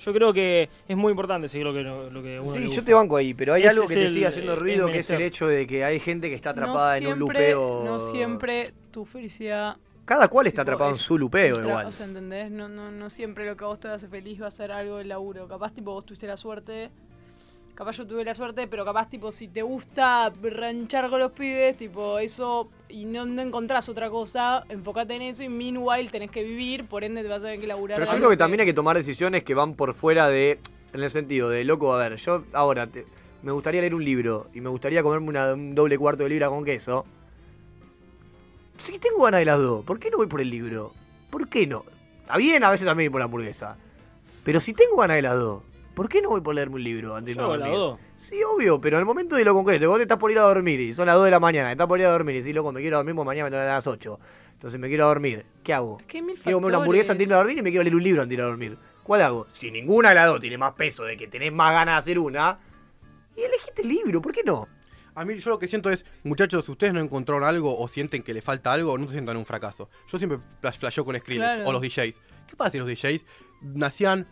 [0.00, 2.84] Yo creo que es muy importante seguir lo que, lo que uno le Sí, yo
[2.84, 5.10] te banco ahí, pero hay Ese algo que te el- sigue haciendo ruido, que es
[5.10, 7.82] el hecho de que hay gente que está atrapada no en un lupeo.
[7.84, 9.76] No siempre tu felicidad.
[10.08, 11.86] Cada cual está tipo, atrapado en su lupeo igual.
[11.86, 12.50] O sea, ¿entendés?
[12.50, 14.96] No, no, no siempre lo que a vos te hace feliz va a ser algo
[14.96, 15.46] del laburo.
[15.46, 16.88] Capaz, tipo, vos tuviste la suerte.
[17.74, 21.76] Capaz yo tuve la suerte, pero capaz, tipo, si te gusta ranchar con los pibes,
[21.76, 26.42] tipo, eso y no, no encontrás otra cosa, enfócate en eso y meanwhile tenés que
[26.42, 27.98] vivir, por ende te vas a tener que laburar.
[28.00, 30.58] Pero yo creo que también hay que tomar decisiones que van por fuera de.
[30.94, 33.04] En el sentido de, loco, a ver, yo ahora te-
[33.42, 36.48] me gustaría leer un libro y me gustaría comerme una- un doble cuarto de libra
[36.48, 37.04] con queso.
[38.78, 40.92] Si tengo ganas de las dos, ¿por qué no voy por el libro?
[41.30, 41.84] ¿Por qué no?
[42.22, 43.76] Está bien, a veces también voy por la hamburguesa.
[44.44, 45.62] Pero si tengo ganas de las dos,
[45.94, 47.72] ¿por qué no voy por leerme un libro antes de las dormir?
[47.74, 48.00] dos.
[48.16, 50.42] Sí, obvio, pero en el momento de lo concreto, vos te estás por ir a
[50.42, 52.54] dormir y son las 2 de la mañana, estás por ir a dormir y decís,
[52.54, 54.18] loco, me quiero dormir porque mañana me levantar a las 8.
[54.52, 55.44] Entonces me quiero dormir.
[55.62, 55.98] ¿Qué hago?
[56.00, 57.84] Es que hay mil Quiero comer una hamburguesa antes de a dormir y me quiero
[57.84, 58.78] leer un libro antes de ir a dormir.
[59.02, 59.46] ¿Cuál hago?
[59.52, 62.18] Si ninguna de las dos tiene más peso de que tenés más ganas de hacer
[62.18, 62.58] una,
[63.36, 64.66] y elegiste el libro, ¿por qué no?
[65.18, 68.22] A mí yo lo que siento es, muchachos, si ustedes no encontraron algo o sienten
[68.22, 69.88] que le falta algo, no se sientan un fracaso.
[70.06, 71.68] Yo siempre flash- flasheo con Skrillex Claro.
[71.68, 72.20] o los DJs.
[72.46, 73.24] ¿Qué pasa si los DJs
[73.62, 74.26] nacían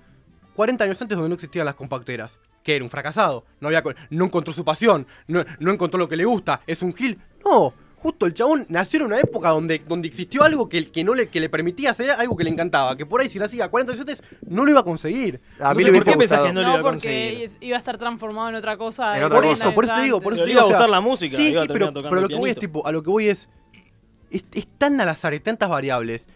[0.55, 2.39] 40 años antes donde no existían las compacteras?
[2.63, 6.17] Que era un fracasado, no, había, no encontró su pasión, no, no encontró lo que
[6.17, 7.21] le gusta, es un gil.
[7.45, 7.73] No,
[8.07, 11.29] justo el chabón nació en una época donde, donde existió algo que, que no le,
[11.29, 14.07] que le permitía hacer algo que le encantaba, que por ahí si nacía 40 años
[14.49, 15.41] no lo iba a conseguir.
[15.59, 17.51] A mí No sé por qué pensás que no lo iba a porque conseguir?
[17.61, 19.19] iba a estar transformado en otra cosa.
[19.19, 19.65] En otra Por cosa.
[19.65, 20.61] eso, por eso te digo, por eso Pero te le iba digo.
[20.61, 22.59] a o sea, gustar la música, Sí, iba sí, pero, pero lo que voy es
[22.59, 23.49] tipo, a lo que voy es,
[24.31, 26.29] es, es tan al azar y tantas variables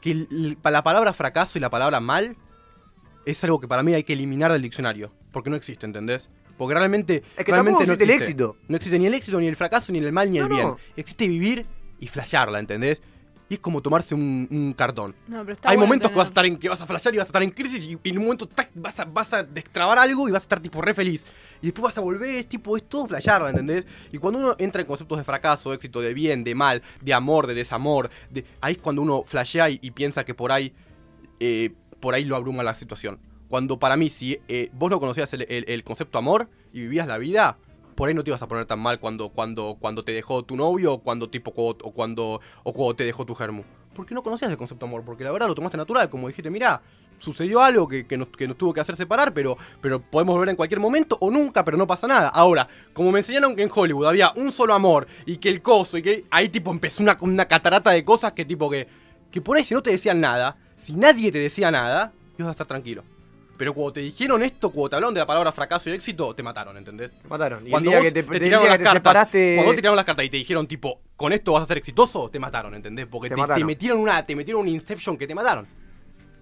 [0.00, 2.36] que el- el- pa- la palabra fracaso y la palabra mal
[3.24, 6.28] es algo que para mí hay que eliminar del diccionario, porque no existe, ¿entendés?
[6.56, 8.24] Porque realmente, Es que realmente no existe el existe.
[8.24, 8.56] éxito.
[8.68, 10.66] No existe ni el éxito, ni el fracaso, ni el mal, ni el No, bien.
[10.68, 10.78] no.
[10.96, 11.66] Existe vivir
[12.00, 13.02] y flashearla, ¿entendés?
[13.48, 15.14] Y es como tomarse un, un cartón.
[15.28, 16.86] No, pero está Hay bueno momentos que tener- vas a estar en que vas a
[16.86, 19.04] flashear y vas a estar en crisis y, y en un momento tac, vas a,
[19.04, 21.24] vas a destrabar algo y vas a estar tipo re feliz.
[21.62, 23.86] Y después vas a volver, es tipo, es todo flashearla, ¿entendés?
[24.10, 27.14] Y cuando uno entra en conceptos de fracaso, de éxito, de bien, de mal, de
[27.14, 30.72] amor, de desamor, de, ahí es cuando uno flashea y, y piensa que por ahí,
[31.38, 33.20] eh, por ahí lo abruma la situación.
[33.48, 37.18] Cuando para mí, si eh, vos no conocías el, el- concepto amor y vivías la
[37.18, 37.56] vida,
[37.94, 40.56] por ahí no te ibas a poner tan mal cuando, cuando, cuando te dejó tu
[40.56, 43.62] novio o cuando, tipo, o cuando, o cuando te dejó tu germu.
[43.94, 46.82] Porque no conocías el concepto amor, porque la verdad lo tomaste natural, como dijiste, mira,
[47.18, 50.50] sucedió algo que, que nos, que nos tuvo que hacer separar, pero, pero podemos volver
[50.50, 52.28] en cualquier momento o nunca, pero no pasa nada.
[52.28, 55.96] Ahora, como me enseñaron que en Hollywood había un solo amor y que el coso
[55.96, 58.86] y que ahí tipo empezó una, una catarata de cosas que tipo que,
[59.30, 62.50] que por ahí si no te decían nada, si nadie te decía nada, ibas a
[62.50, 63.02] estar tranquilo.
[63.56, 66.42] Pero cuando te dijeron esto, cuando te hablaron de la palabra fracaso y éxito, te
[66.42, 67.10] mataron, ¿entendés?
[67.22, 67.66] Te mataron.
[67.66, 69.54] Y Cuando el día vos que te, tiraron las que te cartas, separaste.
[69.56, 72.28] cuando te tiraron las cartas y te dijeron tipo, con esto vas a ser exitoso,
[72.30, 73.06] te mataron, ¿entendés?
[73.06, 73.60] Porque Te te, mataron.
[73.60, 75.66] te metieron una, te metieron un inception que te mataron.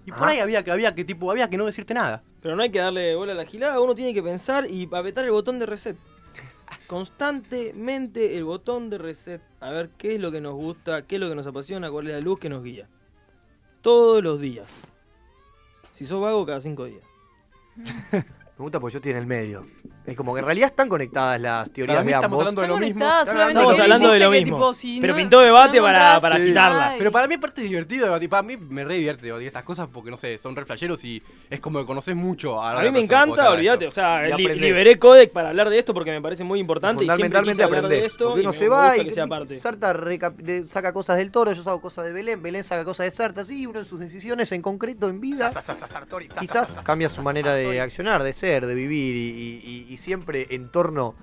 [0.05, 2.21] Y por ahí había que, había que tipo, había que no decirte nada.
[2.41, 5.25] Pero no hay que darle bola a la gilada, uno tiene que pensar y apretar
[5.25, 5.97] el botón de reset.
[6.87, 9.41] Constantemente el botón de reset.
[9.61, 12.07] A ver qué es lo que nos gusta, qué es lo que nos apasiona, cuál
[12.07, 12.87] es la luz que nos guía.
[13.81, 14.87] Todos los días.
[15.95, 17.03] Si sos vago, cada cinco días.
[18.11, 18.23] Me
[18.57, 19.65] gusta porque yo estoy en el medio.
[20.05, 22.39] Es como que en realidad están conectadas las teorías de estamos ambos.
[22.39, 23.05] hablando de lo mismo.
[23.05, 24.71] Estamos Estamos hablando de lo mismo.
[25.01, 26.35] Pero pintó debate para- para.
[26.35, 26.95] Ay.
[26.97, 29.87] Pero para mí aparte es divertido debatir, para mí me re divierte debatir estas cosas
[29.91, 32.83] porque no sé, son re flasheros y es como que conoces mucho a, la A
[32.83, 36.21] mí me encanta, de olvídate, o sea, liberé Codec para hablar de esto porque me
[36.21, 39.11] parece muy importante y Fundamentalmente de esto Porque uno se va y.
[39.59, 39.95] Sarta
[40.67, 43.65] saca cosas del toro, yo saco cosas de Belén, Belén saca cosas de Sarta, sí,
[43.65, 45.51] uno en sus decisiones en concreto en vida
[46.39, 50.47] quizás cambia su manera de accionar, de ser, de vivir y, y- y- y siempre
[50.51, 51.15] en torno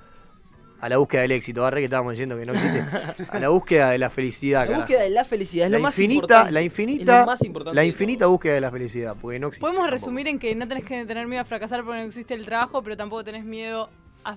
[0.81, 2.83] a la búsqueda del éxito, que estábamos diciendo que no existe,
[3.31, 4.63] a la búsqueda de la felicidad.
[4.63, 4.81] La carajo.
[4.83, 6.51] búsqueda de la felicidad es la lo más infinita, importante.
[6.53, 9.61] la Es infinita, lo más importante la infinita búsqueda de la felicidad, porque no existe.
[9.61, 9.93] Podemos tampoco.
[9.93, 12.83] resumir en que no tenés que tener miedo a fracasar porque no existe el trabajo,
[12.83, 13.91] pero tampoco tenés miedo
[14.25, 14.37] a...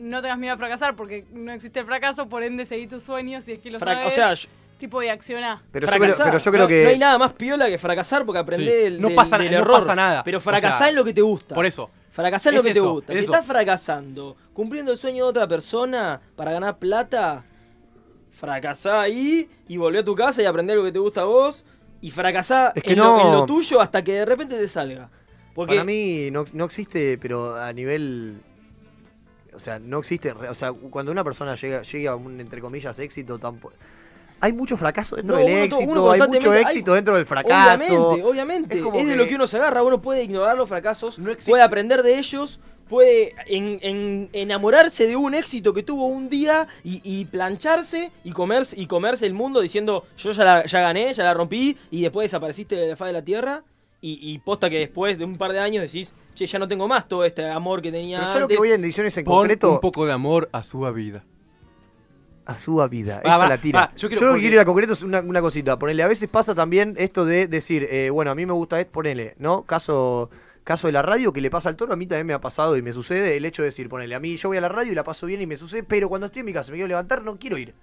[0.00, 3.44] No tengas miedo a fracasar porque no existe el fracaso, por ende seguí tus sueños
[3.44, 4.06] si es que lo Frac- sabes.
[4.08, 4.48] o sea, yo-
[4.78, 5.60] tipo de accionar.
[5.72, 8.26] Pero yo, creo, pero yo creo no, que no hay nada más piola que fracasar
[8.26, 8.82] porque aprendés Sí.
[8.84, 9.80] del, No del- pasa- del no error.
[9.80, 10.22] pasa nada.
[10.22, 11.54] Pero O fracasar sea, es lo que te gusta.
[11.54, 11.90] Por eso.
[12.18, 13.12] Fracasar es lo que te gusta.
[13.12, 13.32] es Si eso.
[13.32, 17.44] estás fracasando, cumpliendo el sueño de otra persona para ganar plata,
[18.32, 21.64] fracasá ahí y volvé a tu casa y aprender lo que te gusta a vos.
[22.00, 25.08] Y fracasá Es que en, lo, en lo tuyo hasta que de repente te salga.
[25.54, 28.40] Porque Para mí no, no existe, pero a nivel.
[29.54, 30.32] O sea, no existe.
[30.32, 33.74] O sea, cuando una persona llega, llega a un, entre comillas, éxito, tampoco.
[34.40, 37.26] Hay mucho fracaso dentro No, del uno éxito, uno hay mucho hay- éxito dentro del
[37.26, 37.56] fracaso.
[37.74, 38.74] Obviamente, obviamente.
[38.74, 39.82] Es Es, como de que- lo que uno se agarra.
[39.82, 45.16] Uno puede ignorar los fracasos, No puede aprender de ellos, puede en- en- enamorarse de
[45.16, 49.60] un éxito que tuvo un día y, y plancharse y comerse, y comerse el mundo
[49.60, 53.08] diciendo yo ya, la- ya gané, ya la rompí y después desapareciste de la faz
[53.08, 53.62] de la tierra.
[54.00, 56.86] Y, y posta que después de un par de años decís, che, ya no tengo
[56.86, 58.54] más todo este amor que tenía Pero yo lo antes.
[58.56, 59.72] que voy en ediciones en Pon concreto.
[59.72, 61.24] un poco de amor a su vida.
[62.48, 63.16] A su vida.
[63.16, 63.80] Va, Esa va, la tira.
[63.80, 65.78] va, yo yo, quiero- lo que quiero ir a concreto es una, una cosita.
[65.78, 68.86] Ponerle, a veces pasa también esto de decir, eh, bueno, a mí me gusta es
[68.86, 69.64] ponerle, ¿no?
[69.64, 70.30] Caso,
[70.64, 72.76] caso de la radio que le pasa al toro, a mí también me ha pasado
[72.78, 74.92] y me sucede el hecho de decir, ponele, a mí yo voy a la radio
[74.92, 76.76] y la paso bien y me sucede, pero cuando estoy en mi casa y me
[76.78, 77.74] quiero levantar, no quiero ir.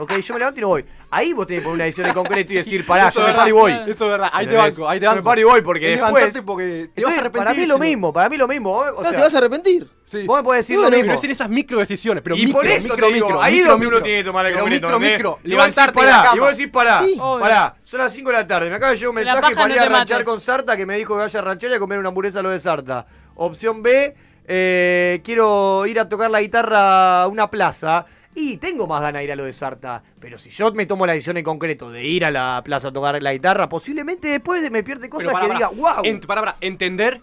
[0.00, 0.84] Ok, yo me levanto y no voy.
[1.10, 3.34] Ahí vos tenés que poner una decisión en concreto y decir, pará, Eso yo me
[3.34, 3.72] paro y voy.
[3.72, 4.30] Eso es verdad.
[4.32, 5.28] Ahí te banco, ahí te Yo me banco.
[5.28, 7.38] paro y voy porque Es después- porque te vas a arrepentir.
[7.46, 8.72] para mí lo mismo, para mí lo mismo.
[8.72, 9.88] O No, sea, te vas a arrepentir.
[10.10, 10.24] Sí.
[10.26, 11.08] Vos me podés decir No, lo no, mismo.
[11.10, 12.22] Pero es en esas micro decisiones.
[12.22, 14.18] Pero y micro, por eso micro, te digo, micro, ahí es micro, donde uno tiene
[14.20, 14.86] que tomar el Pero concreto.
[14.98, 15.38] micro, micro.
[15.44, 16.36] Y Levantarte la pará, cama.
[16.36, 17.20] Y vos decís, pará, Sí.
[17.40, 18.70] Pará, son las 5 de la tarde.
[18.70, 21.14] Me acaba de llegar un mensaje para ir a ranchar con Sarta que me dijo
[21.14, 23.06] que vaya a ranchar y a comer una hamburguesa a lo de Sarta.
[23.34, 24.14] Opción B,
[24.46, 28.06] eh, quiero ir a tocar la guitarra a una plaza.
[28.34, 30.02] Y tengo más ganas de ir a lo de Sarta.
[30.20, 32.92] Pero si yo me tomo la decisión en concreto de ir a la plaza a
[32.92, 36.02] tocar la guitarra, posiblemente después me pierde cosas que diga, wow.
[36.04, 36.56] Ent- pará, pará.
[36.60, 37.20] Entender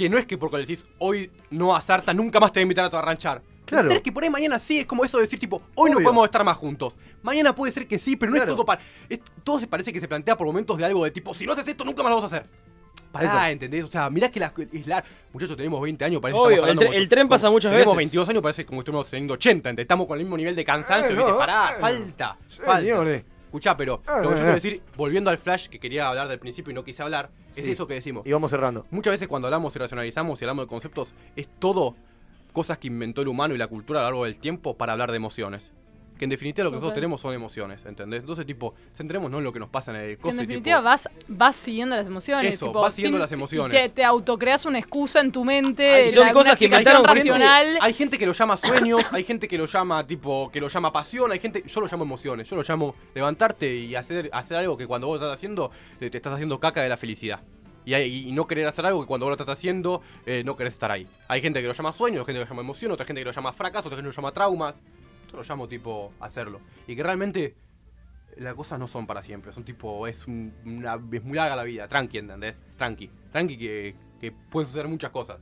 [0.00, 2.62] que no es que porque le decís hoy no a Sarta, nunca más te voy
[2.62, 3.42] a invitar a tu a ranchar.
[3.66, 3.82] Claro.
[3.84, 6.24] Entender que por ahí mañana sí, es como eso de decir tipo, hoy no podemos
[6.24, 6.96] estar más juntos.
[7.22, 8.50] Mañana puede ser que sí, pero no Claro.
[8.52, 8.80] es todo para.
[9.08, 11.52] es- todo se parece que se plantea por momentos de algo de tipo, si no
[11.52, 12.48] haces esto, nunca más lo vamos a hacer.
[13.12, 13.52] Pará, Eso.
[13.52, 13.84] ¿entendés?
[13.84, 16.70] O sea, mirá que la, es la- muchachos, tenemos 20 años, parece que Obvio, estamos
[16.70, 17.96] el como- el tren pasa como- muchas tenemos veces.
[17.96, 19.84] 22 años, parece como que estuvimos teniendo 80, ¿entendés?
[19.84, 21.30] Estamos con el mismo nivel de cansancio, Eh, ¿viste?
[21.30, 23.24] no, Pará, eh, falta, falta.
[23.44, 24.54] Escuchá, pero Ah, lo que yo eh, quiero eh.
[24.54, 27.70] decir, volviendo al flash que quería hablar del principio y no quise hablar, es Sí.
[27.72, 28.26] eso que decimos.
[28.26, 28.86] Y vamos cerrando.
[28.90, 31.96] Muchas veces cuando hablamos y racionalizamos y hablamos de conceptos, es todo
[32.52, 35.10] cosas que inventó el humano y la cultura a lo largo del tiempo para hablar
[35.10, 35.72] de emociones.
[36.20, 38.20] Que en definitiva lo que nosotros tenemos son emociones, ¿entendés?
[38.20, 40.84] Entonces, tipo, centremos no en lo que nos pasa en el coso en definitiva tipo,
[40.84, 42.54] vas, vas siguiendo las emociones.
[42.56, 43.82] Eso, tipo, vas siguiendo sin- las emociones.
[43.82, 45.90] Te, te autocreas una excusa en tu mente.
[45.90, 47.30] Ay, son la- cosas que inventaron gente.
[47.30, 47.78] racional.
[47.80, 50.92] Hay gente que lo llama sueños, hay gente que lo llama tipo, que lo llama
[50.92, 54.76] pasión, hay gente, yo lo llamo emociones, yo lo llamo levantarte y hacer, hacer algo
[54.76, 57.40] que cuando vos estás haciendo, te, te estás haciendo caca de la felicidad.
[57.86, 60.54] Y, hay- y no querer hacer algo que cuando vos lo estás haciendo, eh, no
[60.54, 61.06] querés estar ahí.
[61.28, 63.32] Hay gente que lo llama sueño, gente que lo llama emoción, otra gente que lo
[63.32, 64.74] llama fracaso, otra gente que lo llama traumas.
[65.30, 66.60] Yo lo llamo tipo hacerlo.
[66.86, 67.54] Y que realmente
[68.36, 71.64] las cosas no son para siempre, son tipo, es, un- una, es muy larga la
[71.64, 72.56] vida, tranqui, ¿entendés?
[72.76, 75.38] Tranqui, tranqui que, que pueden suceder muchas cosas.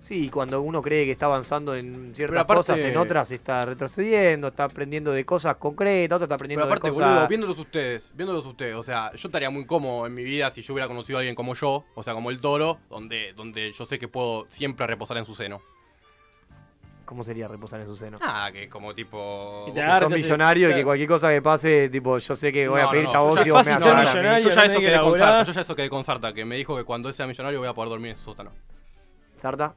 [0.00, 4.48] Sí, cuando uno cree que está avanzando en ciertas aparte- cosas, en otras está retrocediendo,
[4.48, 7.10] está aprendiendo de cosas concretas, otro está aprendiendo Pero aparte, de cosas...
[7.10, 10.62] boludo, viéndolos ustedes, viéndolos ustedes, o sea, yo estaría muy cómodo en mi vida si
[10.62, 13.84] yo hubiera conocido a alguien como yo, o sea, como el toro, donde, donde yo
[13.84, 15.60] sé que puedo siempre reposar en su seno.
[17.10, 18.18] ¿Cómo sería reposar en su seno?
[18.22, 19.64] Ah, que como tipo...
[19.66, 22.16] Y te Que agarra, sos te hace- millonario y que cualquier cosa que pase, tipo,
[22.18, 23.58] yo sé que voy No, a pedir no, a no, vos yo y ya- vos
[23.66, 24.06] fácil me ser a mí.
[24.06, 24.38] millonario.
[24.44, 25.28] Yo ya no eso hay que quedé con laburar.
[25.28, 27.58] Sarta, yo ya eso quedé con Sarta, que me dijo que cuando él sea millonario
[27.58, 28.52] voy a poder dormir en su sótano.
[29.38, 29.74] ¿Sarta?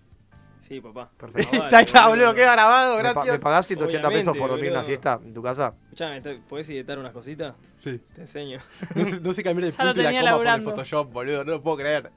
[0.60, 1.10] Sí, papá.
[1.18, 1.56] Perfecto.
[1.76, 2.36] Está, vale, boludo.
[2.36, 3.36] queda grabado, ¿Me, pa- gracias.
[3.36, 4.84] me pagás 180 pesos por dormir una boludo.
[4.86, 5.74] siesta en tu casa?
[5.86, 7.56] Escuchame, ¿te- ¿podés editar unas cositas?
[7.80, 8.00] Sí.
[8.14, 8.60] Te enseño.
[8.94, 10.46] No sé, no sé cambiar el Ya lo punto y la tenía coma por el
[10.52, 10.70] laburando.
[10.70, 12.12] Photoshop, boludo, no lo puedo creer.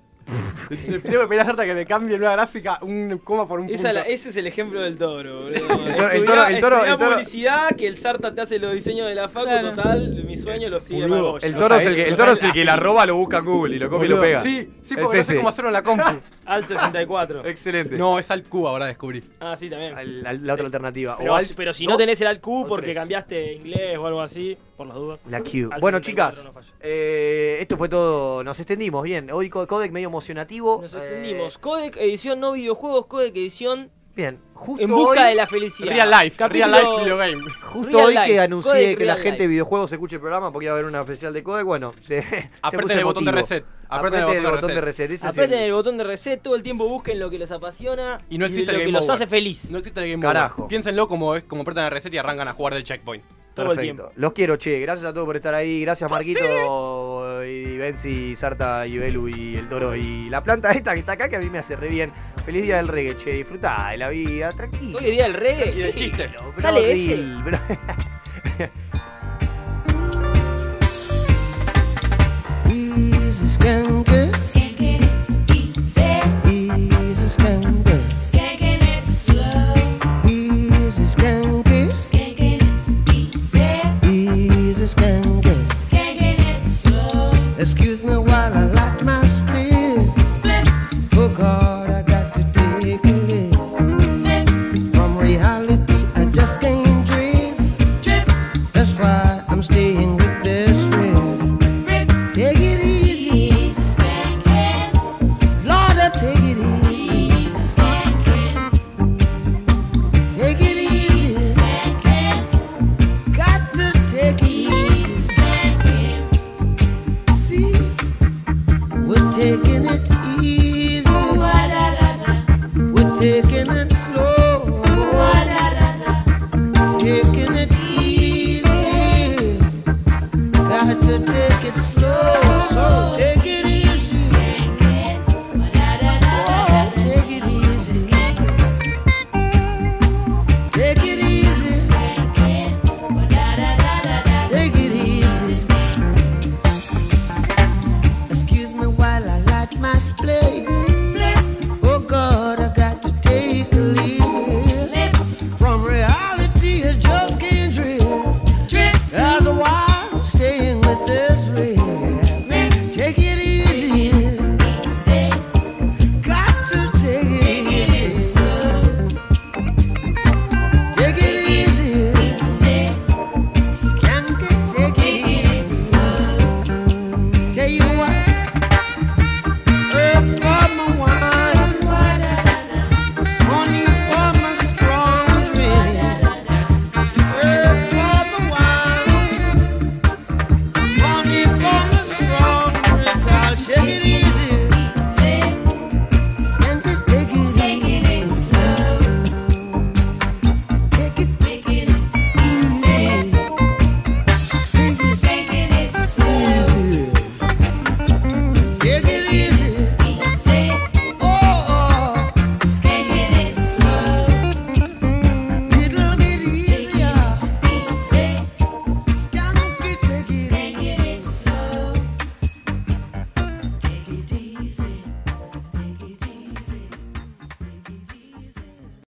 [0.71, 3.61] Le tengo que pedir a Sarta que me cambie en una gráfica un coma por
[3.61, 3.93] un Esa punto.
[3.95, 5.61] la- ese es el ejemplo del toro, boludo.
[5.69, 8.59] toro- el Estudiá- toro- el toro- estudiá el toro- publicidad, que el Sarta te hace
[8.59, 9.71] los diseños de la facu, Claro.
[9.71, 11.47] total, mi sueño lo sigue Boludo, Magoya.
[11.47, 13.39] El toro es el que, el toro es el que la- la roba, lo busca
[13.39, 14.39] en Google y lo copia y lo Boludo, pega.
[14.43, 14.51] Sí,
[14.83, 15.37] sí, Es porque no sé ese.
[15.37, 16.03] cómo hacerlo en la compu.
[16.47, 17.47] Al 64.
[17.47, 17.97] Excelente.
[17.97, 19.23] No, es al Cuba, ahora descubrí.
[19.41, 19.97] Ah, sí, también.
[19.97, 21.17] Al- al- la otra alternativa.
[21.19, 22.97] Pero, o al pero si no dos tenés el ALQ o porque tres.
[22.97, 25.23] cambiaste inglés o algo así, por las dudas.
[25.29, 25.71] La Q.
[25.73, 28.45] Al Bueno, 64 chicas, no eh, esto fue todo.
[28.45, 29.31] Nos extendimos bien.
[29.33, 30.81] Hoy co- codec medio emocionativo.
[30.83, 31.59] Nos eh, extendimos.
[31.59, 35.91] Codec edición no videojuegos, Codec edición bien, justo en busca hoy, de la felicidad.
[35.93, 37.51] Real life, Capítulo- real life video game.
[37.65, 40.51] Justo Real hoy life, que anuncié Codec que la gente de videojuegos escuche el programa
[40.53, 42.23] porque iba a haber una especial de codec, bueno, se,
[42.81, 43.65] puso el botón de reset.
[43.89, 45.11] Aprieten el botón de reset.
[45.11, 48.19] ese es Aprieten el- botón de reset, todo el tiempo busquen lo que les apasiona
[48.31, 49.15] Y no existe lo el que game los over.
[49.17, 49.71] hace feliz.
[49.71, 50.63] No existe el game Carajo.
[50.63, 50.69] over.
[50.71, 53.23] Piénsenlo como es, como apretan el reset y arrancan a jugar del checkpoint.
[53.57, 54.13] Todo el tiempo.
[54.17, 54.79] Los quiero, che.
[54.81, 55.81] Gracias a todos por estar ahí.
[55.81, 61.01] Gracias, Marquito, y Benzi, Sarta, y Belu, y el toro, y la planta esta que
[61.01, 62.13] está acá, que a mí me hace re bien.
[62.45, 63.31] Feliz día del reggae, che.
[63.31, 64.99] Disfrutá de la vida, tranquilo.
[64.99, 65.73] Hoy es día del reggae.
[65.75, 66.29] Y del chiste.
[66.29, 67.59] Bro, Sale Brody, bro.
[72.69, 74.66] Easy
[87.67, 87.96] Excuse